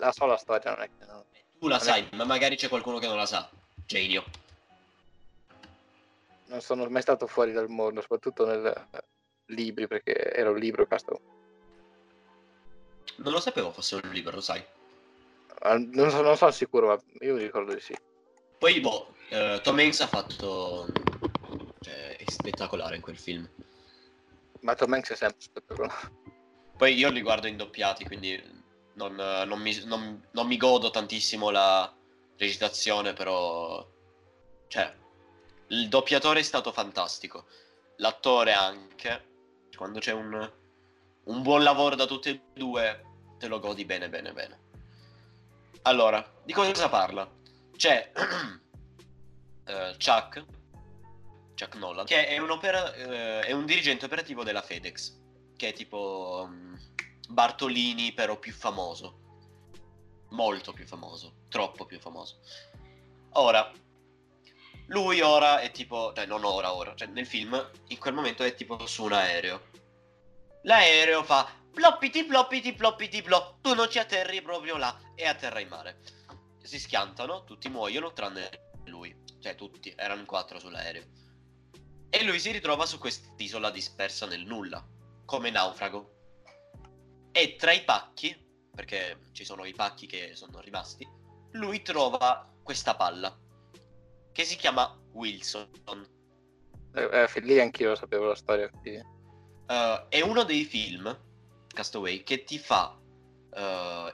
la, 0.00 0.10
so 0.10 0.26
la 0.26 0.36
storia, 0.36 0.72
non 0.72 0.82
è 0.82 0.90
che... 0.98 1.04
no. 1.06 1.24
Tu 1.60 1.68
la 1.68 1.78
sai, 1.78 2.08
ma 2.14 2.24
magari 2.24 2.56
c'è 2.56 2.68
qualcuno 2.68 2.98
che 2.98 3.06
non 3.06 3.16
la 3.16 3.26
sa. 3.26 3.48
Genio. 3.86 4.24
Non 6.46 6.60
sono 6.60 6.88
mai 6.88 7.02
stato 7.02 7.28
fuori 7.28 7.52
dal 7.52 7.68
mondo, 7.68 8.00
soprattutto 8.00 8.46
nel 8.46 8.66
eh, 8.66 9.04
libri, 9.46 9.86
perché 9.86 10.12
era 10.32 10.50
un 10.50 10.58
libro 10.58 10.88
questo. 10.88 11.43
Non 13.16 13.32
lo 13.32 13.40
sapevo 13.40 13.72
fosse 13.72 13.96
un 13.96 14.10
libro, 14.12 14.34
lo 14.34 14.40
sai. 14.40 14.64
Ah, 15.60 15.78
Non, 15.78 16.10
so- 16.10 16.22
non 16.22 16.36
sono 16.36 16.50
sicuro, 16.50 16.88
ma 16.88 17.00
io 17.20 17.34
mi 17.34 17.42
ricordo 17.42 17.72
di 17.74 17.80
sì. 17.80 17.96
Poi, 18.58 18.80
boh, 18.80 19.14
eh, 19.28 19.60
Tom 19.62 19.78
Hanks 19.78 20.00
ha 20.00 20.06
fatto... 20.06 20.86
Cioè, 21.80 22.16
è 22.16 22.30
spettacolare 22.30 22.96
in 22.96 23.02
quel 23.02 23.16
film. 23.18 23.48
Ma 24.60 24.74
Tom 24.74 24.92
Hanks 24.94 25.12
è 25.12 25.16
sempre 25.16 25.40
spettacolare. 25.40 26.12
Poi 26.76 26.94
io 26.94 27.10
li 27.10 27.20
guardo 27.22 27.46
in 27.46 27.56
doppiati, 27.56 28.04
quindi 28.04 28.42
non, 28.94 29.14
non 29.14 29.60
mi, 29.60 29.84
non- 29.84 30.26
non 30.32 30.46
mi 30.46 30.56
godo 30.56 30.90
tantissimo 30.90 31.50
la 31.50 31.92
recitazione, 32.36 33.12
però... 33.12 33.86
Cioè, 34.66 34.92
il 35.68 35.88
doppiatore 35.88 36.40
è 36.40 36.42
stato 36.42 36.72
fantastico. 36.72 37.46
L'attore 37.96 38.52
anche. 38.52 39.32
Quando 39.76 39.98
c'è 39.98 40.12
un, 40.12 40.50
un 41.24 41.42
buon 41.42 41.62
lavoro 41.62 41.94
da 41.94 42.06
tutti 42.06 42.28
e 42.30 42.42
due, 42.52 43.04
te 43.38 43.46
lo 43.46 43.60
godi 43.60 43.84
bene, 43.84 44.08
bene, 44.08 44.32
bene. 44.32 44.58
Allora, 45.82 46.24
di 46.44 46.52
cosa 46.52 46.88
parla? 46.88 47.30
C'è 47.76 48.12
eh, 49.64 49.96
Chuck, 49.98 50.44
Chuck 51.54 51.76
Nolan, 51.76 52.06
che 52.06 52.26
è 52.26 52.38
un, 52.38 52.50
opera- 52.50 52.92
eh, 52.94 53.40
è 53.40 53.52
un 53.52 53.66
dirigente 53.66 54.04
operativo 54.04 54.44
della 54.44 54.62
FedEx, 54.62 55.18
che 55.56 55.68
è 55.68 55.72
tipo 55.72 56.46
mm, 56.48 56.74
Bartolini, 57.28 58.12
però 58.12 58.38
più 58.38 58.52
famoso. 58.52 59.20
Molto 60.30 60.72
più 60.72 60.86
famoso, 60.86 61.34
troppo 61.48 61.84
più 61.84 62.00
famoso. 62.00 62.38
Ora, 63.32 63.70
lui 64.86 65.20
ora 65.20 65.60
è 65.60 65.70
tipo, 65.70 66.12
cioè 66.14 66.26
non 66.26 66.44
ora, 66.44 66.74
ora, 66.74 66.94
cioè 66.94 67.08
nel 67.08 67.26
film, 67.26 67.70
in 67.88 67.98
quel 67.98 68.14
momento 68.14 68.42
è 68.42 68.54
tipo 68.54 68.86
su 68.86 69.04
un 69.04 69.12
aereo. 69.12 69.70
L'aereo 70.64 71.22
fa 71.22 71.46
ploppiti 71.70 72.24
ploppiti 72.24 72.72
ploppiti 72.72 73.22
plop, 73.22 73.60
tu 73.60 73.74
non 73.74 73.90
ci 73.90 73.98
atterri 73.98 74.40
proprio 74.40 74.76
là 74.76 74.98
e 75.14 75.26
atterra 75.26 75.60
in 75.60 75.68
mare. 75.68 76.00
Si 76.62 76.78
schiantano, 76.78 77.44
tutti 77.44 77.68
muoiono 77.68 78.12
tranne 78.12 78.48
lui, 78.86 79.14
cioè 79.40 79.54
tutti, 79.54 79.92
erano 79.94 80.20
in 80.20 80.26
quattro 80.26 80.58
sull'aereo. 80.58 81.04
E 82.08 82.24
lui 82.24 82.38
si 82.38 82.50
ritrova 82.50 82.86
su 82.86 82.98
quest'isola 82.98 83.70
dispersa 83.70 84.26
nel 84.26 84.46
nulla, 84.46 84.82
come 85.26 85.50
naufrago. 85.50 86.12
E 87.32 87.56
tra 87.56 87.72
i 87.72 87.84
pacchi, 87.84 88.34
perché 88.74 89.18
ci 89.32 89.44
sono 89.44 89.64
i 89.64 89.74
pacchi 89.74 90.06
che 90.06 90.34
sono 90.34 90.60
rimasti, 90.60 91.06
lui 91.52 91.82
trova 91.82 92.50
questa 92.62 92.94
palla, 92.94 93.36
che 94.32 94.44
si 94.44 94.56
chiama 94.56 94.98
Wilson. 95.12 95.68
Eh, 96.94 97.28
eh, 97.34 97.40
lì 97.40 97.60
anch'io 97.60 97.94
sapevo 97.94 98.26
la 98.28 98.34
storia. 98.34 98.70
quindi- 98.70 99.13
Uh, 99.66 100.08
è 100.08 100.20
uno 100.20 100.42
dei 100.42 100.64
film, 100.64 101.16
Castaway, 101.68 102.22
che 102.22 102.44
ti 102.44 102.58
fa 102.58 102.96
uh, 102.96 104.12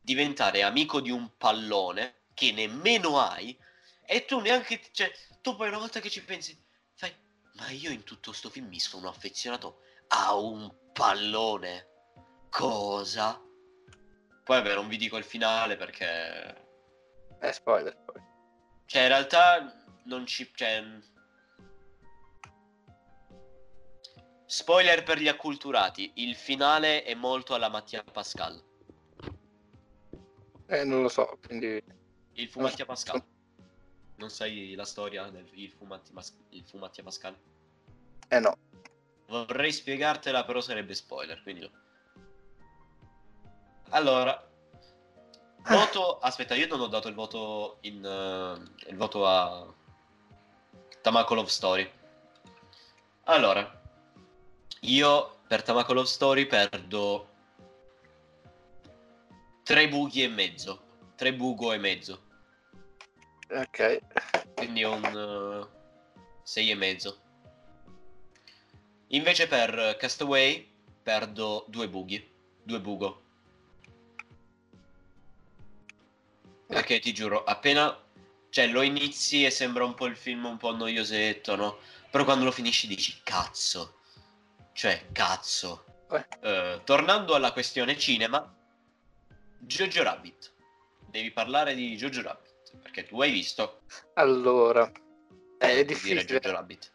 diventare 0.00 0.62
amico 0.62 1.00
di 1.00 1.10
un 1.10 1.36
pallone 1.36 2.26
che 2.34 2.52
nemmeno 2.52 3.18
hai 3.18 3.58
e 4.04 4.24
tu 4.24 4.38
neanche, 4.38 4.80
cioè, 4.92 5.10
tu 5.40 5.56
poi 5.56 5.68
una 5.68 5.78
volta 5.78 5.98
che 6.00 6.10
ci 6.10 6.22
pensi, 6.22 6.56
fai, 6.94 7.12
ma 7.54 7.70
io 7.70 7.90
in 7.90 8.04
tutto 8.04 8.32
sto 8.32 8.48
film 8.50 8.68
mi 8.68 8.78
sono 8.78 9.08
affezionato 9.08 9.80
a 10.08 10.34
un 10.36 10.72
pallone. 10.92 11.88
Cosa? 12.50 13.40
Poi 14.44 14.62
vabbè, 14.62 14.74
non 14.74 14.86
vi 14.88 14.96
dico 14.96 15.16
il 15.16 15.24
finale 15.24 15.76
perché... 15.76 16.64
Eh, 17.40 17.52
spoiler. 17.52 17.96
poi. 18.04 18.22
Cioè, 18.86 19.02
in 19.02 19.08
realtà 19.08 19.74
non 20.04 20.24
ci... 20.26 20.50
Cioè... 20.54 20.84
Spoiler 24.46 25.02
per 25.02 25.18
gli 25.18 25.26
acculturati, 25.26 26.12
il 26.16 26.36
finale 26.36 27.02
è 27.02 27.14
molto 27.14 27.54
alla 27.54 27.68
Mattia 27.68 28.04
Pascal. 28.04 28.62
Eh, 30.68 30.84
non 30.84 31.02
lo 31.02 31.08
so, 31.08 31.38
quindi... 31.44 31.82
Il 32.34 32.48
fu 32.48 32.60
Mattia 32.60 32.86
Pascal. 32.86 33.22
Non 34.16 34.30
sai 34.30 34.74
la 34.74 34.84
storia 34.84 35.28
del 35.30 35.46
il 35.52 35.70
fu, 35.72 35.84
Matti- 35.84 36.12
il 36.50 36.64
fu 36.64 36.78
Mattia 36.78 37.02
Pascal? 37.02 37.36
Eh 38.28 38.38
no. 38.38 38.56
Vorrei 39.26 39.72
spiegartela, 39.72 40.44
però 40.44 40.60
sarebbe 40.60 40.94
spoiler, 40.94 41.42
quindi... 41.42 41.68
Allora... 43.90 44.48
Voto... 45.68 46.18
Aspetta, 46.18 46.54
io 46.54 46.68
non 46.68 46.80
ho 46.80 46.86
dato 46.86 47.08
il 47.08 47.14
voto 47.14 47.78
in... 47.82 48.04
eh, 48.04 48.90
il 48.90 48.96
voto 48.96 49.26
a... 49.26 49.74
Tamako 51.02 51.34
Love 51.34 51.48
Story. 51.48 51.90
Allora, 53.24 53.82
io 54.86 55.38
per 55.46 55.62
Tamako 55.62 55.92
Love 55.92 56.06
Story 56.06 56.46
perdo 56.46 57.28
tre 59.62 59.88
buchi 59.88 60.22
e 60.22 60.28
mezzo. 60.28 60.84
Tre 61.16 61.34
buco 61.34 61.72
e 61.72 61.78
mezzo. 61.78 62.22
Ok. 63.48 64.00
Quindi 64.54 64.84
un 64.84 65.66
6 66.42 66.70
e 66.70 66.74
mezzo. 66.74 67.20
Invece 69.08 69.46
per 69.46 69.96
Castaway 69.98 70.68
perdo 71.02 71.64
due 71.68 71.88
bughi. 71.88 72.28
Due 72.62 72.80
bugo. 72.80 73.22
Perché 76.66 76.98
ti 76.98 77.14
giuro, 77.14 77.44
appena 77.44 77.96
cioè 78.50 78.66
lo 78.66 78.82
inizi 78.82 79.44
e 79.44 79.50
sembra 79.50 79.84
un 79.84 79.94
po' 79.94 80.06
il 80.06 80.16
film 80.16 80.46
un 80.46 80.56
po' 80.56 80.74
noiosetto, 80.74 81.56
no? 81.56 81.78
Però 82.10 82.24
quando 82.24 82.44
lo 82.44 82.52
finisci 82.52 82.86
dici 82.86 83.20
cazzo. 83.22 83.95
Cioè, 84.76 85.06
cazzo. 85.10 85.84
Eh. 86.10 86.26
Eh, 86.40 86.80
tornando 86.84 87.34
alla 87.34 87.52
questione 87.52 87.96
cinema, 87.96 88.54
Jojo 89.60 90.02
Rabbit. 90.02 90.52
Devi 91.08 91.30
parlare 91.30 91.74
di 91.74 91.96
Jojo 91.96 92.20
Rabbit, 92.20 92.76
perché 92.82 93.06
tu 93.06 93.18
hai 93.22 93.30
visto. 93.30 93.80
Allora, 94.14 94.84
è 95.56 95.66
Dire 95.66 95.84
difficile, 95.86 96.24
Jojo 96.26 96.50
Rabbit. 96.52 96.92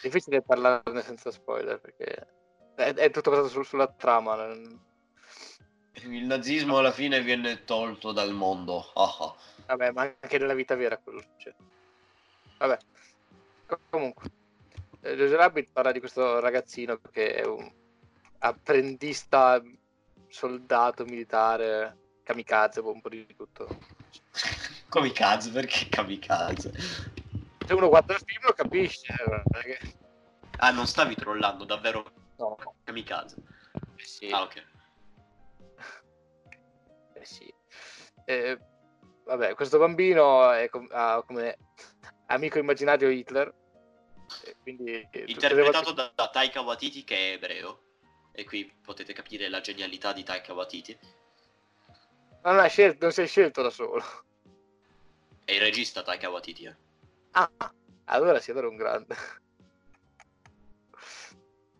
difficile 0.00 0.42
parlarne 0.42 1.02
senza 1.02 1.32
spoiler 1.32 1.80
perché 1.80 2.28
è, 2.76 2.94
è 2.94 3.10
tutto 3.10 3.30
basato 3.30 3.48
sul- 3.48 3.66
sulla 3.66 3.88
trama. 3.88 4.36
Il 4.46 6.24
nazismo 6.24 6.78
alla 6.78 6.92
fine 6.92 7.20
viene 7.20 7.64
tolto 7.64 8.12
dal 8.12 8.32
mondo. 8.32 8.92
Ah 8.94 9.16
ah. 9.18 9.36
Vabbè, 9.66 9.90
ma 9.90 10.02
anche 10.02 10.38
nella 10.38 10.54
vita 10.54 10.76
vera 10.76 10.98
quello 10.98 11.20
succede. 11.20 11.56
Vabbè, 12.58 12.78
Co- 13.66 13.80
comunque, 13.90 14.24
eh, 14.26 14.30
Jojo 15.04 15.36
Rabbit 15.36 15.70
parla 15.72 15.92
di 15.92 16.00
questo 16.00 16.40
ragazzino 16.40 16.98
che 17.12 17.34
è 17.34 17.44
un 17.44 17.70
apprendista 18.38 19.62
soldato 20.28 21.04
militare, 21.04 21.98
kamikaze, 22.22 22.80
un 22.80 23.00
po' 23.00 23.08
di 23.08 23.26
tutto. 23.36 23.68
Kamikaze, 24.88 25.50
perché 25.50 25.88
kamikaze? 25.88 26.72
Se 27.66 27.72
uno 27.74 27.88
guarda 27.88 28.14
il 28.14 28.22
film 28.24 28.44
lo 28.46 28.52
capisce. 28.52 29.12
eh, 29.12 29.58
è 29.58 29.62
che- 29.62 29.78
Ah, 30.58 30.70
non 30.70 30.86
stavi 30.86 31.14
trollando, 31.16 31.64
davvero 31.64 32.04
No, 32.36 32.56
kamikaze. 32.84 33.36
eh 33.96 34.04
sì. 34.04 34.28
Ah, 34.30 34.42
ok. 34.42 34.64
Eh 37.14 37.24
sì. 37.24 37.52
Eh, 38.24 38.58
vabbè, 39.24 39.54
questo 39.54 39.78
bambino 39.78 40.50
è 40.50 40.68
com- 40.68 40.88
ha 40.90 41.22
come 41.26 41.56
amico 42.26 42.58
immaginario 42.58 43.08
Hitler. 43.08 43.52
Quindi 44.62 45.06
eh, 45.10 45.24
Interpretato 45.26 45.92
da, 45.92 46.12
da 46.14 46.28
Taika 46.28 46.60
Waititi 46.60 47.04
che 47.04 47.16
è 47.16 47.32
ebreo. 47.34 47.82
E 48.32 48.44
qui 48.44 48.72
potete 48.82 49.12
capire 49.12 49.48
la 49.48 49.60
genialità 49.60 50.12
di 50.12 50.22
Taika 50.24 50.52
Waititi. 50.52 50.98
Non, 52.42 52.58
hai 52.58 52.68
scelto, 52.68 53.04
non 53.04 53.12
sei 53.12 53.26
scelto 53.26 53.62
da 53.62 53.70
solo. 53.70 54.02
È 55.44 55.52
il 55.52 55.60
regista 55.60 56.02
Taika 56.02 56.30
Waititi, 56.30 56.64
eh. 56.64 56.76
Ah, 57.32 57.50
allora 58.06 58.40
sì, 58.40 58.50
allora 58.50 58.66
è 58.66 58.70
un 58.70 58.76
grande. 58.76 59.16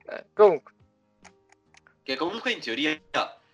Eh, 0.07 0.27
comunque, 0.35 0.73
Che 2.03 2.17
comunque 2.17 2.53
in 2.53 2.61
teoria, 2.61 3.01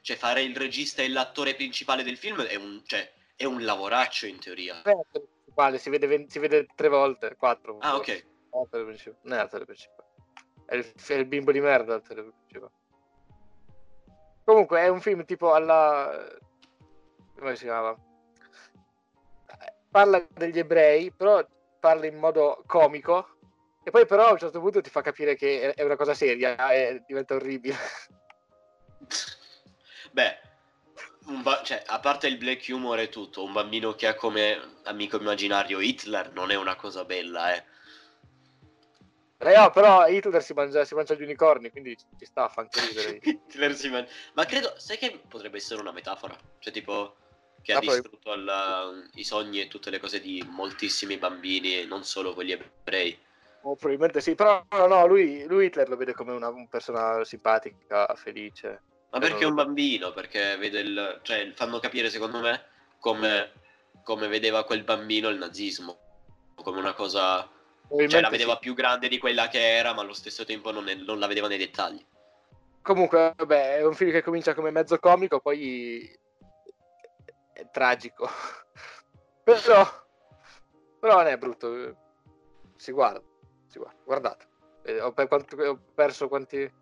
cioè 0.00 0.16
fare 0.16 0.42
il 0.42 0.56
regista 0.56 1.00
e 1.00 1.08
l'attore 1.08 1.54
principale 1.54 2.02
del 2.02 2.16
film 2.16 2.42
è 2.42 2.56
un, 2.56 2.82
cioè, 2.84 3.12
è 3.36 3.44
un 3.44 3.62
lavoraccio 3.64 4.26
in 4.26 4.40
teoria. 4.40 4.82
principale, 4.82 5.78
si 5.78 5.90
vede, 5.90 6.26
si 6.28 6.38
vede 6.38 6.66
tre 6.74 6.88
volte, 6.88 7.36
quattro. 7.36 7.78
Ah, 7.78 7.96
ok. 7.96 8.26
È 8.50 8.56
l'attore 8.56 8.84
principale, 8.84 9.18
non 9.22 9.38
è 9.38 9.42
l'attore 9.42 9.64
principale. 9.64 10.08
È 10.66 10.74
il, 10.76 10.92
è 10.94 11.12
il 11.14 11.26
bimbo 11.26 11.52
di 11.52 11.60
merda 11.60 11.94
l'attore 11.94 12.22
principale. 12.22 12.72
Comunque 14.44 14.80
è 14.80 14.88
un 14.88 15.00
film 15.00 15.24
tipo 15.24 15.52
alla... 15.54 16.26
come 17.38 17.56
si 17.56 17.64
chiama? 17.64 17.92
Eh, 19.46 19.72
Parla 19.90 20.24
degli 20.32 20.58
ebrei, 20.58 21.12
però 21.12 21.44
parla 21.78 22.06
in 22.06 22.16
modo 22.16 22.62
comico. 22.66 23.36
E 23.82 23.90
poi 23.90 24.04
però 24.06 24.26
a 24.28 24.32
un 24.32 24.38
certo 24.38 24.60
punto 24.60 24.80
ti 24.80 24.90
fa 24.90 25.00
capire 25.00 25.36
che 25.36 25.72
è- 25.72 25.82
una 25.82 25.96
cosa 25.96 26.14
seria 26.14 26.70
e 26.72 27.02
diventa 27.06 27.34
orribile. 27.34 27.76
Beh, 30.10 30.38
ba- 31.42 31.62
cioè, 31.62 31.82
a 31.86 31.98
parte 32.00 32.26
il 32.26 32.36
black 32.36 32.66
humor 32.68 32.98
e 32.98 33.08
tutto, 33.08 33.44
un 33.44 33.52
bambino 33.52 33.94
che 33.94 34.06
ha 34.08 34.14
come 34.14 34.60
amico 34.84 35.16
immaginario 35.16 35.80
Hitler 35.80 36.32
non 36.32 36.50
è 36.50 36.56
una 36.56 36.76
cosa 36.76 37.04
bella, 37.04 37.54
eh. 37.54 37.64
Eh, 39.42 39.57
no, 39.57 39.70
però 39.70 40.07
Hitler 40.07 40.42
si 40.42 40.53
mangia, 40.53 40.85
si 40.85 40.94
mangia 40.94 41.14
gli 41.14 41.22
unicorni, 41.22 41.70
quindi 41.70 41.96
ci 41.96 42.26
sta, 42.26 42.48
fa 42.48 42.61
anche 42.61 42.81
ridere. 42.87 43.18
Hitler 43.24 43.74
si 43.74 43.88
man- 43.88 44.07
Ma 44.35 44.44
credo, 44.44 44.74
sai 44.76 44.98
che 44.98 45.18
potrebbe 45.26 45.57
essere 45.57 45.81
una 45.81 45.92
metafora? 45.92 46.37
Cioè, 46.59 46.72
tipo, 46.72 47.16
che 47.62 47.72
ha 47.72 47.79
Ah, 47.79 47.81
poi- 47.81 48.00
distrutto 48.00 48.33
il- 48.35 49.11
i 49.14 49.24
sogni 49.24 49.61
e 49.62 49.68
tutte 49.68 49.88
le 49.88 49.98
cose 49.98 50.20
di 50.20 50.44
moltissimi 50.46 51.16
bambini, 51.16 51.87
non 51.87 52.05
solo 52.05 52.35
quelli 52.35 52.53
ebrei. 52.53 53.18
Oh, 53.62 53.76
probabilmente 53.76 54.20
sì, 54.20 54.35
però 54.35 54.62
no, 54.70 54.87
no, 54.87 55.07
lui, 55.07 55.44
lui 55.46 55.66
Hitler 55.66 55.88
lo 55.88 55.96
vede 55.96 56.12
come 56.14 56.33
una, 56.33 56.48
una 56.48 56.66
persona 56.68 57.24
simpatica, 57.24 58.07
felice. 58.16 58.83
Ma 59.11 59.18
perché 59.18 59.44
è 59.44 59.46
un 59.46 59.55
bambino? 59.55 60.12
Perché 60.12 60.57
vede 60.57 60.81
il. 60.81 61.18
cioè, 61.22 61.50
fanno 61.55 61.79
capire, 61.79 62.09
secondo 62.11 62.40
me, 62.40 62.62
come, 62.98 63.53
come 64.05 64.29
vedeva 64.29 64.64
quel 64.64 64.85
bambino 64.85 65.29
il 65.29 65.37
nazismo. 65.38 65.98
Come 66.55 66.79
una 66.79 66.92
cosa. 66.94 67.50
Cioè, 67.90 68.20
la 68.20 68.29
vedeva 68.29 68.53
sì. 68.55 68.61
più 68.61 68.74
grande 68.74 69.09
di 69.09 69.18
quella 69.18 69.48
che 69.48 69.76
era, 69.76 69.92
ma 69.92 70.03
allo 70.03 70.12
stesso 70.12 70.44
tempo 70.44 70.70
non, 70.70 70.85
ne- 70.85 70.94
non 70.94 71.18
la 71.18 71.26
vedeva 71.26 71.48
nei 71.48 71.59
dettagli. 71.59 72.05
Comunque, 72.83 73.35
vabbè, 73.37 73.79
è 73.79 73.85
un 73.85 73.94
film 73.94 74.12
che 74.12 74.22
comincia 74.22 74.55
come 74.55 74.70
mezzo 74.70 74.98
comico, 74.98 75.40
poi 75.40 76.09
è 77.53 77.68
tragico. 77.70 78.29
però, 79.42 80.07
però 81.00 81.16
non 81.16 81.26
è 81.26 81.37
brutto. 81.37 81.96
Si 82.76 82.92
guarda, 82.92 83.20
si 83.66 83.79
guarda, 83.79 84.00
guardate. 84.05 84.48
Eh, 84.85 85.00
Ho, 85.00 85.12
per- 85.12 85.26
quanti- 85.26 85.57
ho 85.57 85.79
perso 85.92 86.29
quanti, 86.29 86.72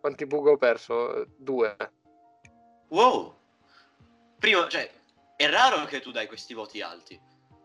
quanti 0.00 0.26
bug 0.26 0.48
ho 0.48 0.56
perso? 0.58 1.26
Due. 1.36 1.76
Wow! 2.88 3.36
Prima, 4.38 4.68
cioè, 4.68 4.88
è 5.34 5.48
raro 5.48 5.84
che 5.86 6.00
tu 6.00 6.10
dai 6.10 6.26
questi 6.26 6.52
voti 6.52 6.82
alti. 6.82 7.18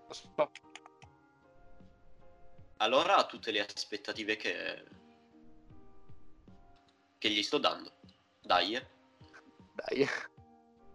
Lo 0.08 0.14
so. 0.14 0.34
Allora 2.84 3.16
ha 3.16 3.26
tutte 3.26 3.52
le 3.52 3.62
aspettative 3.62 4.36
che. 4.36 4.84
che 7.18 7.30
gli 7.30 7.42
sto 7.42 7.58
dando. 7.58 7.94
Dai, 8.42 8.76
eh. 8.76 8.88
Dai. 9.72 10.06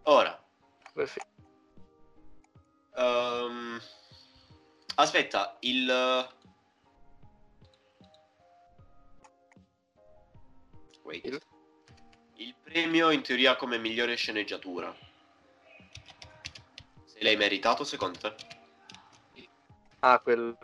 Ora. 0.03 0.39
Perfetto. 0.93 1.27
ehm, 2.95 3.81
aspetta, 4.95 5.57
il. 5.61 6.29
Wait. 11.01 11.25
Il? 11.25 11.41
Il 12.35 12.55
premio 12.61 13.09
in 13.09 13.23
teoria 13.23 13.55
come 13.55 13.79
migliore 13.79 14.13
sceneggiatura. 14.15 14.95
Se 17.03 17.23
l'hai 17.23 17.35
meritato 17.35 17.83
secondo 17.83 18.19
te? 18.19 18.35
Ah, 20.01 20.19
quello. 20.19 20.55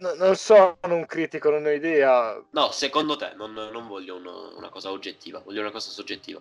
No- 0.00 0.14
non 0.14 0.36
sono 0.36 0.78
un 0.82 1.06
critico, 1.06 1.50
non 1.50 1.64
ho 1.64 1.70
idea. 1.70 2.40
No, 2.50 2.70
secondo 2.70 3.16
te, 3.16 3.34
non, 3.34 3.52
non 3.52 3.88
voglio 3.88 4.16
uno- 4.16 4.56
una 4.56 4.68
cosa 4.68 4.90
oggettiva, 4.90 5.40
voglio 5.40 5.60
una 5.60 5.70
cosa 5.72 5.90
soggettiva. 5.90 6.40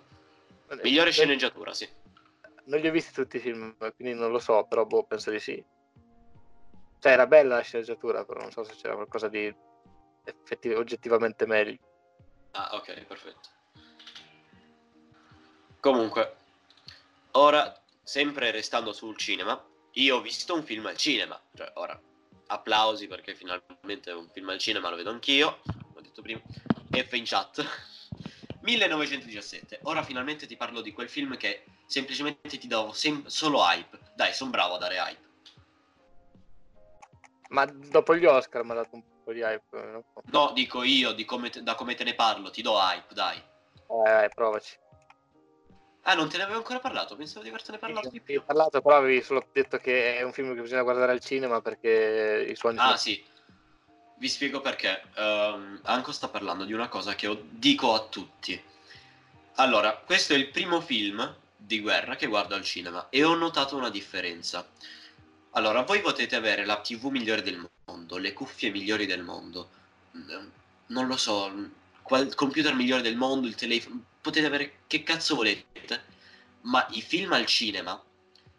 Eh, 0.70 0.80
Migliore 0.84 1.10
eh, 1.10 1.14
sceneggiatura, 1.14 1.74
sì. 1.74 1.90
Non 2.66 2.80
li 2.80 2.88
ho 2.88 2.92
visti 2.92 3.14
tutti 3.14 3.38
i 3.38 3.40
film, 3.40 3.76
quindi 3.96 4.14
non 4.14 4.32
lo 4.32 4.40
so, 4.40 4.66
però 4.66 4.86
boh, 4.86 5.04
penso 5.06 5.32
di 5.32 5.40
sì. 5.40 5.64
Cioè, 7.00 7.12
era 7.12 7.26
bella 7.26 7.56
la 7.56 7.62
sceneggiatura, 7.62 8.26
però 8.26 8.42
non 8.42 8.52
so 8.52 8.64
se 8.64 8.76
c'era 8.76 8.96
qualcosa 8.96 9.28
di 9.28 9.54
effetti- 10.24 10.74
oggettivamente 10.74 11.46
meglio. 11.46 11.78
Ah, 12.52 12.70
ok, 12.74 13.06
perfetto. 13.06 13.50
Comunque, 15.80 16.36
ora, 17.32 17.82
sempre 18.04 18.52
restando 18.52 18.92
sul 18.94 19.16
cinema, 19.18 19.64
io 19.94 20.18
ho 20.18 20.22
visto 20.22 20.54
un 20.54 20.64
film 20.64 20.86
al 20.88 20.98
cinema. 20.98 21.40
Cioè, 21.56 21.72
ora, 21.76 22.00
applausi 22.48 23.08
perché 23.08 23.36
finalmente 23.36 24.12
un 24.12 24.30
film 24.30 24.50
al 24.50 24.58
cinema 24.58 24.90
lo 24.90 24.96
vedo 24.96 25.10
anch'io, 25.10 25.60
l'ho 25.94 26.02
detto 26.02 26.22
prima. 26.22 26.42
F 26.92 27.14
in 27.14 27.24
chat. 27.26 27.66
1917. 28.62 29.80
Ora 29.84 30.04
finalmente 30.04 30.48
ti 30.48 30.58
parlo 30.58 30.82
di 30.82 30.92
quel 30.92 31.10
film 31.10 31.38
che 31.38 31.64
semplicemente 31.86 32.58
ti 32.58 32.68
do 32.68 32.92
sem- 32.92 33.26
solo 33.26 33.62
hype. 33.64 34.00
Dai, 34.16 34.34
sono 34.34 34.50
bravo 34.50 34.76
a 34.76 34.78
dare 34.78 34.98
hype. 34.98 35.26
Ma 37.50 37.66
dopo 37.66 38.16
gli 38.16 38.26
Oscar 38.26 38.64
mi 38.64 38.72
ha 38.72 38.76
dato 38.76 38.96
un 38.96 39.04
po' 39.24 39.32
di 39.32 39.42
hype. 39.42 39.64
no? 39.72 40.04
No, 40.26 40.52
dico 40.54 40.84
io, 40.84 41.14
di 41.14 41.24
come 41.24 41.50
te- 41.50 41.64
da 41.64 41.76
come 41.76 41.96
te 41.96 42.04
ne 42.04 42.14
parlo, 42.14 42.50
ti 42.50 42.62
do 42.62 42.78
hype, 42.78 43.14
dai. 43.14 43.42
Eh, 44.06 44.30
provaci. 44.34 44.78
Ah, 46.10 46.14
non 46.14 46.30
te 46.30 46.38
ne 46.38 46.44
avevo 46.44 46.60
ancora 46.60 46.80
parlato? 46.80 47.18
Pensavo 47.18 47.44
di 47.44 47.50
avertene 47.50 47.80
parlato 47.80 48.08
di 48.08 48.22
più. 48.22 48.40
Ho 48.40 48.44
parlato, 48.44 48.82
però 48.82 48.96
avevi 48.96 49.22
solo 49.22 49.46
detto 49.52 49.78
che 49.78 50.16
è 50.16 50.22
un 50.22 50.32
film 50.32 50.56
che 50.56 50.62
bisogna 50.62 50.84
guardare 50.84 51.12
al 51.12 51.20
cinema 51.20 51.60
perché 51.60 52.48
i 52.50 52.56
suoni... 52.56 52.78
Ah, 52.80 52.96
sì. 52.96 53.22
Vi 54.16 54.30
spiego 54.30 54.62
perché. 54.62 55.04
Um, 55.18 55.82
Anco 55.84 56.14
sta 56.14 56.30
parlando 56.30 56.64
di 56.64 56.72
una 56.72 56.88
cosa 56.88 57.14
che 57.14 57.44
dico 57.50 57.94
a 57.94 58.08
tutti. 58.08 58.60
Allora, 59.56 59.98
questo 59.98 60.32
è 60.32 60.38
il 60.38 60.48
primo 60.48 60.80
film 60.80 61.36
di 61.58 61.82
guerra 61.82 62.16
che 62.16 62.28
guardo 62.28 62.56
al 62.56 62.64
cinema 62.64 63.08
e 63.10 63.26
ho 63.26 63.36
notato 63.36 63.76
una 63.76 63.90
differenza. 63.90 64.66
Allora, 65.52 65.82
voi 65.82 66.00
potete 66.00 66.38
avere 66.38 66.64
la 66.64 66.80
TV 66.80 67.08
migliore 67.08 67.42
del 67.42 67.68
mondo, 67.86 68.16
le 68.16 68.32
cuffie 68.32 68.70
migliori 68.70 69.08
del 69.08 69.24
mondo, 69.24 69.70
mm, 70.16 70.48
non 70.88 71.08
lo 71.08 71.18
so, 71.18 71.52
il 72.10 72.36
computer 72.36 72.74
migliore 72.74 73.02
del 73.02 73.16
mondo, 73.16 73.48
il 73.48 73.56
telefono, 73.56 74.04
potete 74.22 74.46
avere 74.46 74.80
che 74.88 75.04
cazzo 75.04 75.36
volete, 75.36 76.04
ma 76.62 76.86
i 76.92 77.02
film 77.02 77.34
al 77.34 77.46
cinema 77.46 78.02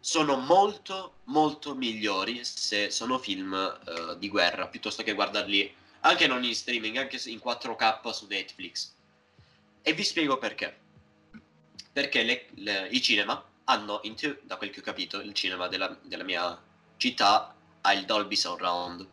sono 0.01 0.37
molto 0.37 1.15
molto 1.25 1.75
migliori 1.75 2.43
se 2.43 2.89
sono 2.89 3.19
film 3.19 3.51
uh, 3.51 4.15
di 4.17 4.29
guerra 4.29 4.67
piuttosto 4.67 5.03
che 5.03 5.13
guardarli 5.13 5.75
anche 6.01 6.25
non 6.27 6.43
in 6.43 6.55
streaming, 6.55 6.97
anche 6.97 7.19
in 7.25 7.39
4K 7.43 8.11
su 8.11 8.25
Netflix. 8.27 8.93
E 9.81 9.93
vi 9.93 10.03
spiego 10.03 10.37
perché 10.37 10.87
perché 11.91 12.23
le, 12.23 12.45
le, 12.55 12.87
i 12.91 13.01
cinema 13.01 13.43
hanno, 13.65 13.99
te- 14.15 14.39
da 14.43 14.55
quel 14.55 14.69
che 14.69 14.79
ho 14.79 14.83
capito, 14.83 15.19
il 15.19 15.33
cinema 15.33 15.67
della, 15.67 15.97
della, 16.01 16.23
mia 16.23 16.59
città 16.97 17.53
ha 17.81 17.93
il 17.93 18.05
Dolby 18.05 18.35
Surround, 18.35 19.07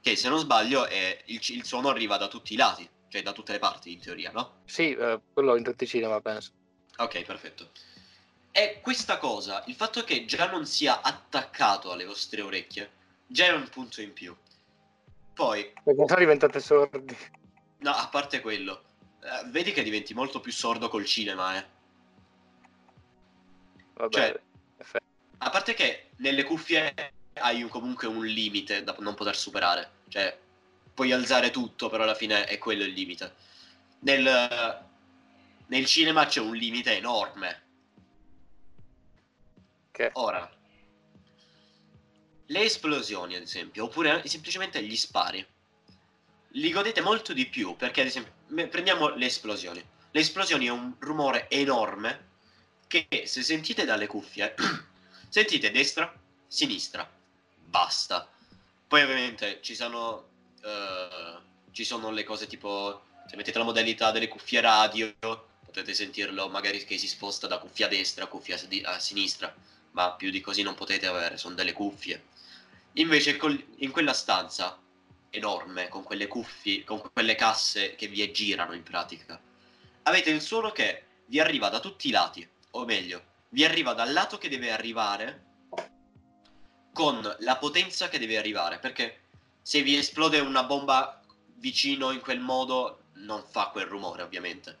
che 0.00 0.16
se 0.16 0.28
non 0.28 0.38
sbaglio 0.38 0.86
è, 0.86 1.22
il, 1.26 1.40
il, 1.48 1.64
suono 1.64 1.88
arriva 1.88 2.16
da 2.16 2.28
tutti 2.28 2.54
i 2.54 2.56
lati, 2.56 2.88
cioè 3.12 3.20
da 3.20 3.32
tutte 3.32 3.52
le 3.52 3.58
parti 3.58 3.92
in 3.92 4.00
teoria, 4.00 4.30
no? 4.30 4.62
Sì, 4.64 4.94
eh, 4.94 5.20
quello 5.34 5.54
in 5.56 5.62
tutti 5.62 5.84
i 5.84 5.86
cinema 5.86 6.18
penso. 6.22 6.50
Ok, 6.96 7.22
perfetto. 7.24 7.70
E 8.50 8.80
questa 8.80 9.18
cosa, 9.18 9.62
il 9.66 9.74
fatto 9.74 10.02
che 10.02 10.24
già 10.24 10.50
non 10.50 10.64
sia 10.64 11.02
attaccato 11.02 11.92
alle 11.92 12.06
vostre 12.06 12.40
orecchie, 12.40 12.90
già 13.26 13.44
è 13.44 13.52
un 13.52 13.68
punto 13.68 14.00
in 14.00 14.14
più. 14.14 14.34
Poi... 15.34 15.74
Perché 15.84 16.04
sono 16.06 16.20
diventate 16.20 16.60
sordi. 16.60 17.16
No, 17.80 17.90
a 17.90 18.08
parte 18.08 18.40
quello. 18.40 18.82
Eh, 19.20 19.50
vedi 19.50 19.72
che 19.72 19.82
diventi 19.82 20.14
molto 20.14 20.40
più 20.40 20.50
sordo 20.50 20.88
col 20.88 21.04
cinema, 21.04 21.58
eh. 21.58 21.66
Vabbè, 23.92 24.10
cioè, 24.10 24.40
a 25.36 25.50
parte 25.50 25.74
che 25.74 26.08
nelle 26.16 26.44
cuffie 26.44 26.94
hai 27.34 27.62
un, 27.62 27.68
comunque 27.68 28.06
un 28.06 28.24
limite 28.24 28.82
da 28.82 28.96
non 29.00 29.14
poter 29.14 29.36
superare. 29.36 30.00
Cioè, 30.08 30.38
puoi 30.94 31.12
alzare 31.12 31.50
tutto, 31.50 31.88
però 31.88 32.04
alla 32.04 32.14
fine 32.14 32.44
è 32.44 32.58
quello 32.58 32.84
il 32.84 32.92
limite. 32.92 33.34
Nel, 34.00 34.86
nel 35.66 35.86
cinema 35.86 36.26
c'è 36.26 36.40
un 36.40 36.54
limite 36.54 36.96
enorme. 36.96 37.62
Che? 39.90 40.10
Ora, 40.14 40.50
le 42.46 42.60
esplosioni, 42.60 43.34
ad 43.34 43.42
esempio, 43.42 43.84
oppure 43.84 44.26
semplicemente 44.26 44.82
gli 44.82 44.96
spari, 44.96 45.44
li 46.54 46.70
godete 46.70 47.00
molto 47.00 47.32
di 47.32 47.46
più 47.46 47.76
perché, 47.76 48.02
ad 48.02 48.08
esempio, 48.08 48.68
prendiamo 48.68 49.08
le 49.14 49.26
esplosioni. 49.26 49.84
Le 50.10 50.20
esplosioni 50.20 50.66
è 50.66 50.70
un 50.70 50.94
rumore 50.98 51.48
enorme 51.48 52.30
che 52.86 53.22
se 53.24 53.42
sentite 53.42 53.86
dalle 53.86 54.06
cuffie, 54.06 54.54
sentite 55.28 55.70
destra, 55.70 56.12
sinistra, 56.46 57.10
basta. 57.64 58.28
Poi 58.86 59.02
ovviamente 59.02 59.60
ci 59.62 59.74
sono, 59.74 60.31
uh, 60.62 61.40
ci 61.70 61.84
sono 61.84 62.10
le 62.10 62.24
cose 62.24 62.46
tipo, 62.46 63.02
se 63.26 63.36
mettete 63.36 63.58
la 63.58 63.64
modalità 63.64 64.10
delle 64.10 64.28
cuffie 64.28 64.60
radio, 64.60 65.14
potete 65.64 65.94
sentirlo 65.94 66.48
magari 66.48 66.84
che 66.84 66.98
si 66.98 67.08
sposta 67.08 67.46
da 67.46 67.58
cuffia 67.58 67.86
a 67.86 67.88
destra 67.88 68.24
a 68.24 68.28
cuffia 68.28 68.58
a 68.84 68.98
sinistra, 68.98 69.54
ma 69.92 70.12
più 70.12 70.30
di 70.30 70.40
così 70.40 70.62
non 70.62 70.74
potete 70.74 71.06
avere, 71.06 71.38
sono 71.38 71.54
delle 71.54 71.72
cuffie. 71.72 72.24
Invece 72.94 73.38
in 73.76 73.90
quella 73.90 74.12
stanza 74.12 74.78
enorme, 75.30 75.88
con 75.88 76.02
quelle 76.02 76.26
cuffie, 76.26 76.84
con 76.84 77.00
quelle 77.12 77.34
casse 77.34 77.94
che 77.94 78.06
vi 78.06 78.30
girano 78.32 78.74
in 78.74 78.82
pratica, 78.82 79.40
avete 80.02 80.30
il 80.30 80.42
suono 80.42 80.72
che 80.72 81.04
vi 81.26 81.40
arriva 81.40 81.70
da 81.70 81.80
tutti 81.80 82.08
i 82.08 82.10
lati 82.10 82.46
o 82.72 82.84
meglio, 82.84 83.30
vi 83.48 83.64
arriva 83.64 83.94
dal 83.94 84.12
lato 84.12 84.36
che 84.36 84.50
deve 84.50 84.70
arrivare 84.70 85.44
con 86.92 87.36
la 87.40 87.56
potenza 87.56 88.08
che 88.08 88.18
deve 88.18 88.36
arrivare, 88.36 88.78
perché 88.78 89.21
se 89.62 89.82
vi 89.82 89.96
esplode 89.96 90.40
una 90.40 90.64
bomba 90.64 91.22
vicino 91.56 92.10
in 92.10 92.20
quel 92.20 92.40
modo 92.40 93.04
non 93.14 93.42
fa 93.48 93.68
quel 93.68 93.86
rumore 93.86 94.22
ovviamente, 94.22 94.76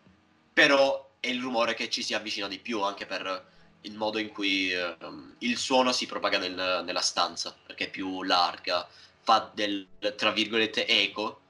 però 0.52 1.10
è 1.20 1.28
il 1.28 1.40
rumore 1.40 1.74
che 1.74 1.88
ci 1.88 2.02
si 2.02 2.14
avvicina 2.14 2.48
di 2.48 2.58
più 2.58 2.82
anche 2.82 3.06
per 3.06 3.50
il 3.82 3.94
modo 3.94 4.18
in 4.18 4.28
cui 4.28 4.72
um, 5.00 5.34
il 5.38 5.56
suono 5.56 5.92
si 5.92 6.06
propaga 6.06 6.38
nel, 6.38 6.82
nella 6.84 7.00
stanza, 7.00 7.56
perché 7.66 7.86
è 7.86 7.90
più 7.90 8.22
larga, 8.22 8.88
fa 9.20 9.50
del, 9.54 9.86
tra 10.16 10.30
virgolette, 10.30 10.86
eco, 10.86 11.40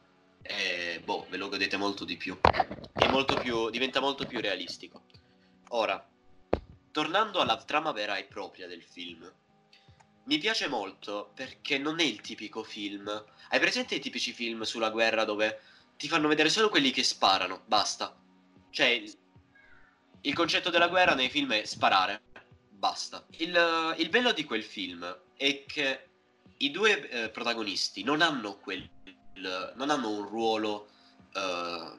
e 0.43 1.01
boh, 1.05 1.27
ve 1.31 1.37
lo 1.37 1.49
godete 1.49 1.77
molto 1.77 2.05
di 2.05 2.17
più. 2.17 2.39
Molto 3.11 3.35
più, 3.35 3.71
diventa 3.71 4.01
molto 4.01 4.27
più 4.27 4.41
realistico. 4.41 5.03
Ora, 5.69 6.05
tornando 6.91 7.41
alla 7.41 7.57
trama 7.57 7.93
vera 7.93 8.17
e 8.17 8.25
propria 8.25 8.67
del 8.67 8.83
film, 8.83 9.31
mi 10.25 10.39
piace 10.39 10.69
molto 10.69 11.33
perché 11.35 11.79
non 11.79 12.01
è 12.01 12.05
il 12.05 12.21
tipico 12.21 12.63
film. 12.63 13.09
Hai 13.49 13.61
presente 13.61 13.95
i 13.97 14.01
tipici 14.01 14.33
film 14.33 14.63
sulla 14.63 14.91
guerra 14.91 15.25
dove 15.25 15.61
ti 15.97 16.09
fanno 16.09 16.29
vedere 16.29 16.49
solo 16.49 16.69
quelli 16.69 16.91
che 16.91 17.03
sparano, 17.03 17.63
basta. 17.67 18.17
Cioè, 18.71 19.03
il 20.23 20.35
concetto 20.35 20.71
della 20.71 20.89
guerra 20.89 21.15
nei 21.15 21.29
film 21.29 21.53
è 21.53 21.65
sparare, 21.65 22.23
basta. 22.71 23.27
Il, 23.39 23.95
il 23.99 24.09
bello 24.09 24.33
di 24.33 24.45
quel 24.45 24.63
film 24.63 25.05
è 25.37 25.65
che 25.67 26.09
i 26.59 26.71
due 26.71 27.09
eh, 27.09 27.31
protagonisti 27.31 28.03
non 28.05 28.23
hanno 28.23 28.59
quel. 28.59 28.89
non 29.75 29.91
hanno 29.91 30.11
un 30.11 30.27
ruolo. 30.29 30.89
Eh, 31.33 31.93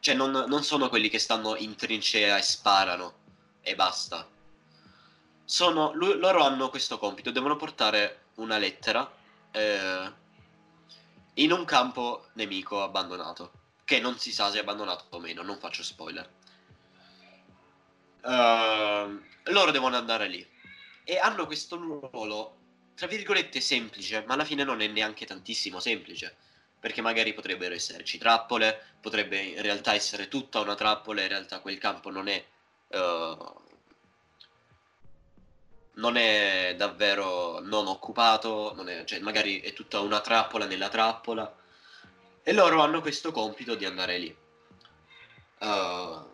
cioè, 0.00 0.14
non, 0.14 0.30
non 0.30 0.62
sono 0.64 0.88
quelli 0.88 1.08
che 1.08 1.18
stanno 1.18 1.56
in 1.56 1.76
trincea 1.76 2.36
e 2.36 2.42
sparano 2.42 3.22
e 3.62 3.74
basta. 3.74 4.28
Sono, 5.44 5.92
lui, 5.94 6.18
loro 6.18 6.42
hanno 6.44 6.70
questo 6.70 6.98
compito, 6.98 7.30
devono 7.30 7.56
portare 7.56 8.26
una 8.36 8.58
lettera 8.58 9.10
eh, 9.50 10.12
in 11.34 11.52
un 11.52 11.64
campo 11.64 12.28
nemico 12.34 12.82
abbandonato, 12.82 13.52
che 13.84 14.00
non 14.00 14.18
si 14.18 14.32
sa 14.32 14.50
se 14.50 14.58
è 14.58 14.60
abbandonato 14.60 15.04
o 15.10 15.18
meno, 15.20 15.42
non 15.42 15.58
faccio 15.58 15.82
spoiler. 15.82 16.28
Uh, 18.22 19.20
loro 19.50 19.70
devono 19.70 19.96
andare 19.96 20.28
lì 20.28 20.46
e 21.04 21.18
hanno 21.18 21.44
questo 21.44 21.76
ruolo, 21.76 22.56
tra 22.94 23.06
virgolette, 23.06 23.60
semplice, 23.60 24.24
ma 24.26 24.32
alla 24.32 24.46
fine 24.46 24.64
non 24.64 24.80
è 24.80 24.86
neanche 24.86 25.26
tantissimo 25.26 25.78
semplice 25.78 26.36
perché 26.84 27.00
magari 27.00 27.32
potrebbero 27.32 27.74
esserci 27.74 28.18
trappole, 28.18 28.96
potrebbe 29.00 29.38
in 29.40 29.62
realtà 29.62 29.94
essere 29.94 30.28
tutta 30.28 30.60
una 30.60 30.74
trappola, 30.74 31.22
in 31.22 31.28
realtà 31.28 31.60
quel 31.60 31.78
campo 31.78 32.10
non 32.10 32.28
è 32.28 32.44
uh, 32.88 33.62
non 35.94 36.16
è 36.16 36.74
davvero 36.76 37.60
non 37.60 37.86
occupato, 37.86 38.72
non 38.74 38.88
è, 38.88 39.04
cioè 39.04 39.20
magari 39.20 39.60
è 39.60 39.72
tutta 39.72 40.00
una 40.00 40.20
trappola 40.20 40.66
nella 40.66 40.88
trappola. 40.88 41.54
E 42.42 42.52
loro 42.52 42.82
hanno 42.82 43.00
questo 43.00 43.32
compito 43.32 43.74
di 43.74 43.84
andare 43.84 44.18
lì. 44.18 44.36
Uh, 45.60 46.28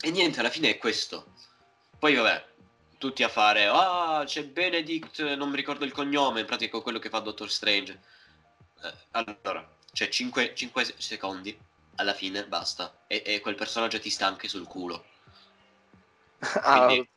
e 0.00 0.10
niente, 0.10 0.40
alla 0.40 0.50
fine 0.50 0.70
è 0.70 0.78
questo. 0.78 1.32
Poi 1.98 2.14
vabbè, 2.14 2.46
tutti 2.98 3.22
a 3.22 3.28
fare, 3.28 3.66
ah 3.66 4.22
c'è 4.26 4.44
Benedict, 4.44 5.22
non 5.34 5.48
mi 5.50 5.56
ricordo 5.56 5.84
il 5.84 5.92
cognome, 5.92 6.40
in 6.40 6.46
pratica 6.46 6.80
quello 6.80 6.98
che 6.98 7.08
fa 7.08 7.20
Doctor 7.20 7.50
Strange. 7.50 8.00
Uh, 8.82 8.88
allora, 9.12 9.66
c'è 9.92 10.08
5, 10.08 10.54
5 10.54 10.94
secondi, 10.98 11.56
alla 11.96 12.14
fine 12.14 12.46
basta. 12.46 13.04
E, 13.06 13.22
e, 13.24 13.40
quel 13.40 13.54
personaggio 13.54 14.00
ti 14.00 14.10
sta 14.10 14.26
anche 14.26 14.48
sul 14.48 14.66
culo. 14.66 15.04
Quindi, 16.38 17.08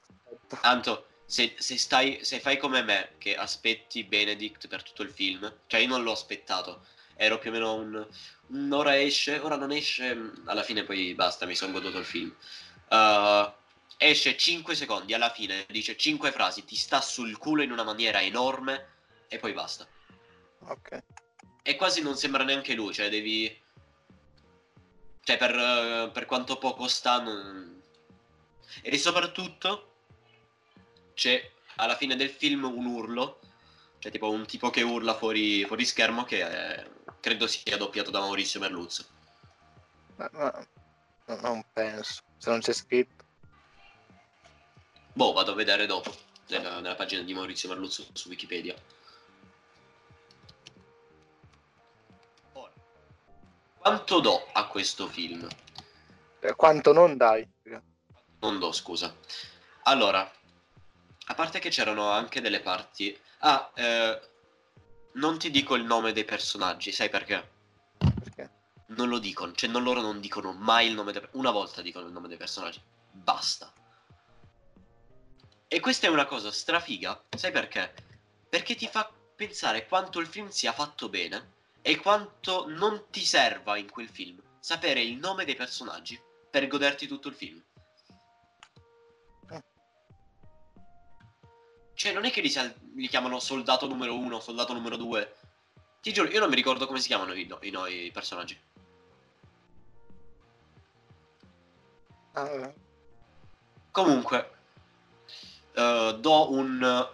ah, 0.49 0.59
Anto, 0.61 1.07
se, 1.33 1.55
se, 1.57 1.79
stai, 1.79 2.19
se 2.21 2.39
fai 2.39 2.57
come 2.57 2.83
me, 2.83 3.13
che 3.17 3.35
aspetti 3.35 4.03
Benedict 4.03 4.67
per 4.67 4.83
tutto 4.83 5.01
il 5.01 5.09
film, 5.09 5.51
cioè 5.65 5.79
io 5.79 5.87
non 5.87 6.03
l'ho 6.03 6.11
aspettato, 6.11 6.85
ero 7.15 7.39
più 7.39 7.49
o 7.49 7.53
meno 7.53 7.73
un, 7.73 8.07
un'ora 8.49 9.01
esce, 9.01 9.39
ora 9.39 9.55
non 9.55 9.71
esce, 9.71 10.15
alla 10.45 10.61
fine 10.61 10.83
poi 10.83 11.15
basta, 11.15 11.47
mi 11.47 11.55
sono 11.55 11.71
goduto 11.71 11.97
il 11.97 12.05
film. 12.05 12.31
Uh, 12.87 13.51
esce 13.97 14.37
5 14.37 14.75
secondi, 14.75 15.15
alla 15.15 15.31
fine 15.31 15.65
dice 15.69 15.97
5 15.97 16.31
frasi, 16.31 16.65
ti 16.65 16.75
sta 16.75 17.01
sul 17.01 17.35
culo 17.39 17.63
in 17.63 17.71
una 17.71 17.83
maniera 17.83 18.21
enorme 18.21 18.89
e 19.27 19.39
poi 19.39 19.53
basta. 19.53 19.87
Ok. 20.67 21.03
E 21.63 21.75
quasi 21.75 22.03
non 22.03 22.15
sembra 22.15 22.43
neanche 22.43 22.75
lui, 22.75 22.93
cioè 22.93 23.09
devi... 23.09 23.59
Cioè 25.23 25.37
per, 25.37 26.11
per 26.13 26.25
quanto 26.27 26.59
poco 26.59 26.87
sta... 26.87 27.19
Non... 27.19 27.81
E 28.83 28.97
soprattutto 28.99 29.92
c'è 31.13 31.51
alla 31.77 31.95
fine 31.95 32.15
del 32.15 32.29
film 32.29 32.65
un 32.65 32.85
urlo, 32.85 33.39
cioè 33.99 34.11
tipo 34.11 34.29
un 34.29 34.45
tipo 34.45 34.69
che 34.69 34.81
urla 34.81 35.15
fuori, 35.15 35.65
fuori 35.65 35.85
schermo 35.85 36.23
che 36.23 36.47
è, 36.47 36.89
credo 37.19 37.47
sia 37.47 37.77
doppiato 37.77 38.11
da 38.11 38.19
Maurizio 38.19 38.59
Merluzzo. 38.59 39.05
Ma, 40.15 40.29
ma, 40.33 40.65
non 41.41 41.65
penso, 41.71 42.21
se 42.37 42.49
non 42.49 42.59
c'è 42.59 42.73
scritto. 42.73 43.23
Boh, 45.13 45.31
vado 45.31 45.51
a 45.51 45.55
vedere 45.55 45.85
dopo, 45.85 46.13
nella, 46.47 46.79
nella 46.79 46.95
pagina 46.95 47.21
di 47.21 47.33
Maurizio 47.33 47.69
Merluzzo 47.69 48.07
su 48.13 48.29
Wikipedia. 48.29 48.75
Ora, 52.53 52.71
quanto 53.77 54.19
do 54.19 54.47
a 54.51 54.67
questo 54.67 55.07
film? 55.07 55.47
Eh, 56.39 56.55
Quanto 56.55 56.91
non 56.91 57.15
dai? 57.15 57.47
Non 58.41 58.59
do, 58.59 58.73
scusa. 58.73 59.15
Allora, 59.83 60.29
a 61.25 61.33
parte 61.35 61.59
che 61.59 61.69
c'erano 61.69 62.09
anche 62.09 62.41
delle 62.41 62.59
parti... 62.59 63.17
Ah, 63.39 63.71
eh, 63.75 64.31
non 65.13 65.37
ti 65.37 65.51
dico 65.51 65.75
il 65.75 65.83
nome 65.83 66.11
dei 66.11 66.25
personaggi, 66.25 66.91
sai 66.91 67.09
perché? 67.09 67.51
Perché? 67.97 68.51
Non 68.87 69.09
lo 69.09 69.19
dicono, 69.19 69.53
cioè 69.53 69.69
non 69.69 69.83
loro 69.83 70.01
non 70.01 70.19
dicono 70.19 70.53
mai 70.53 70.87
il 70.87 70.93
nome 70.93 71.11
dei... 71.11 71.21
Una 71.31 71.51
volta 71.51 71.81
dicono 71.81 72.07
il 72.07 72.13
nome 72.13 72.27
dei 72.27 72.37
personaggi. 72.37 72.81
Basta. 73.11 73.71
E 75.67 75.79
questa 75.79 76.07
è 76.07 76.09
una 76.09 76.25
cosa 76.25 76.51
strafiga, 76.51 77.21
sai 77.35 77.51
perché? 77.51 77.93
Perché 78.49 78.75
ti 78.75 78.87
fa 78.87 79.11
pensare 79.35 79.87
quanto 79.87 80.19
il 80.19 80.27
film 80.27 80.49
sia 80.49 80.71
fatto 80.71 81.09
bene 81.09 81.51
e 81.81 81.97
quanto 81.97 82.65
non 82.69 83.05
ti 83.09 83.25
serva 83.25 83.77
in 83.77 83.89
quel 83.89 84.07
film 84.07 84.41
sapere 84.59 85.01
il 85.01 85.17
nome 85.17 85.45
dei 85.45 85.55
personaggi 85.55 86.19
per 86.49 86.67
goderti 86.67 87.07
tutto 87.07 87.27
il 87.27 87.33
film. 87.33 87.61
Cioè, 91.95 92.11
non 92.11 92.25
è 92.25 92.31
che 92.31 92.41
li, 92.41 92.49
sal- 92.49 92.73
li 92.95 93.07
chiamano 93.07 93.39
soldato 93.39 93.87
numero 93.87 94.17
uno, 94.17 94.39
soldato 94.39 94.73
numero 94.73 94.97
due. 94.97 95.35
Ti 96.01 96.11
giuro, 96.11 96.29
io 96.29 96.39
non 96.39 96.49
mi 96.49 96.55
ricordo 96.55 96.85
come 96.87 96.99
si 96.99 97.07
chiamano 97.07 97.33
i, 97.33 97.45
no- 97.45 97.59
i 97.61 97.69
no- 97.69 97.85
i 97.85 98.11
personaggi. 98.11 98.59
Eh. 102.35 102.73
Comunque, 103.91 104.51
eh, 105.73 106.17
do 106.19 106.51
un 106.51 107.09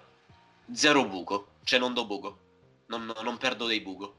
zero 0.72 1.06
buco. 1.06 1.48
Cioè, 1.64 1.80
non 1.80 1.94
do 1.94 2.06
buco. 2.06 2.40
Non, 2.88 3.14
non 3.22 3.38
perdo 3.38 3.68
dei 3.68 3.82
buco. 3.82 4.16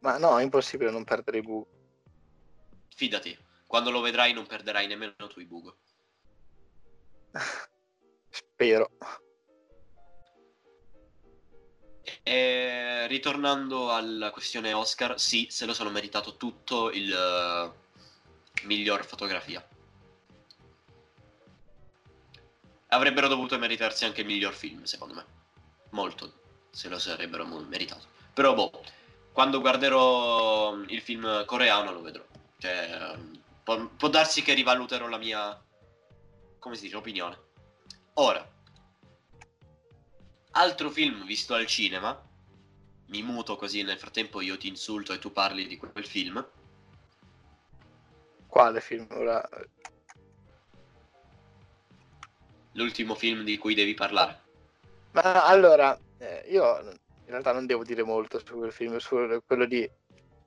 Ma 0.00 0.18
no, 0.18 0.38
è 0.38 0.42
impossibile 0.42 0.90
non 0.90 1.04
perdere 1.04 1.38
i 1.38 1.42
bu. 1.42 1.64
Fidati, 2.94 3.36
quando 3.66 3.90
lo 3.90 4.00
vedrai 4.00 4.32
non 4.32 4.46
perderai 4.46 4.86
nemmeno 4.86 5.14
tu 5.28 5.40
i 5.40 5.44
buco. 5.44 5.76
Spero. 8.56 8.88
E 12.22 13.06
ritornando 13.06 13.92
alla 13.92 14.30
questione 14.30 14.72
Oscar, 14.72 15.20
sì, 15.20 15.48
se 15.50 15.66
lo 15.66 15.74
sono 15.74 15.90
meritato 15.90 16.38
tutto 16.38 16.90
il 16.90 17.12
eh, 17.12 18.64
miglior 18.64 19.04
fotografia. 19.04 19.62
Avrebbero 22.88 23.28
dovuto 23.28 23.58
meritarsi 23.58 24.06
anche 24.06 24.22
il 24.22 24.26
miglior 24.26 24.54
film, 24.54 24.84
secondo 24.84 25.12
me. 25.12 25.26
Molto 25.90 26.40
se 26.70 26.88
lo 26.88 26.98
sarebbero 26.98 27.44
meritato. 27.44 28.06
Però 28.32 28.54
boh, 28.54 28.70
quando 29.32 29.60
guarderò 29.60 30.76
il 30.86 31.02
film 31.02 31.44
coreano 31.44 31.92
lo 31.92 32.00
vedrò. 32.00 32.24
Cioè, 32.56 33.12
ehm, 33.14 33.38
può, 33.62 33.86
può 33.88 34.08
darsi 34.08 34.40
che 34.40 34.54
rivaluterò 34.54 35.08
la 35.08 35.18
mia, 35.18 35.62
come 36.58 36.74
si 36.74 36.84
dice, 36.84 36.96
opinione. 36.96 37.44
Ora, 38.18 38.46
altro 40.52 40.90
film 40.90 41.26
visto 41.26 41.52
al 41.52 41.66
cinema, 41.66 42.18
mi 43.08 43.22
muto 43.22 43.56
così 43.56 43.82
nel 43.82 43.98
frattempo 43.98 44.40
io 44.40 44.56
ti 44.56 44.68
insulto 44.68 45.12
e 45.12 45.18
tu 45.18 45.32
parli 45.32 45.66
di 45.66 45.76
quel 45.76 46.06
film. 46.06 46.46
Quale 48.46 48.80
film? 48.80 49.06
Ora... 49.10 49.46
L'ultimo 52.72 53.14
film 53.14 53.42
di 53.42 53.58
cui 53.58 53.74
devi 53.74 53.92
parlare. 53.92 54.44
Ma 55.12 55.44
allora, 55.44 55.98
eh, 56.18 56.44
io 56.48 56.78
in 56.80 57.26
realtà 57.26 57.52
non 57.52 57.66
devo 57.66 57.84
dire 57.84 58.02
molto 58.02 58.38
su 58.38 58.56
quel 58.56 58.72
film, 58.72 58.96
su 58.96 59.42
quello 59.46 59.66
di 59.66 59.88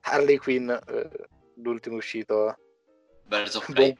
Harley 0.02 0.38
Quinn, 0.38 0.70
eh, 0.70 1.28
l'ultimo 1.54 1.96
uscito. 1.96 2.56
Birds 3.26 3.54
of 3.54 3.70
Prey. 3.72 3.94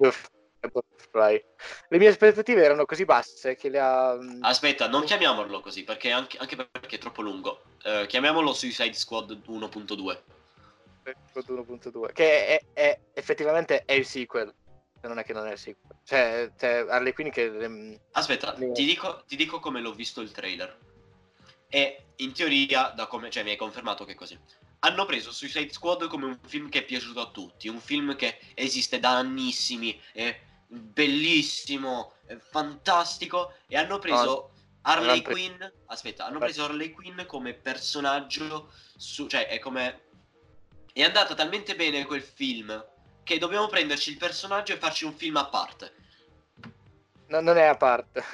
Le 0.62 1.98
mie 1.98 2.08
aspettative 2.08 2.62
erano 2.62 2.84
così 2.84 3.04
basse 3.04 3.56
che 3.56 3.68
le 3.68 3.80
ha... 3.80 4.16
Aspetta, 4.40 4.88
non 4.88 5.04
chiamiamolo 5.04 5.60
così, 5.60 5.84
perché 5.84 6.10
anche, 6.10 6.38
anche 6.38 6.56
perché 6.56 6.96
è 6.96 6.98
troppo 6.98 7.22
lungo. 7.22 7.62
Eh, 7.82 8.06
chiamiamolo 8.06 8.52
Suicide 8.52 8.92
Squad 8.92 9.30
1.2. 9.46 10.18
1.2 11.34 12.12
che 12.12 12.46
è, 12.46 12.60
è- 12.72 13.00
effettivamente 13.14 13.84
è 13.84 13.94
il 13.94 14.04
sequel 14.04 14.54
se 15.00 15.08
non 15.08 15.18
è 15.18 15.24
che 15.24 15.32
non 15.32 15.46
è 15.46 15.52
il 15.52 15.58
sequel 15.58 15.96
cioè, 16.04 16.52
cioè 16.58 16.84
Harley 16.88 17.12
Quinn 17.12 17.30
che 17.30 17.44
ehm, 17.44 17.98
Aspetta, 18.12 18.54
Sì. 18.56 18.70
ti 18.72 18.84
dico, 18.84 19.24
ti 19.26 19.36
dico 19.36 19.60
come 19.60 19.80
l'ho 19.80 19.92
visto 19.92 20.20
il 20.20 20.30
trailer. 20.30 20.78
E 21.68 22.06
in 22.16 22.32
teoria, 22.32 22.92
da 22.96 23.06
come, 23.06 23.30
cioè 23.30 23.44
mi 23.44 23.50
hai 23.50 23.56
confermato 23.56 24.04
che 24.04 24.12
è 24.12 24.14
così. 24.16 24.36
Hanno 24.80 25.06
preso 25.06 25.30
Suicide 25.30 25.72
Squad 25.72 26.08
come 26.08 26.26
un 26.26 26.38
film 26.46 26.68
che 26.68 26.80
è 26.80 26.84
piaciuto 26.84 27.20
a 27.20 27.30
tutti, 27.30 27.68
un 27.68 27.78
film 27.78 28.16
che 28.16 28.38
esiste 28.54 28.98
da 28.98 29.16
annissimi, 29.18 29.98
è 30.12 30.36
bellissimo, 30.70 32.14
è 32.26 32.36
fantastico, 32.36 33.54
e 33.66 33.76
hanno 33.76 33.98
preso 33.98 34.52
Harley 34.82 35.06
l'hanno 35.06 35.22
pre- 35.22 35.32
Quinn. 35.32 35.62
Aspetta, 35.86 36.26
hanno 36.26 36.38
preso 36.38 36.64
Harley 36.64 36.90
Quinn 36.90 37.20
come 37.26 37.54
personaggio, 37.54 38.70
su, 38.96 39.26
cioè 39.26 39.48
è 39.48 39.58
come. 39.58 40.02
È 40.92 41.02
andata 41.02 41.34
talmente 41.34 41.76
bene 41.76 42.04
quel 42.06 42.22
film 42.22 42.84
che 43.22 43.38
dobbiamo 43.38 43.66
prenderci 43.68 44.10
il 44.10 44.16
personaggio 44.16 44.72
e 44.72 44.78
farci 44.78 45.04
un 45.04 45.14
film 45.14 45.36
a 45.36 45.46
parte. 45.46 45.94
no- 47.26 47.40
non 47.40 47.56
è 47.56 47.64
a 47.64 47.76
parte 47.76 48.24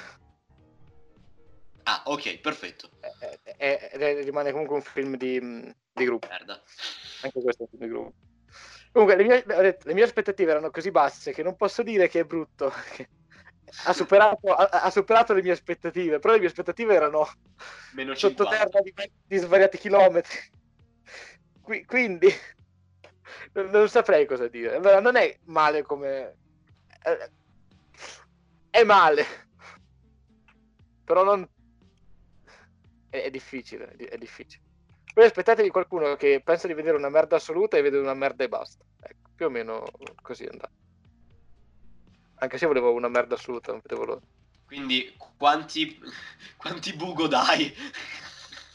Ah, 1.83 2.01
ok, 2.05 2.39
perfetto. 2.39 2.89
È- 2.99 3.39
è- 3.55 3.89
è- 3.91 4.23
rimane 4.23 4.51
comunque 4.51 4.75
un 4.75 4.81
film 4.81 5.15
di, 5.15 5.39
di 5.39 6.03
gruppo 6.05 6.27
Merda. 6.27 6.61
anche 7.21 7.41
questo 7.41 7.63
è 7.63 7.67
un 7.69 7.77
film 7.77 7.83
di 7.83 7.89
gruppo 7.89 8.15
comunque 8.97 9.15
le 9.15 9.23
mie, 9.23 9.77
le 9.83 9.93
mie 9.93 10.03
aspettative 10.03 10.51
erano 10.51 10.71
così 10.71 10.89
basse 10.89 11.31
che 11.31 11.43
non 11.43 11.55
posso 11.55 11.83
dire 11.83 12.07
che 12.07 12.21
è 12.21 12.23
brutto 12.23 12.71
che 12.95 13.09
ha 13.85 13.93
superato, 13.93 14.53
ha, 14.53 14.81
ha 14.81 14.89
superato 14.89 15.33
le 15.33 15.43
mie 15.43 15.51
aspettative 15.51 16.19
però 16.19 16.33
le 16.33 16.39
mie 16.39 16.47
aspettative 16.47 16.95
erano 16.95 17.27
Meno 17.93 18.15
50. 18.15 18.43
sottoterra 18.43 18.81
di, 18.81 18.93
di 19.25 19.37
svariati 19.37 19.77
chilometri. 19.77 20.37
Qui- 21.61 21.85
quindi 21.85 22.27
non, 23.53 23.69
non 23.69 23.89
saprei 23.89 24.25
cosa 24.25 24.47
dire. 24.47 24.75
Allora, 24.75 24.99
non 24.99 25.15
è 25.15 25.37
male 25.45 25.83
come. 25.83 26.35
eh, 27.03 27.31
È 28.69 28.83
male, 28.83 29.25
però 31.03 31.23
non. 31.23 31.47
È, 33.09 33.21
è 33.21 33.29
difficile. 33.29 33.89
È, 33.89 33.95
di- 33.95 34.05
è 34.05 34.17
difficile. 34.17 34.63
Voi 35.17 35.25
aspettatevi 35.25 35.69
qualcuno 35.69 36.15
che 36.15 36.43
pensa 36.45 36.67
di 36.67 36.75
vedere 36.75 36.95
una 36.95 37.09
merda 37.09 37.37
assoluta 37.37 37.75
e 37.75 37.81
vede 37.81 37.97
una 37.97 38.13
merda 38.13 38.43
e 38.43 38.49
basta. 38.49 38.85
Ecco, 39.01 39.31
più 39.33 39.47
o 39.47 39.49
meno 39.49 39.83
così 40.21 40.43
è 40.43 40.49
andato. 40.51 40.73
Anche 42.35 42.59
se 42.59 42.67
volevo 42.67 42.91
una 42.91 43.07
merda 43.07 43.33
assoluta, 43.33 43.71
non 43.71 43.81
vedevo 43.81 44.05
l'ora. 44.05 44.21
Quindi 44.67 45.17
quanti, 45.35 45.99
quanti 46.55 46.93
bugo 46.93 47.25
dai? 47.25 47.75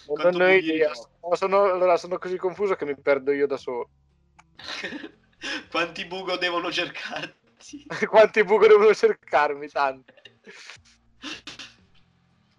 Non, 0.09 0.41
ho 0.41 0.49
idea. 0.49 0.91
Sono- 1.35 1.63
allora, 1.63 1.97
sono 1.97 2.19
così 2.19 2.37
confuso 2.37 2.75
che 2.75 2.87
mi 2.87 3.01
perdo 3.01 3.31
io 3.31 3.47
da 3.47 3.57
solo. 3.57 3.91
Quanti 5.71 6.05
bugo 6.07 6.37
devono 6.39 6.73
cercarti? 6.73 7.87
Quanti 8.11 8.43
buco 8.43 8.67
devono 8.67 8.93
cercarmi? 8.93 9.69
Tanti. 9.69 10.13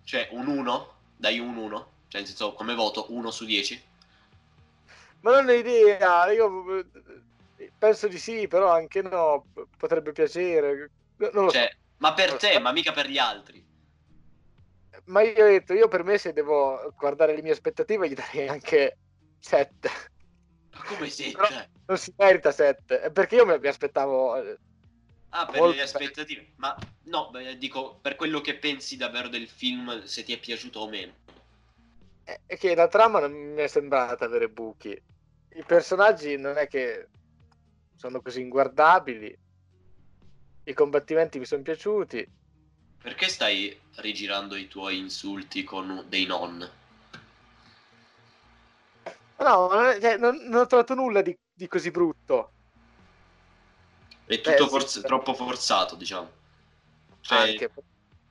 Cioè, 0.06 0.30
un 0.32 0.48
1? 0.48 0.94
Dai 1.18 1.40
un 1.40 1.58
1? 1.58 1.93
Cioè, 2.14 2.22
nel 2.22 2.30
senso, 2.30 2.54
come 2.54 2.76
voto, 2.76 3.08
1 3.10 3.32
su 3.32 3.44
10? 3.44 3.84
Ma 5.22 5.32
non 5.32 5.48
ho 5.48 5.52
idea. 5.52 6.30
Io 6.32 6.78
eh, 7.58 7.72
penso 7.76 8.08
di 8.08 8.20
sì, 8.20 8.48
però 8.48 8.72
anche 8.72 9.02
no. 9.02 9.48
Potrebbe 9.76 10.12
piacere. 10.12 10.92
Non 11.16 11.32
lo 11.34 11.50
so. 11.50 11.58
Cioè, 11.58 11.76
ma 11.98 12.14
per 12.14 12.36
te, 12.36 12.60
ma 12.60 12.72
mica 12.72 12.92
per 12.92 13.10
gli 13.10 13.18
altri. 13.18 13.66
Ma 15.06 15.22
io 15.24 15.44
ho 15.44 15.48
detto, 15.48 15.74
io 15.74 15.88
per 15.88 16.04
me 16.04 16.20
se 16.20 16.34
devo 16.34 16.94
guardare 16.96 17.34
le 17.36 17.42
mie 17.42 17.54
aspettative 17.54 18.08
gli 18.08 18.14
darei 18.14 18.48
anche 18.48 18.98
7. 19.40 19.90
Ma 20.72 20.84
come 20.84 21.10
siete? 21.10 21.36
Però- 21.36 21.66
Non 21.88 21.98
si 21.98 22.14
merita 22.16 22.52
7. 22.52 23.10
Perché 23.12 23.38
io 23.38 23.46
mi, 23.48 23.68
aspettavo... 23.68 24.36
eh, 24.36 24.58
Ah, 25.30 25.48
per 25.48 25.64
le 25.64 25.82
aspettative. 25.82 26.54
Ma 26.58 26.78
no, 27.06 27.32
dico, 27.58 27.98
per 28.00 28.16
quello 28.16 28.40
che 28.40 28.54
pensi 28.60 28.98
davvero 28.98 29.30
del 29.30 29.48
film, 29.48 30.04
se 30.04 30.24
ti 30.24 30.32
è 30.32 30.38
piaciuto 30.38 30.82
o 30.82 30.88
meno. 30.88 31.22
È 32.24 32.58
che 32.58 32.74
la 32.76 32.88
trama 32.88 33.20
non 33.20 33.32
mi 33.32 33.62
è 33.62 33.68
sembrata 33.68 34.26
avere 34.26 34.50
buchi. 34.50 34.90
I 35.56 35.64
personaggi 35.66 36.38
non 36.38 36.58
è 36.58 36.68
che 36.68 37.08
sono 37.96 38.22
così 38.22 38.42
inguardabili. 38.42 39.38
I 40.66 40.74
combattimenti 40.74 41.40
mi 41.40 41.46
sono 41.46 41.62
piaciuti. 41.62 42.26
Perché 43.02 43.28
stai 43.28 43.78
rigirando 43.96 44.56
i 44.56 44.68
tuoi 44.70 44.98
insulti 44.98 45.66
con 45.66 46.06
dei 46.08 46.26
non? 46.26 46.70
No, 49.40 49.70
cioè, 50.00 50.16
non- 50.18 50.38
non 50.48 50.62
ho 50.62 50.66
trovato 50.66 50.94
nulla 50.94 51.22
di, 51.22 51.38
di 51.54 51.68
così 51.68 51.92
brutto. 51.92 52.52
È 54.26 54.40
tutto 54.40 54.64
Eh, 54.64 54.64
sì, 54.64 54.70
forz- 54.70 55.00
sì. 55.00 55.06
troppo 55.06 55.34
forzato, 55.34 55.96
diciamo. 55.96 56.32
Cioè, 57.20 57.38
Anche. 57.38 57.72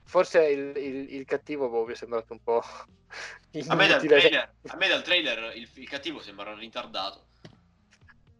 Forse 0.05 0.44
il, 0.44 0.76
il- 0.76 1.14
il 1.14 1.24
cattivo 1.24 1.68
boh, 1.68 1.84
mi 1.86 1.92
è 1.92 1.96
sembrato 1.96 2.32
un 2.32 2.42
po'. 2.42 2.62
a, 3.68 3.74
me 3.74 3.86
trailer, 3.98 4.55
a 4.66 4.76
me 4.76 4.88
dal 4.88 5.03
trailer 5.03 5.57
il, 5.57 5.68
il 5.74 5.88
cattivo 5.88 6.20
sembra 6.20 6.55
ritardato. 6.55 7.26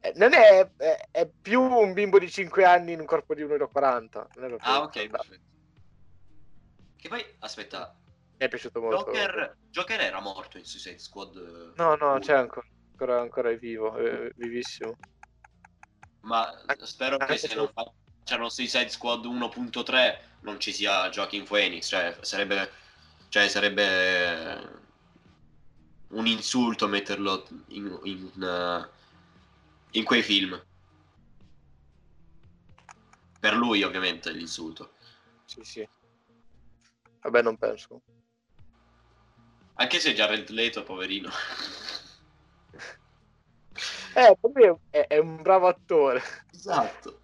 Eh, 0.01 0.13
Non 0.17 0.33
è, 0.35 0.69
è- 0.77 1.09
è 1.11 1.27
più 1.41 1.61
un 1.63 1.93
bimbo 1.93 2.19
di 2.19 2.31
5 2.31 2.65
anni 2.65 2.93
in 2.93 3.01
un 3.01 3.07
corpo 3.07 3.35
di 3.35 3.43
1,40 3.43 3.49
m. 3.49 4.29
Non 4.35 4.45
è 4.45 4.49
proprio 4.49 4.59
Ah, 4.61 4.83
ok, 4.83 5.09
perfetto. 5.09 5.51
Che 6.97 7.09
poi, 7.09 7.25
aspetta, 7.41 7.97
Mi 8.39 8.47
è 8.47 8.49
piaciuto 8.49 8.81
molto. 8.81 9.11
Joker, 9.13 9.57
Joker 9.71 10.01
era 10.01 10.21
morto 10.21 10.59
in 10.59 10.65
Suicide 10.65 10.99
Squad. 10.99 11.37
eh, 11.37 11.73
No, 11.83 11.95
no, 11.97 12.11
uno. 12.11 12.19
c'è 12.19 12.35
ancora, 12.35 12.67
ancora, 12.91 13.21
ancora 13.21 13.51
è 13.51 13.57
vivo, 13.57 13.97
è 13.97 14.31
vivissimo. 14.37 14.97
Ma 16.23 16.49
spero 16.83 17.17
che 17.17 17.37
se 17.37 17.55
non 17.55 17.71
facciano 18.23 18.49
Suicide 18.49 18.89
Squad 18.89 19.25
1.3 19.27 20.19
non 20.43 20.61
ci 20.61 20.73
sia 20.73 21.11
Joaquin 21.11 21.45
Phoenix, 21.45 21.89
cioè 21.89 22.17
sarebbe, 22.21 22.71
cioè, 23.29 23.49
sarebbe 23.49 24.59
eh, 24.59 24.69
un 26.09 26.27
insulto 26.27 26.87
metterlo 26.87 27.47
in, 27.69 27.99
in, 28.05 28.43
eh, 28.43 28.89
in 29.99 30.05
quei 30.05 30.23
film. 30.23 30.61
Per 33.41 33.55
lui 33.55 33.83
ovviamente 33.83 34.31
l'insulto. 34.31 34.95
Sì, 35.45 35.63
sì. 35.65 35.89
Vabbè, 37.21 37.43
non 37.43 37.57
penso. 37.57 38.03
Anche 39.75 39.99
se 39.99 40.15
Jared 40.15 40.49
Leto, 40.51 40.83
poverino. 40.83 41.31
Eh, 44.15 44.37
è 44.91 45.17
un 45.17 45.41
bravo 45.41 45.69
attore. 45.69 46.21
Esatto. 46.53 47.22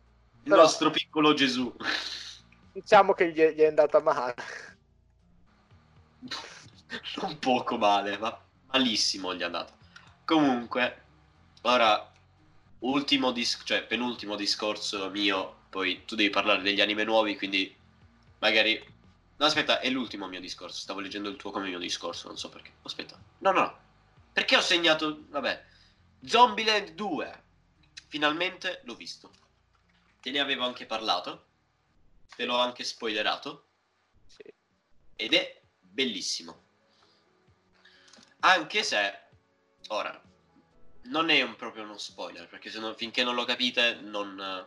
Il 0.48 0.54
Però- 0.54 0.62
nostro 0.62 0.88
piccolo 0.90 1.34
Gesù. 1.34 1.70
Diciamo 2.72 3.12
che 3.12 3.30
gli 3.30 3.38
è, 3.38 3.52
gli 3.52 3.60
è 3.60 3.66
andata 3.66 4.00
male. 4.00 4.34
non 7.20 7.38
poco 7.38 7.76
male, 7.76 8.16
ma 8.16 8.34
malissimo 8.68 9.34
gli 9.34 9.40
è 9.40 9.44
andato. 9.44 9.74
Comunque, 10.24 11.02
ora, 11.60 12.10
ultimo 12.78 13.30
dis- 13.30 13.60
cioè 13.62 13.84
penultimo 13.84 14.36
discorso 14.36 15.10
mio, 15.10 15.64
poi 15.68 16.06
tu 16.06 16.14
devi 16.14 16.30
parlare 16.30 16.62
degli 16.62 16.80
anime 16.80 17.04
nuovi, 17.04 17.36
quindi 17.36 17.76
magari... 18.38 18.82
No, 19.36 19.44
aspetta, 19.44 19.80
è 19.80 19.90
l'ultimo 19.90 20.28
mio 20.28 20.40
discorso, 20.40 20.80
stavo 20.80 21.00
leggendo 21.00 21.28
il 21.28 21.36
tuo 21.36 21.50
come 21.50 21.68
mio 21.68 21.78
discorso, 21.78 22.26
non 22.26 22.38
so 22.38 22.48
perché. 22.48 22.72
Aspetta, 22.84 23.20
no, 23.40 23.52
no, 23.52 23.60
no. 23.60 23.78
Perché 24.32 24.56
ho 24.56 24.62
segnato... 24.62 25.24
Vabbè, 25.28 25.62
Zombieland 26.24 26.92
2. 26.92 27.42
Finalmente 28.08 28.80
l'ho 28.84 28.94
visto. 28.94 29.30
Te 30.20 30.30
ne 30.30 30.40
avevo 30.40 30.64
anche 30.64 30.86
parlato, 30.86 31.46
te 32.36 32.44
l'ho 32.44 32.56
anche 32.58 32.84
spoilerato 32.84 33.66
Sì. 34.26 34.42
ed 35.16 35.32
è 35.34 35.62
bellissimo. 35.80 36.66
Anche 38.40 38.82
se 38.82 39.18
ora 39.88 40.20
non 41.04 41.30
è 41.30 41.40
un, 41.42 41.56
proprio 41.56 41.84
uno 41.84 41.98
spoiler, 41.98 42.46
perché 42.48 42.70
se 42.70 42.78
non- 42.78 42.94
finché 42.96 43.22
non 43.24 43.34
lo 43.34 43.44
capite 43.44 43.94
non 44.00 44.66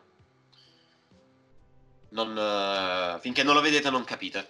non 2.10 3.20
finché 3.22 3.44
non 3.44 3.54
lo 3.56 3.62
vedete 3.62 3.90
non 3.90 4.04
capite. 4.04 4.50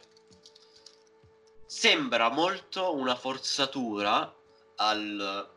Sembra 1.68 2.30
molto 2.30 2.96
una 2.96 3.16
forzatura 3.16 4.34
al 4.78 5.50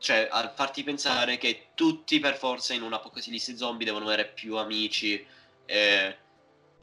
cioè 0.00 0.28
al 0.30 0.50
farti 0.54 0.82
pensare 0.82 1.36
che 1.36 1.68
tutti 1.74 2.18
per 2.20 2.34
forza 2.34 2.72
in 2.72 2.82
un 2.82 2.94
apocalisse 2.94 3.56
zombie 3.56 3.84
devono 3.84 4.06
avere 4.06 4.26
più 4.26 4.56
amici 4.56 5.24
eh, 5.66 6.16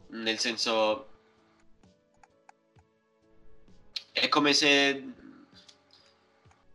nel 0.09 0.37
senso 0.37 1.09
è 4.11 4.29
come 4.29 4.53
se 4.53 5.03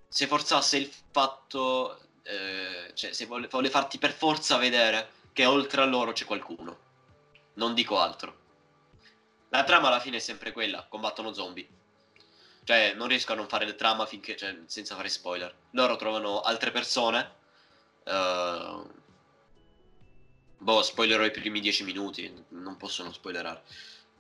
se 0.09 0.27
forzasse 0.27 0.77
il 0.77 0.93
fatto 1.11 1.99
eh, 2.25 2.91
cioè 2.95 3.13
se 3.13 3.27
vuole, 3.27 3.47
vuole 3.47 3.71
farti 3.71 3.99
per 3.99 4.13
forza 4.13 4.57
vedere 4.57 5.11
che 5.33 5.47
oltre 5.47 5.81
a 5.81 5.87
loro 5.87 6.13
c'è 6.13 6.25
qualcuno. 6.27 6.91
Non 7.55 7.73
dico 7.73 7.99
altro. 7.99 8.41
La 9.49 9.65
trama 9.65 9.89
alla 9.89 10.01
fine 10.01 10.17
è 10.19 10.21
sempre 10.21 10.53
quella 10.53 10.87
combattono 10.89 11.33
zombie 11.33 11.67
cioè 12.65 12.95
non 12.95 13.09
riesco 13.09 13.33
a 13.33 13.37
non 13.37 13.49
fare 13.49 13.65
le 13.65 13.75
trama 13.75 14.07
finché 14.07 14.37
cioè, 14.37 14.57
senza 14.67 14.95
fare 14.95 15.09
spoiler 15.09 15.55
loro 15.71 15.97
trovano 15.97 16.41
altre 16.41 16.71
persone 16.71 17.35
eh, 18.05 18.83
boh 20.59 20.83
spoilerò 20.83 21.25
i 21.25 21.31
primi 21.31 21.61
dieci 21.61 21.85
minuti 21.85 22.45
non 22.49 22.77
possono 22.77 23.13
spoilerare 23.13 23.63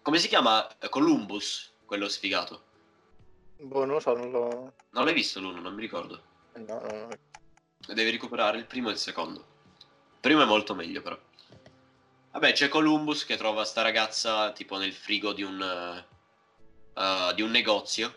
come 0.03 0.18
si 0.18 0.28
chiama 0.28 0.66
Eh, 0.78 0.88
Columbus 0.88 1.72
quello 1.84 2.09
sfigato 2.09 2.70
Boh, 3.62 3.84
non 3.84 3.95
lo 3.95 4.01
so, 4.01 4.16
non 4.16 4.30
lo... 4.30 4.72
non 4.90 5.05
l'hai 5.05 5.14
visto 5.14 5.38
l'uno, 5.38 5.61
non 5.61 5.74
mi 5.74 5.80
ricordo. 5.80 6.20
No, 6.55 6.80
no, 6.80 7.07
no. 7.07 7.09
Devi 7.95 8.11
recuperare 8.11 8.59
il 8.59 8.66
primo 8.66 8.88
e 8.88 8.93
il 8.93 8.99
secondo. 8.99 9.38
Il 9.78 10.18
primo 10.20 10.43
è 10.43 10.47
molto 10.47 10.74
meglio, 10.74 11.01
però. 11.01 11.16
Vabbè, 12.32 12.53
c'è 12.53 12.68
Columbus 12.68 13.24
che 13.24 13.36
trova 13.36 13.64
sta 13.64 13.82
ragazza 13.82 14.51
tipo 14.51 14.78
nel 14.78 14.93
frigo 14.93 15.32
di 15.32 15.45
un, 15.45 15.61
eh, 16.95 17.34
di 17.34 17.43
un 17.43 17.51
negozio. 17.51 18.14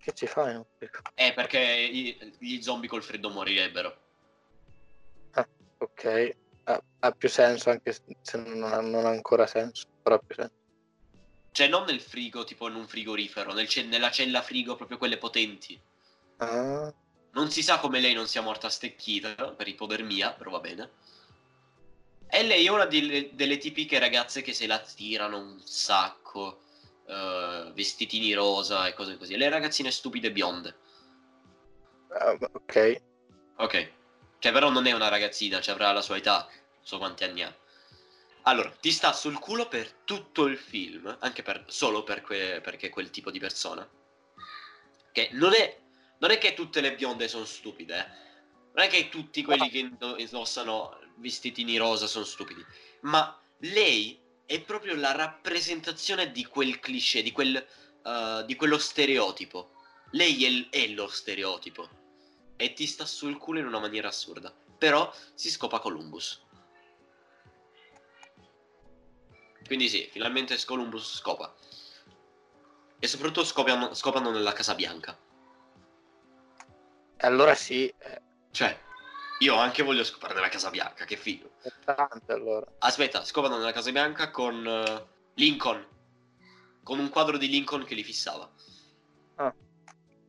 Che 0.00 0.12
ci 0.14 0.26
fai? 0.26 0.54
No? 0.54 0.66
Eh, 1.14 1.32
perché 1.34 1.58
i- 1.60 2.34
gli 2.38 2.62
zombie 2.62 2.88
col 2.88 3.02
freddo 3.02 3.28
morirebbero. 3.30 4.08
Ok, 5.82 6.36
ha, 6.64 6.82
ha 7.00 7.10
più 7.12 7.28
senso 7.30 7.70
anche 7.70 7.92
se 7.92 8.36
non 8.36 8.62
ha, 8.64 8.80
non 8.80 9.06
ha 9.06 9.08
ancora 9.08 9.46
senso, 9.46 9.86
però 10.02 10.16
ha 10.16 10.18
più 10.18 10.34
senso. 10.34 10.52
Cioè, 11.52 11.68
non 11.68 11.84
nel 11.84 12.00
frigo, 12.02 12.44
tipo 12.44 12.68
in 12.68 12.74
un 12.74 12.86
frigorifero, 12.86 13.54
nel 13.54 13.68
nella 13.86 14.10
cella 14.10 14.42
frigo, 14.42 14.76
proprio 14.76 14.98
quelle 14.98 15.16
potenti. 15.16 15.80
Ah, 16.36 16.92
Non 17.32 17.50
si 17.50 17.62
sa 17.62 17.78
come 17.78 18.00
lei 18.00 18.12
non 18.12 18.26
sia 18.26 18.42
morta 18.42 18.68
stecchita 18.68 19.52
per 19.52 19.68
ipodermia, 19.68 20.32
però 20.34 20.50
va 20.50 20.60
bene. 20.60 20.90
E 22.28 22.42
lei 22.42 22.66
è 22.66 22.70
una 22.70 22.84
delle, 22.86 23.30
delle 23.34 23.56
tipiche 23.56 23.98
ragazze 23.98 24.42
che 24.42 24.52
se 24.52 24.66
la 24.66 24.78
tirano 24.80 25.38
un 25.38 25.60
sacco, 25.64 26.60
eh, 27.10 27.72
vestitini 27.74 28.32
rosa 28.32 28.86
e 28.86 28.94
cose 28.94 29.16
così. 29.16 29.36
Le 29.36 29.48
ragazzine 29.48 29.90
stupide 29.90 30.30
bionde. 30.30 30.76
ah, 32.08 32.32
ok, 32.52 33.02
Ok. 33.56 33.92
Cioè, 34.38 34.52
però 34.52 34.70
non 34.70 34.86
è 34.86 34.92
una 34.92 35.08
ragazzina, 35.08 35.60
cioè 35.60 35.74
avrà 35.74 35.92
la 35.92 36.00
sua 36.00 36.16
età. 36.16 36.48
Non 36.50 36.84
so 36.86 36.98
quanti 36.98 37.24
anni 37.24 37.42
ha. 37.42 37.54
Allora, 38.44 38.70
ti 38.70 38.90
sta 38.90 39.12
sul 39.12 39.38
culo 39.38 39.68
per 39.68 39.92
tutto 40.04 40.46
il 40.46 40.56
film, 40.56 41.14
anche 41.20 41.42
per, 41.42 41.64
solo 41.66 42.02
per 42.04 42.22
que- 42.22 42.60
perché 42.62 42.86
è 42.86 42.90
quel 42.90 43.10
tipo 43.10 43.30
di 43.30 43.38
persona. 43.38 43.86
Che 45.12 45.28
non 45.32 45.52
è, 45.52 45.78
non 46.18 46.30
è 46.30 46.38
che 46.38 46.54
tutte 46.54 46.80
le 46.80 46.94
bionde 46.94 47.28
sono 47.28 47.44
stupide, 47.44 47.98
eh. 47.98 48.28
Non 48.72 48.84
è 48.84 48.88
che 48.88 49.08
tutti 49.10 49.42
quelli 49.42 49.68
che 49.68 49.78
indo- 49.78 50.16
indossano 50.16 50.96
vestitini 51.16 51.76
rosa 51.76 52.06
sono 52.06 52.24
stupidi. 52.24 52.64
Ma 53.00 53.38
lei 53.58 54.18
è 54.50 54.60
proprio 54.62 54.96
la 54.96 55.12
rappresentazione 55.12 56.32
di 56.32 56.44
quel 56.44 56.80
cliché, 56.80 57.22
di, 57.22 57.30
quel, 57.30 57.54
eh, 57.54 58.42
di 58.44 58.56
quello 58.56 58.78
stereotipo. 58.78 59.70
Lei 60.10 60.68
è, 60.68 60.76
è 60.76 60.88
lo 60.88 61.06
stereotipo. 61.06 61.88
E 62.56 62.72
ti 62.72 62.84
sta 62.86 63.06
sul 63.06 63.38
culo 63.38 63.60
in 63.60 63.66
una 63.66 63.78
maniera 63.78 64.08
assurda. 64.08 64.52
Però 64.76 65.14
si 65.34 65.48
scopa 65.50 65.78
Columbus. 65.78 66.44
Quindi 69.66 69.88
sì, 69.88 70.08
finalmente 70.10 70.58
Columbus 70.64 71.18
scopa. 71.18 71.54
E 72.98 73.06
soprattutto 73.06 73.44
scopiano- 73.44 73.94
scopano 73.94 74.32
nella 74.32 74.52
Casa 74.52 74.74
Bianca. 74.74 75.16
allora 77.18 77.54
sì, 77.54 77.86
è 77.98 78.20
Cioè, 78.50 78.76
io 79.40 79.54
anche 79.56 79.82
voglio 79.82 80.04
scopare 80.04 80.34
nella 80.34 80.48
Casa 80.48 80.70
Bianca, 80.70 81.04
che 81.04 81.16
figo. 81.16 81.50
importante 81.64 82.32
allora. 82.32 82.66
Aspetta, 82.78 83.24
scopano 83.24 83.56
nella 83.56 83.72
Casa 83.72 83.90
Bianca 83.90 84.30
con 84.30 84.66
eh, 84.66 85.06
Lincoln. 85.34 85.86
Con 86.82 86.98
un 86.98 87.08
quadro 87.08 87.36
di 87.38 87.48
Lincoln 87.48 87.84
che 87.84 87.94
li 87.94 88.02
fissava. 88.02 88.50
Ah. 89.36 89.54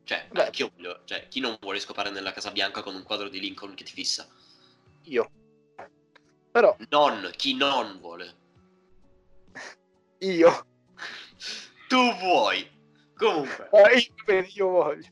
Cioè, 0.04 0.28
Beh. 0.30 0.44
anch'io 0.46 0.70
voglio. 0.74 1.00
Cioè, 1.04 1.28
chi 1.28 1.40
non 1.40 1.56
vuole 1.60 1.80
scopare 1.80 2.10
nella 2.10 2.32
Casa 2.32 2.50
Bianca 2.50 2.82
con 2.82 2.94
un 2.94 3.02
quadro 3.02 3.28
di 3.28 3.40
Lincoln 3.40 3.74
che 3.74 3.84
ti 3.84 3.92
fissa? 3.92 4.26
Io. 5.04 5.30
Però 6.50 6.76
Non, 6.90 7.30
chi 7.36 7.54
non 7.54 7.98
vuole. 8.00 8.34
io, 10.20 10.66
Tu 11.88 12.14
vuoi. 12.18 12.70
Comunque. 13.14 13.68
eh, 13.72 14.10
io, 14.26 14.46
io 14.54 14.68
voglio. 14.68 15.08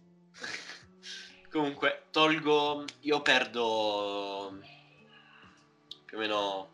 Comunque, 1.50 2.04
tolgo. 2.10 2.84
Io 3.00 3.22
perdo. 3.22 4.56
Più 6.04 6.16
o 6.16 6.20
meno. 6.20 6.70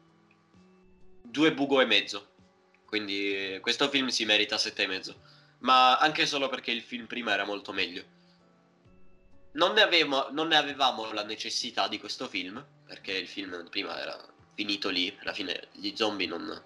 Due 1.22 1.52
bugo 1.54 1.80
e 1.80 1.86
mezzo. 1.86 2.34
Quindi 2.84 3.58
questo 3.62 3.88
film 3.88 4.08
si 4.08 4.24
merita 4.26 4.58
sette 4.58 4.82
e 4.82 4.86
mezzo. 4.86 5.20
Ma 5.60 5.96
anche 5.96 6.26
solo 6.26 6.48
perché 6.48 6.72
il 6.72 6.82
film 6.82 7.06
prima 7.06 7.32
era 7.32 7.44
molto 7.44 7.72
meglio. 7.72 8.04
Non 9.52 9.72
ne, 9.72 9.80
avevamo, 9.80 10.28
non 10.30 10.48
ne 10.48 10.56
avevamo 10.56 11.10
la 11.12 11.24
necessità 11.24 11.88
di 11.88 11.98
questo 11.98 12.28
film. 12.28 12.64
Perché 12.84 13.12
il 13.12 13.26
film 13.26 13.66
prima 13.70 13.98
era 13.98 14.22
finito 14.54 14.90
lì. 14.90 15.16
Alla 15.22 15.32
fine 15.32 15.68
gli 15.72 15.94
zombie 15.96 16.26
non. 16.26 16.64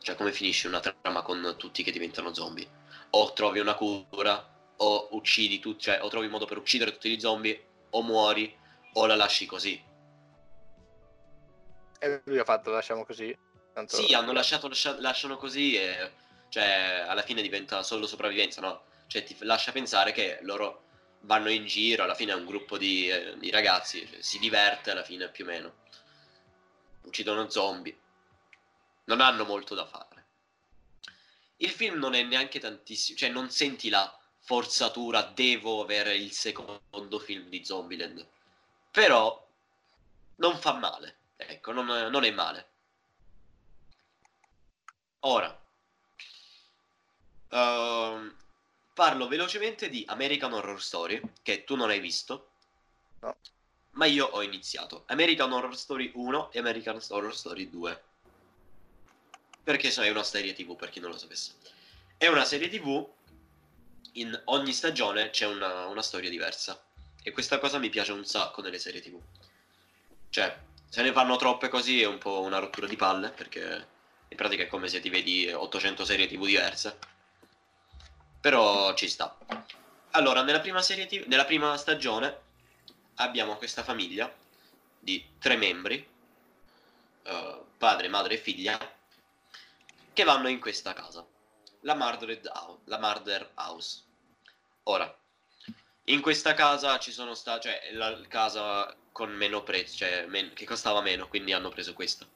Cioè, 0.00 0.16
come 0.16 0.32
finisce 0.32 0.66
una 0.66 0.80
trama 0.80 1.22
con 1.22 1.54
tutti 1.56 1.84
che 1.84 1.92
diventano 1.92 2.34
zombie? 2.34 2.68
O 3.10 3.32
trovi 3.32 3.60
una 3.60 3.74
cura, 3.74 4.48
o 4.82 5.08
uccidi 5.12 5.58
tutti, 5.58 5.84
cioè, 5.84 6.02
o 6.02 6.08
trovi 6.08 6.26
un 6.26 6.32
modo 6.32 6.46
per 6.46 6.58
uccidere 6.58 6.92
tutti 6.92 7.10
gli 7.10 7.20
zombie, 7.20 7.66
o 7.90 8.02
muori, 8.02 8.56
o 8.94 9.06
la 9.06 9.16
lasci 9.16 9.46
così. 9.46 9.82
E 11.98 12.22
lui 12.24 12.38
ha 12.38 12.44
fatto, 12.44 12.70
lasciamo 12.70 13.04
così. 13.04 13.36
Tanto... 13.72 13.96
Sì, 13.96 14.14
hanno 14.14 14.32
lasciato, 14.32 14.68
lascia- 14.68 14.98
lasciano 15.00 15.36
così 15.36 15.76
e 15.76 16.12
cioè 16.48 17.04
alla 17.06 17.22
fine 17.22 17.42
diventa 17.42 17.82
solo 17.82 18.06
sopravvivenza, 18.06 18.60
no? 18.60 18.84
Cioè 19.06 19.22
ti 19.22 19.36
lascia 19.40 19.70
pensare 19.72 20.12
che 20.12 20.38
loro 20.42 20.84
vanno 21.20 21.50
in 21.50 21.66
giro, 21.66 22.04
alla 22.04 22.14
fine 22.14 22.32
è 22.32 22.36
un 22.36 22.46
gruppo 22.46 22.78
di, 22.78 23.08
eh, 23.08 23.36
di 23.38 23.50
ragazzi, 23.50 24.06
cioè, 24.08 24.22
si 24.22 24.38
diverte 24.38 24.90
alla 24.90 25.04
fine 25.04 25.28
più 25.28 25.44
o 25.44 25.48
meno. 25.48 25.74
Uccidono 27.02 27.50
zombie. 27.50 27.96
Non 29.04 29.20
hanno 29.20 29.44
molto 29.44 29.74
da 29.74 29.84
fare. 29.84 30.08
Il 31.58 31.70
film 31.70 31.98
non 31.98 32.14
è 32.14 32.22
neanche 32.22 32.58
tantissimo, 32.58 33.18
cioè 33.18 33.28
non 33.28 33.50
senti 33.50 33.90
la 33.90 34.19
forzatura, 34.40 35.22
devo 35.22 35.82
avere 35.82 36.14
il 36.16 36.32
secondo 36.32 37.18
film 37.18 37.48
di 37.48 37.64
Zombieland. 37.64 38.26
Però 38.90 39.46
non 40.36 40.58
fa 40.58 40.72
male, 40.74 41.16
ecco, 41.36 41.72
non, 41.72 41.86
non 41.86 42.24
è 42.24 42.30
male. 42.30 42.68
Ora, 45.20 45.60
ehm, 47.50 48.34
parlo 48.94 49.28
velocemente 49.28 49.88
di 49.88 50.04
American 50.08 50.52
Horror 50.52 50.82
Story, 50.82 51.20
che 51.42 51.64
tu 51.64 51.76
non 51.76 51.90
hai 51.90 52.00
visto. 52.00 52.50
No. 53.20 53.36
Ma 53.92 54.06
io 54.06 54.26
ho 54.26 54.42
iniziato. 54.42 55.04
American 55.06 55.52
Horror 55.52 55.76
Story 55.76 56.10
1 56.14 56.52
e 56.52 56.58
American 56.58 57.00
Horror 57.08 57.36
Story 57.36 57.68
2. 57.68 58.02
Perché 59.62 59.90
so, 59.90 60.02
è 60.02 60.10
una 60.10 60.22
serie 60.22 60.54
TV, 60.54 60.74
per 60.74 60.88
chi 60.90 61.00
non 61.00 61.10
lo 61.10 61.18
sapesse. 61.18 61.52
È 62.16 62.26
una 62.26 62.44
serie 62.44 62.68
TV, 62.68 63.06
in 64.14 64.40
ogni 64.46 64.72
stagione 64.72 65.30
c'è 65.30 65.46
una, 65.46 65.86
una 65.86 66.02
storia 66.02 66.30
diversa. 66.30 66.82
E 67.22 67.32
questa 67.32 67.58
cosa 67.58 67.78
mi 67.78 67.90
piace 67.90 68.12
un 68.12 68.24
sacco 68.24 68.62
nelle 68.62 68.78
serie 68.78 69.00
TV. 69.00 69.20
Cioè, 70.30 70.58
se 70.88 71.02
ne 71.02 71.12
fanno 71.12 71.36
troppe 71.36 71.68
così 71.68 72.00
è 72.00 72.06
un 72.06 72.18
po' 72.18 72.40
una 72.40 72.58
rottura 72.58 72.86
di 72.86 72.96
palle, 72.96 73.30
perché 73.30 73.86
in 74.28 74.36
pratica 74.36 74.62
è 74.62 74.68
come 74.68 74.88
se 74.88 75.00
ti 75.00 75.10
vedi 75.10 75.50
800 75.50 76.04
serie 76.04 76.26
TV 76.26 76.46
diverse. 76.46 76.98
Però 78.40 78.94
ci 78.94 79.08
sta. 79.08 79.36
Allora, 80.12 80.42
nella 80.42 80.60
prima, 80.60 80.80
TV, 80.80 81.24
nella 81.26 81.44
prima 81.44 81.76
stagione 81.76 82.38
abbiamo 83.16 83.56
questa 83.56 83.82
famiglia 83.82 84.32
di 84.98 85.24
tre 85.38 85.56
membri, 85.56 86.06
uh, 87.24 87.64
padre, 87.76 88.08
madre 88.08 88.34
e 88.34 88.38
figlia, 88.38 88.78
che 90.12 90.24
vanno 90.24 90.48
in 90.48 90.58
questa 90.58 90.92
casa, 90.92 91.24
la 91.82 91.94
Murder 91.94 93.50
House. 93.54 94.02
Ora, 94.84 95.14
in 96.04 96.20
questa 96.20 96.54
casa 96.54 96.98
ci 96.98 97.12
sono 97.12 97.34
state, 97.34 97.68
cioè 97.68 97.92
la 97.92 98.20
casa 98.28 98.94
con 99.12 99.30
meno 99.30 99.62
prezzo, 99.62 99.96
cioè 99.98 100.26
men- 100.26 100.52
che 100.54 100.64
costava 100.64 101.00
meno, 101.00 101.28
quindi 101.28 101.52
hanno 101.52 101.68
preso 101.68 101.92
questa. 101.92 102.26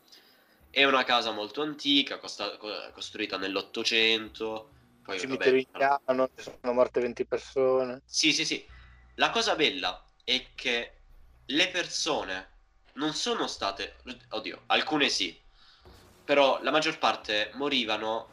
È 0.70 0.84
una 0.84 1.04
casa 1.04 1.30
molto 1.30 1.62
antica, 1.62 2.18
costa- 2.18 2.56
costruita 2.92 3.36
nell'Ottocento. 3.36 4.70
Poi, 5.02 5.18
cimitero 5.18 5.56
indiano, 5.56 6.30
ci 6.36 6.42
sono 6.42 6.72
morte 6.72 7.00
20 7.00 7.24
persone. 7.26 8.02
Sì, 8.04 8.32
sì, 8.32 8.44
sì. 8.44 8.66
La 9.16 9.30
cosa 9.30 9.54
bella 9.54 10.04
è 10.24 10.46
che 10.54 10.92
le 11.46 11.68
persone 11.68 12.48
non 12.94 13.12
sono 13.12 13.46
state... 13.46 13.96
Oddio, 14.30 14.62
alcune 14.66 15.08
sì. 15.08 15.38
Però 16.24 16.60
la 16.62 16.70
maggior 16.70 16.98
parte 16.98 17.50
morivano, 17.54 18.28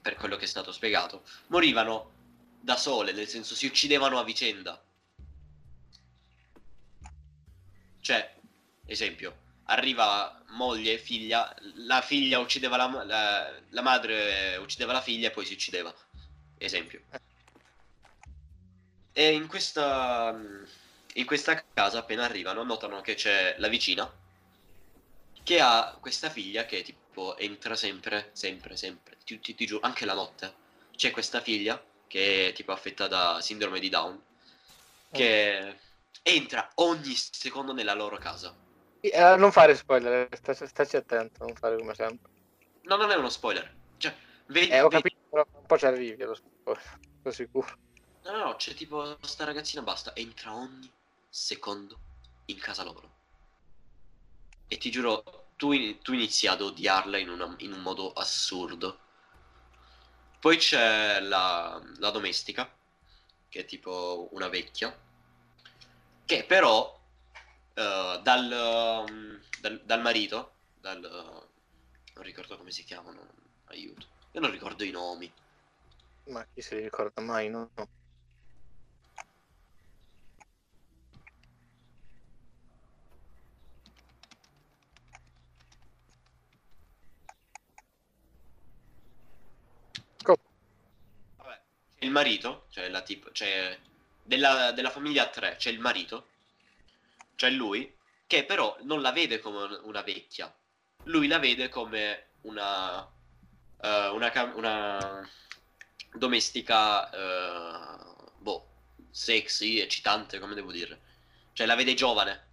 per 0.00 0.14
quello 0.14 0.36
che 0.36 0.44
è 0.44 0.48
stato 0.48 0.72
spiegato, 0.72 1.22
morivano 1.48 2.18
da 2.60 2.76
sole, 2.76 3.12
nel 3.12 3.28
senso 3.28 3.54
si 3.54 3.66
uccidevano 3.66 4.18
a 4.18 4.24
vicenda. 4.24 4.82
Cioè, 8.00 8.34
esempio, 8.86 9.36
arriva 9.64 10.42
moglie 10.48 10.98
figlia, 10.98 11.54
la 11.76 12.00
figlia 12.00 12.38
uccideva 12.38 12.76
la, 12.76 13.04
la, 13.04 13.60
la 13.68 13.82
madre 13.82 14.56
uccideva 14.56 14.92
la 14.92 15.02
figlia 15.02 15.28
e 15.28 15.30
poi 15.30 15.46
si 15.46 15.52
uccideva. 15.52 15.94
Esempio. 16.58 17.02
E 19.12 19.32
in 19.32 19.46
questa, 19.46 20.38
in 21.14 21.24
questa 21.26 21.64
casa, 21.72 21.98
appena 21.98 22.24
arrivano, 22.24 22.62
notano 22.62 23.00
che 23.00 23.14
c'è 23.14 23.56
la 23.58 23.68
vicina 23.68 24.10
che 25.42 25.60
ha 25.60 25.96
questa 26.00 26.30
figlia 26.30 26.64
che 26.64 26.82
tipo 26.82 26.99
entra 27.38 27.74
sempre, 27.74 28.30
sempre, 28.32 28.76
sempre, 28.76 29.16
ti, 29.24 29.40
ti, 29.40 29.54
ti 29.54 29.66
giuro, 29.66 29.84
anche 29.84 30.04
la 30.04 30.14
notte. 30.14 30.54
C'è 30.96 31.10
questa 31.10 31.40
figlia 31.40 31.82
che 32.06 32.48
è 32.48 32.52
tipo 32.52 32.72
affetta 32.72 33.06
da 33.06 33.40
sindrome 33.40 33.78
di 33.78 33.88
Down, 33.88 34.20
che 35.10 35.78
entra 36.22 36.70
ogni 36.76 37.14
secondo 37.14 37.72
nella 37.72 37.94
loro 37.94 38.16
casa. 38.18 38.54
Eh, 39.00 39.36
non 39.36 39.52
fare 39.52 39.74
spoiler, 39.74 40.28
staci, 40.32 40.66
staci, 40.66 40.96
attento, 40.96 41.44
non 41.44 41.54
fare 41.54 41.76
come 41.78 41.94
sempre. 41.94 42.30
No, 42.82 42.96
non 42.96 43.10
è 43.10 43.14
uno 43.14 43.28
spoiler. 43.28 43.74
Cioè, 43.96 44.14
vedi, 44.46 44.70
eh, 44.70 44.80
ho 44.80 44.88
vedi... 44.88 45.02
capito, 45.02 45.20
però 45.30 45.46
un 45.52 45.66
po' 45.66 45.78
ci 45.78 45.86
arrivi 45.86 46.22
allo 46.22 46.34
spoiler, 46.34 46.82
sono 47.22 47.34
sicuro. 47.34 47.78
No, 48.24 48.36
no, 48.36 48.56
c'è 48.56 48.74
tipo 48.74 49.16
sta 49.22 49.44
ragazzina 49.44 49.82
basta, 49.82 50.14
entra 50.14 50.54
ogni 50.54 50.90
secondo 51.28 51.98
in 52.46 52.58
casa 52.58 52.82
loro. 52.82 53.18
E 54.68 54.76
ti 54.76 54.90
giuro, 54.90 55.39
tu, 55.60 55.98
tu 56.00 56.14
inizi 56.14 56.46
ad 56.46 56.62
odiarla 56.62 57.18
in, 57.18 57.28
una, 57.28 57.54
in 57.58 57.74
un 57.74 57.82
modo 57.82 58.14
assurdo. 58.14 58.98
Poi 60.40 60.56
c'è 60.56 61.20
la, 61.20 61.78
la 61.98 62.08
domestica, 62.08 62.66
che 63.46 63.60
è 63.60 63.64
tipo 63.66 64.30
una 64.32 64.48
vecchia, 64.48 64.98
che 66.24 66.44
però 66.44 66.98
uh, 67.74 68.22
dal, 68.22 69.04
um, 69.06 69.38
dal, 69.60 69.82
dal, 69.84 70.00
marito, 70.00 70.54
dal, 70.80 71.04
uh, 71.04 71.46
non 72.14 72.24
ricordo 72.24 72.56
come 72.56 72.70
si 72.70 72.82
chiamano, 72.84 73.28
aiuto, 73.66 74.06
io 74.32 74.40
non 74.40 74.50
ricordo 74.50 74.82
i 74.82 74.90
nomi. 74.90 75.30
Ma 76.28 76.46
chi 76.54 76.62
se 76.62 76.76
li 76.76 76.84
ricorda 76.84 77.20
mai, 77.20 77.50
no? 77.50 77.68
no. 77.74 77.88
Il 92.00 92.10
marito, 92.10 92.66
cioè 92.70 92.88
la 92.88 93.02
tipo, 93.02 93.30
cioè 93.32 93.78
della, 94.22 94.72
della 94.72 94.90
famiglia 94.90 95.28
3 95.28 95.56
c'è 95.56 95.70
il 95.70 95.80
marito, 95.80 96.28
cioè 97.36 97.50
lui, 97.50 97.94
che 98.26 98.44
però 98.44 98.76
non 98.82 99.00
la 99.00 99.12
vede 99.12 99.38
come 99.40 99.78
una 99.82 100.02
vecchia, 100.02 100.52
lui 101.04 101.26
la 101.26 101.38
vede 101.38 101.68
come 101.68 102.28
una, 102.42 103.00
uh, 103.02 104.14
una, 104.14 104.52
una 104.54 105.30
domestica, 106.14 107.08
uh, 107.08 108.32
boh, 108.38 108.68
sexy, 109.10 109.78
eccitante, 109.78 110.38
come 110.38 110.54
devo 110.54 110.72
dire. 110.72 111.08
Cioè 111.52 111.66
la 111.66 111.74
vede 111.74 111.94
giovane. 111.94 112.48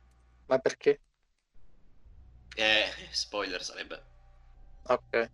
Ma 0.48 0.60
perché? 0.60 1.00
Eh, 2.56 2.92
spoiler 3.12 3.64
sarebbe. 3.64 4.04
Ok. 4.84 5.30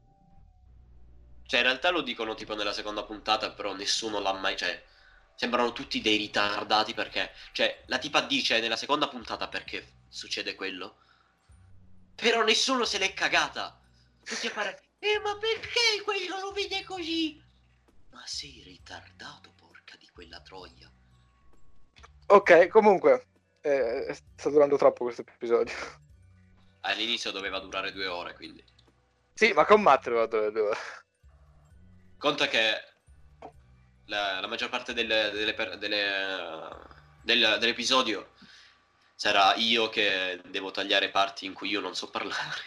Cioè, 1.46 1.60
in 1.60 1.66
realtà 1.66 1.90
lo 1.90 2.02
dicono 2.02 2.36
tipo 2.36 2.56
nella 2.56 2.74
seconda 2.74 3.04
puntata, 3.04 3.52
però 3.52 3.74
nessuno 3.74 4.20
l'ha 4.20 4.34
mai. 4.34 4.56
Cioè, 4.58 4.84
sembrano 5.36 5.72
tutti 5.72 6.02
dei 6.02 6.18
ritardati 6.18 6.94
perché. 6.94 7.32
Cioè, 7.52 7.84
la 7.88 7.98
tipa 7.98 8.22
dice 8.22 8.60
nella 8.60 8.76
seconda 8.76 9.08
puntata 9.08 9.48
perché 9.48 10.02
succede 10.10 10.56
quello. 10.56 10.98
Però 12.16 12.44
nessuno 12.44 12.86
se 12.86 12.98
l'è 12.98 13.14
cagata. 13.14 13.80
Tutti 14.24 14.48
a 14.48 14.52
fare. 14.52 14.82
Eh, 15.00 15.20
ma 15.20 15.38
perché 15.38 16.02
quello 16.04 16.40
lo 16.40 16.52
vede 16.52 16.84
così? 16.84 17.42
Ma 18.12 18.24
sei 18.26 18.62
ritardato, 18.64 19.52
porca 19.56 19.98
di 19.98 20.08
quella 20.08 20.40
troia. 20.42 20.90
Ok, 22.28 22.68
comunque. 22.68 23.28
Eh, 23.62 24.18
sta 24.36 24.50
durando 24.50 24.78
troppo 24.78 25.04
questo 25.04 25.22
episodio. 25.22 25.74
All'inizio 26.82 27.32
doveva 27.32 27.60
durare 27.60 27.92
due 27.92 28.08
ore, 28.08 28.34
quindi. 28.36 28.64
Sì, 29.34 29.52
ma 29.52 29.66
con 29.66 29.82
Matt 29.82 30.06
doveva 30.06 30.28
durare 30.28 30.52
due 30.52 30.62
ore. 30.62 30.80
Conta 32.24 32.48
che 32.48 32.82
la, 34.06 34.40
la 34.40 34.48
maggior 34.48 34.70
parte 34.70 34.94
delle, 34.94 35.30
delle, 35.32 35.78
delle, 35.78 36.70
del, 37.22 37.58
dell'episodio 37.60 38.30
sarà 39.14 39.56
io 39.56 39.90
che 39.90 40.40
devo 40.46 40.72
tagliare 40.72 41.10
parti 41.10 41.46
in 41.46 41.54
cui 41.54 41.68
io 41.68 41.82
non 41.82 41.94
so 41.96 42.10
parlare. 42.10 42.62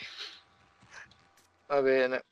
Va 1.69 1.81
bene. 1.81 2.25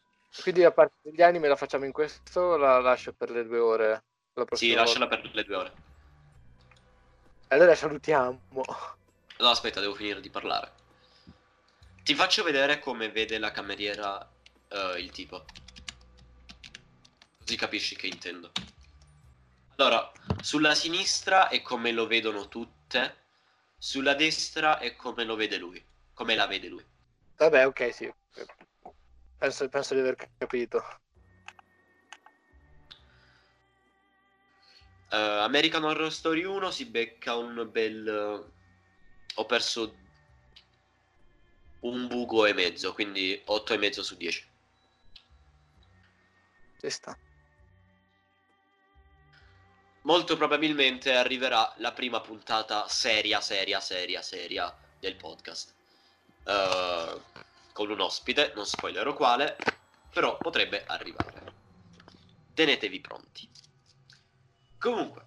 Quindi 0.42 0.60
la 0.60 0.72
parte 0.72 0.96
degli 1.00 1.22
anime 1.22 1.48
la 1.48 1.56
facciamo 1.56 1.86
in 1.86 1.92
questo 1.92 2.40
o 2.40 2.56
la 2.58 2.78
lascio 2.80 3.14
per 3.14 3.30
le 3.30 3.46
due 3.46 3.58
ore? 3.58 4.04
Sì, 4.52 4.74
lasciala 4.74 5.06
per 5.06 5.24
le 5.32 5.44
due 5.44 5.56
ore. 5.56 5.72
Allora 7.48 7.74
salutiamo. 7.74 8.38
No, 8.50 9.48
aspetta, 9.48 9.80
devo 9.80 9.94
finire 9.94 10.20
di 10.20 10.28
parlare. 10.28 10.72
Ti 12.02 12.14
faccio 12.14 12.42
vedere 12.42 12.80
come 12.80 13.08
vede 13.08 13.38
la 13.38 13.50
cameriera 13.50 14.30
eh, 14.68 14.98
il 14.98 15.10
tipo. 15.10 15.46
Così 17.44 17.56
capisci 17.58 17.94
che 17.94 18.06
intendo. 18.06 18.50
Allora, 19.76 20.10
sulla 20.40 20.74
sinistra 20.74 21.48
è 21.48 21.60
come 21.60 21.92
lo 21.92 22.06
vedono 22.06 22.48
tutte, 22.48 23.16
sulla 23.76 24.14
destra 24.14 24.78
è 24.78 24.96
come 24.96 25.24
lo 25.24 25.36
vede 25.36 25.58
lui, 25.58 25.84
come 26.14 26.34
la 26.36 26.46
vede 26.46 26.68
lui. 26.68 26.84
Vabbè, 27.36 27.66
ok, 27.66 27.92
sì. 27.92 28.10
Penso, 29.36 29.68
penso 29.68 29.92
di 29.92 30.00
aver 30.00 30.16
capito. 30.38 30.78
Uh, 35.10 35.42
American 35.42 35.84
Horror 35.84 36.10
Story 36.10 36.44
1 36.44 36.70
si 36.70 36.86
becca 36.86 37.36
un 37.36 37.68
bel... 37.70 38.52
Ho 39.34 39.44
perso 39.44 39.96
un 41.80 42.06
buco 42.06 42.46
e 42.46 42.54
mezzo, 42.54 42.94
quindi 42.94 43.42
8 43.44 43.74
e 43.74 43.76
mezzo 43.76 44.02
su 44.02 44.16
10. 44.16 44.48
Ci 46.80 46.90
sta. 46.90 47.18
Molto 50.04 50.36
probabilmente 50.36 51.14
arriverà 51.14 51.72
la 51.78 51.92
prima 51.92 52.20
puntata 52.20 52.86
seria, 52.88 53.40
seria, 53.40 53.80
seria, 53.80 54.20
seria 54.20 54.74
del 55.00 55.16
podcast. 55.16 55.72
Uh, 56.44 57.22
con 57.72 57.88
un 57.90 58.00
ospite, 58.00 58.52
non 58.54 58.66
spoilerò 58.66 59.14
quale, 59.14 59.56
però 60.12 60.36
potrebbe 60.36 60.84
arrivare. 60.86 61.52
Tenetevi 62.52 63.00
pronti. 63.00 63.48
Comunque, 64.78 65.24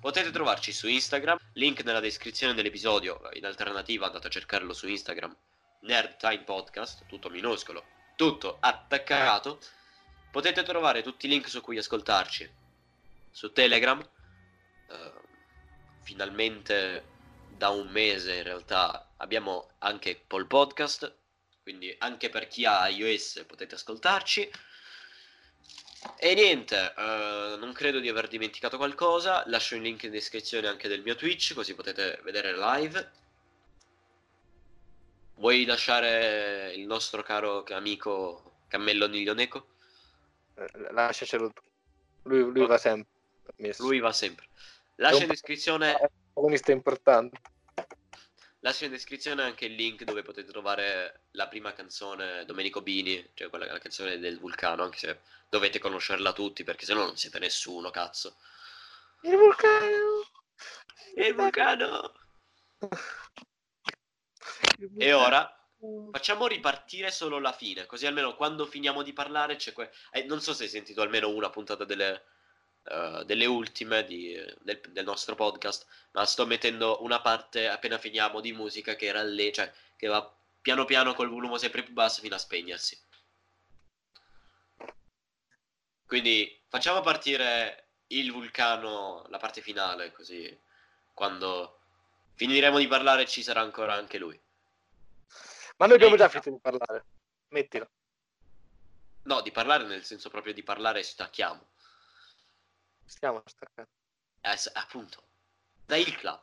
potete 0.00 0.32
trovarci 0.32 0.72
su 0.72 0.88
Instagram, 0.88 1.38
link 1.52 1.84
nella 1.84 2.00
descrizione 2.00 2.54
dell'episodio, 2.54 3.20
in 3.34 3.46
alternativa 3.46 4.06
andate 4.06 4.26
a 4.26 4.30
cercarlo 4.30 4.72
su 4.72 4.88
Instagram, 4.88 5.36
Nerd 5.82 6.16
Time 6.16 6.42
Podcast, 6.42 7.06
tutto 7.06 7.30
minuscolo, 7.30 7.84
tutto 8.16 8.56
attaccato. 8.58 9.60
Potete 10.32 10.64
trovare 10.64 11.02
tutti 11.02 11.26
i 11.26 11.28
link 11.28 11.48
su 11.48 11.60
cui 11.60 11.78
ascoltarci 11.78 12.58
su 13.30 13.52
Telegram. 13.52 13.98
Uh, 14.88 15.20
finalmente 16.02 17.04
da 17.56 17.68
un 17.68 17.88
mese 17.88 18.36
in 18.36 18.42
realtà 18.42 19.12
abbiamo 19.18 19.72
anche 19.78 20.22
Paul 20.26 20.46
Podcast, 20.46 21.14
quindi 21.62 21.94
anche 21.98 22.30
per 22.30 22.48
chi 22.48 22.64
ha 22.64 22.88
iOS 22.88 23.44
potete 23.46 23.74
ascoltarci. 23.74 24.50
E 26.16 26.34
niente, 26.34 26.94
uh, 26.96 27.58
non 27.58 27.72
credo 27.74 28.00
di 28.00 28.08
aver 28.08 28.28
dimenticato 28.28 28.78
qualcosa. 28.78 29.42
Lascio 29.46 29.74
il 29.74 29.82
link 29.82 30.02
in 30.04 30.10
descrizione 30.10 30.66
anche 30.66 30.88
del 30.88 31.02
mio 31.02 31.14
Twitch, 31.14 31.52
così 31.54 31.74
potete 31.74 32.20
vedere 32.22 32.56
live. 32.56 33.12
Vuoi 35.34 35.64
lasciare 35.64 36.72
il 36.74 36.86
nostro 36.86 37.22
caro 37.22 37.64
amico 37.68 38.62
Cammello 38.68 39.06
Niglioneco? 39.06 39.66
Eh, 40.54 40.92
lasciacelo 40.92 41.50
tu. 41.52 41.62
Lui, 42.24 42.52
lui 42.52 42.66
va 42.66 42.78
sempre. 42.78 43.19
Messo. 43.56 43.82
Lui 43.82 44.00
va 44.00 44.12
sempre. 44.12 44.48
Lascia 44.96 45.22
in 45.22 45.28
descrizione. 45.28 45.96
Protagonista 46.32 46.72
importante. 46.72 47.40
Lascio 48.62 48.84
in 48.84 48.90
descrizione 48.90 49.42
anche 49.42 49.64
il 49.64 49.74
link 49.74 50.04
dove 50.04 50.22
potete 50.22 50.50
trovare 50.50 51.22
la 51.32 51.48
prima 51.48 51.72
canzone 51.72 52.44
Domenico 52.44 52.82
Bini, 52.82 53.30
cioè 53.32 53.48
quella 53.48 53.64
la 53.64 53.78
canzone 53.78 54.18
del 54.18 54.38
vulcano, 54.38 54.82
anche 54.82 54.98
se 54.98 55.20
dovete 55.48 55.78
conoscerla 55.78 56.32
tutti 56.32 56.62
perché 56.62 56.84
sennò 56.84 57.06
non 57.06 57.16
siete 57.16 57.38
nessuno, 57.38 57.90
cazzo. 57.90 58.36
Il 59.22 59.36
vulcano! 59.36 60.30
Il 61.16 61.34
vulcano! 61.34 62.12
E 64.98 65.12
ora 65.14 65.54
facciamo 66.10 66.46
ripartire 66.46 67.10
solo 67.10 67.38
la 67.38 67.52
fine, 67.52 67.86
così 67.86 68.06
almeno 68.06 68.36
quando 68.36 68.66
finiamo 68.66 69.02
di 69.02 69.14
parlare 69.14 69.56
c'è 69.56 69.72
que... 69.72 69.90
eh, 70.12 70.24
non 70.24 70.42
so 70.42 70.52
se 70.52 70.64
hai 70.64 70.68
sentito 70.68 71.00
almeno 71.00 71.30
una 71.30 71.48
puntata 71.48 71.84
delle, 71.84 72.24
uh, 72.84 73.22
delle 73.24 73.46
ultime 73.46 74.04
di, 74.04 74.34
del, 74.60 74.80
del, 74.88 75.04
nostro 75.04 75.34
podcast, 75.34 75.86
ma 76.12 76.24
sto 76.24 76.46
mettendo 76.46 77.02
una 77.02 77.20
parte 77.20 77.68
appena 77.68 77.98
finiamo 77.98 78.40
di 78.40 78.52
musica 78.52 78.94
che 78.94 79.06
era 79.06 79.22
lì, 79.22 79.52
cioè 79.52 79.72
che 79.96 80.06
va 80.06 80.34
piano 80.60 80.84
piano 80.84 81.14
col 81.14 81.28
volume 81.28 81.58
sempre 81.58 81.82
più 81.82 81.92
basso 81.92 82.20
fino 82.20 82.34
a 82.34 82.38
spegnersi. 82.38 82.98
Quindi 86.06 86.60
facciamo 86.68 87.00
partire 87.00 87.90
il 88.08 88.32
vulcano, 88.32 89.24
la 89.28 89.38
parte 89.38 89.60
finale, 89.60 90.12
così 90.12 90.58
quando 91.14 91.78
finiremo 92.34 92.78
di 92.78 92.88
parlare 92.88 93.26
ci 93.26 93.42
sarà 93.42 93.60
ancora 93.60 93.94
anche 93.94 94.18
lui. 94.18 94.38
Ma 95.76 95.86
noi 95.86 95.94
abbiamo 95.96 96.16
già 96.16 96.28
finito 96.28 96.50
di 96.50 96.58
parlare. 96.58 97.04
Mettilo. 97.48 97.88
No, 99.22 99.40
di 99.40 99.50
parlare 99.50 99.84
nel 99.84 100.04
senso 100.04 100.30
proprio 100.30 100.52
di 100.52 100.62
parlare 100.62 101.02
stacchiamo. 101.02 101.68
Stiamo 103.10 103.42
staccando. 103.44 103.90
Eh, 104.40 104.56
appunto. 104.74 105.24
Dai 105.84 106.02
il 106.02 106.16
club. 106.16 106.40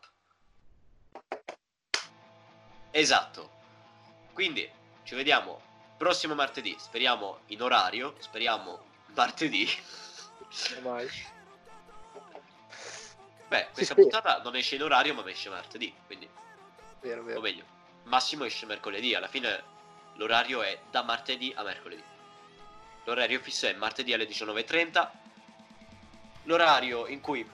Esatto. 2.92 3.52
Quindi 4.34 4.70
ci 5.04 5.16
vediamo 5.16 5.62
prossimo 5.98 6.36
martedì. 6.36 6.76
Speriamo 6.78 7.40
in 7.48 7.62
orario. 7.62 8.16
Speriamo 8.20 8.86
martedì. 9.16 9.66
Mai. 10.82 11.10
Beh, 13.48 13.70
questa 13.72 13.96
puntata 13.96 14.42
non 14.42 14.58
esce 14.58 14.76
in 14.76 14.84
orario, 14.84 15.14
ma 15.14 15.28
esce 15.30 15.50
martedì. 15.50 15.96
Quindi. 16.06 16.30
Vero, 17.00 17.24
vero. 17.24 17.40
O 17.40 17.42
meglio, 17.42 17.64
massimo 18.04 18.44
esce 18.44 18.66
mercoledì. 18.66 19.16
Alla 19.16 19.30
fine 19.30 19.64
l'orario 20.16 20.62
è 20.62 20.78
da 20.92 21.02
martedì 21.02 21.54
a 21.56 21.64
mercoledì. 21.64 22.04
L'orario 23.06 23.40
fisso 23.40 23.68
è 23.68 23.74
martedì 23.74 24.12
alle 24.12 24.28
19.30 24.28 25.27
l'orario 26.48 27.08
in 27.08 27.22
cui 27.22 27.48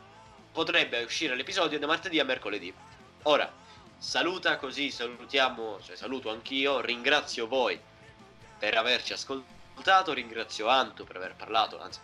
potrebbe 0.51 1.03
uscire 1.03 1.35
l'episodio 1.35 1.79
da 1.79 1.87
martedì 1.87 2.19
a 2.19 2.23
mercoledì. 2.23 2.73
Ora, 3.23 3.51
saluta 3.97 4.57
così, 4.57 4.91
salutiamo, 4.91 5.81
cioè 5.81 5.95
saluto 5.95 6.29
anch'io, 6.29 6.79
ringrazio 6.79 7.47
voi 7.47 7.79
per 8.57 8.77
averci 8.77 9.13
ascoltato, 9.13 10.13
ringrazio 10.13 10.67
Anto 10.67 11.03
per 11.03 11.17
aver 11.17 11.35
parlato, 11.35 11.81
anzi, 11.81 11.99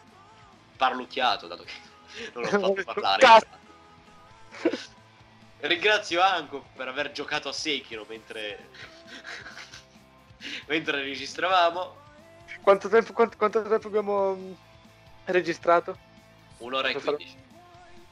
parlucchiato, 0.76 1.48
dato 1.48 1.64
che 1.64 1.72
non 2.34 2.44
l'ho 2.44 2.76
fatto 2.76 2.84
parlare. 3.02 3.48
ringrazio 5.60 6.22
Anko 6.22 6.66
per 6.76 6.88
aver 6.88 7.12
giocato 7.12 7.50
a 7.50 7.54
Sekiro 7.54 8.06
mentre, 8.10 8.70
mentre 10.68 11.02
registravamo. 11.04 12.08
Quanto 12.62 12.90
tempo, 12.90 13.14
quanto, 13.14 13.38
quanto 13.38 13.62
tempo 13.62 13.88
abbiamo 13.88 14.36
mm, 14.36 14.52
registrato? 15.26 16.08
Un'ora 16.60 16.90
e 16.90 16.94
quindici. 16.94 17.36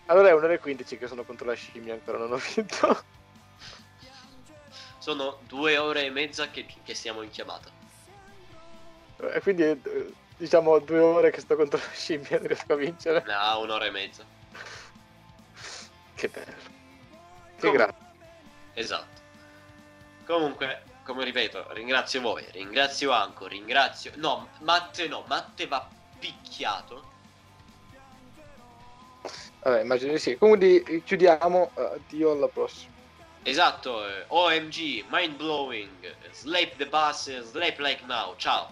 Allora 0.07 0.29
è 0.29 0.33
un'ora 0.33 0.53
e 0.53 0.59
quindici 0.59 0.97
che 0.97 1.07
sono 1.07 1.23
contro 1.23 1.45
la 1.45 1.53
scimmia, 1.53 1.93
ancora 1.93 2.17
non 2.17 2.31
ho 2.31 2.41
vinto. 2.53 3.03
Sono 4.99 5.39
due 5.47 5.77
ore 5.77 6.05
e 6.05 6.09
mezza 6.09 6.49
che, 6.49 6.65
che 6.83 6.93
siamo 6.93 7.21
in 7.21 7.29
chiamata. 7.29 7.69
E 9.19 9.39
quindi 9.41 9.63
eh, 9.63 10.13
diciamo 10.35 10.79
due 10.79 10.99
ore 10.99 11.31
che 11.31 11.39
sto 11.39 11.55
contro 11.55 11.79
la 11.79 11.91
scimmia, 11.93 12.39
non 12.39 12.47
riesco 12.47 12.73
a 12.73 12.75
vincere. 12.75 13.23
No, 13.25 13.59
un'ora 13.61 13.85
e 13.85 13.91
mezza. 13.91 14.25
Che 16.13 16.27
bello. 16.27 16.75
Che 17.59 17.71
grazie. 17.71 18.05
Esatto. 18.73 19.21
Comunque, 20.25 20.83
come 21.03 21.23
ripeto, 21.23 21.71
ringrazio 21.71 22.21
voi, 22.21 22.45
ringrazio 22.51 23.11
Anco, 23.11 23.47
ringrazio... 23.47 24.11
No, 24.15 24.49
Matte 24.59 25.07
no, 25.07 25.23
Matte 25.27 25.67
va 25.67 25.87
picchiato 26.19 27.15
Vabbè, 29.67 29.81
immagino 29.81 30.13
di 30.13 30.19
sì. 30.19 30.37
Comunque 30.37 31.01
chiudiamo. 31.03 31.71
Addio 31.73 32.31
alla 32.31 32.47
prossima. 32.47 32.95
Esatto, 33.43 34.07
eh, 34.07 34.23
OMG, 34.27 35.03
mind 35.09 35.35
blowing, 35.35 35.89
sleep 36.31 36.77
the 36.77 36.85
bus, 36.85 37.29
sleep 37.51 37.77
like 37.79 38.01
now. 38.05 38.33
Ciao. 38.37 38.71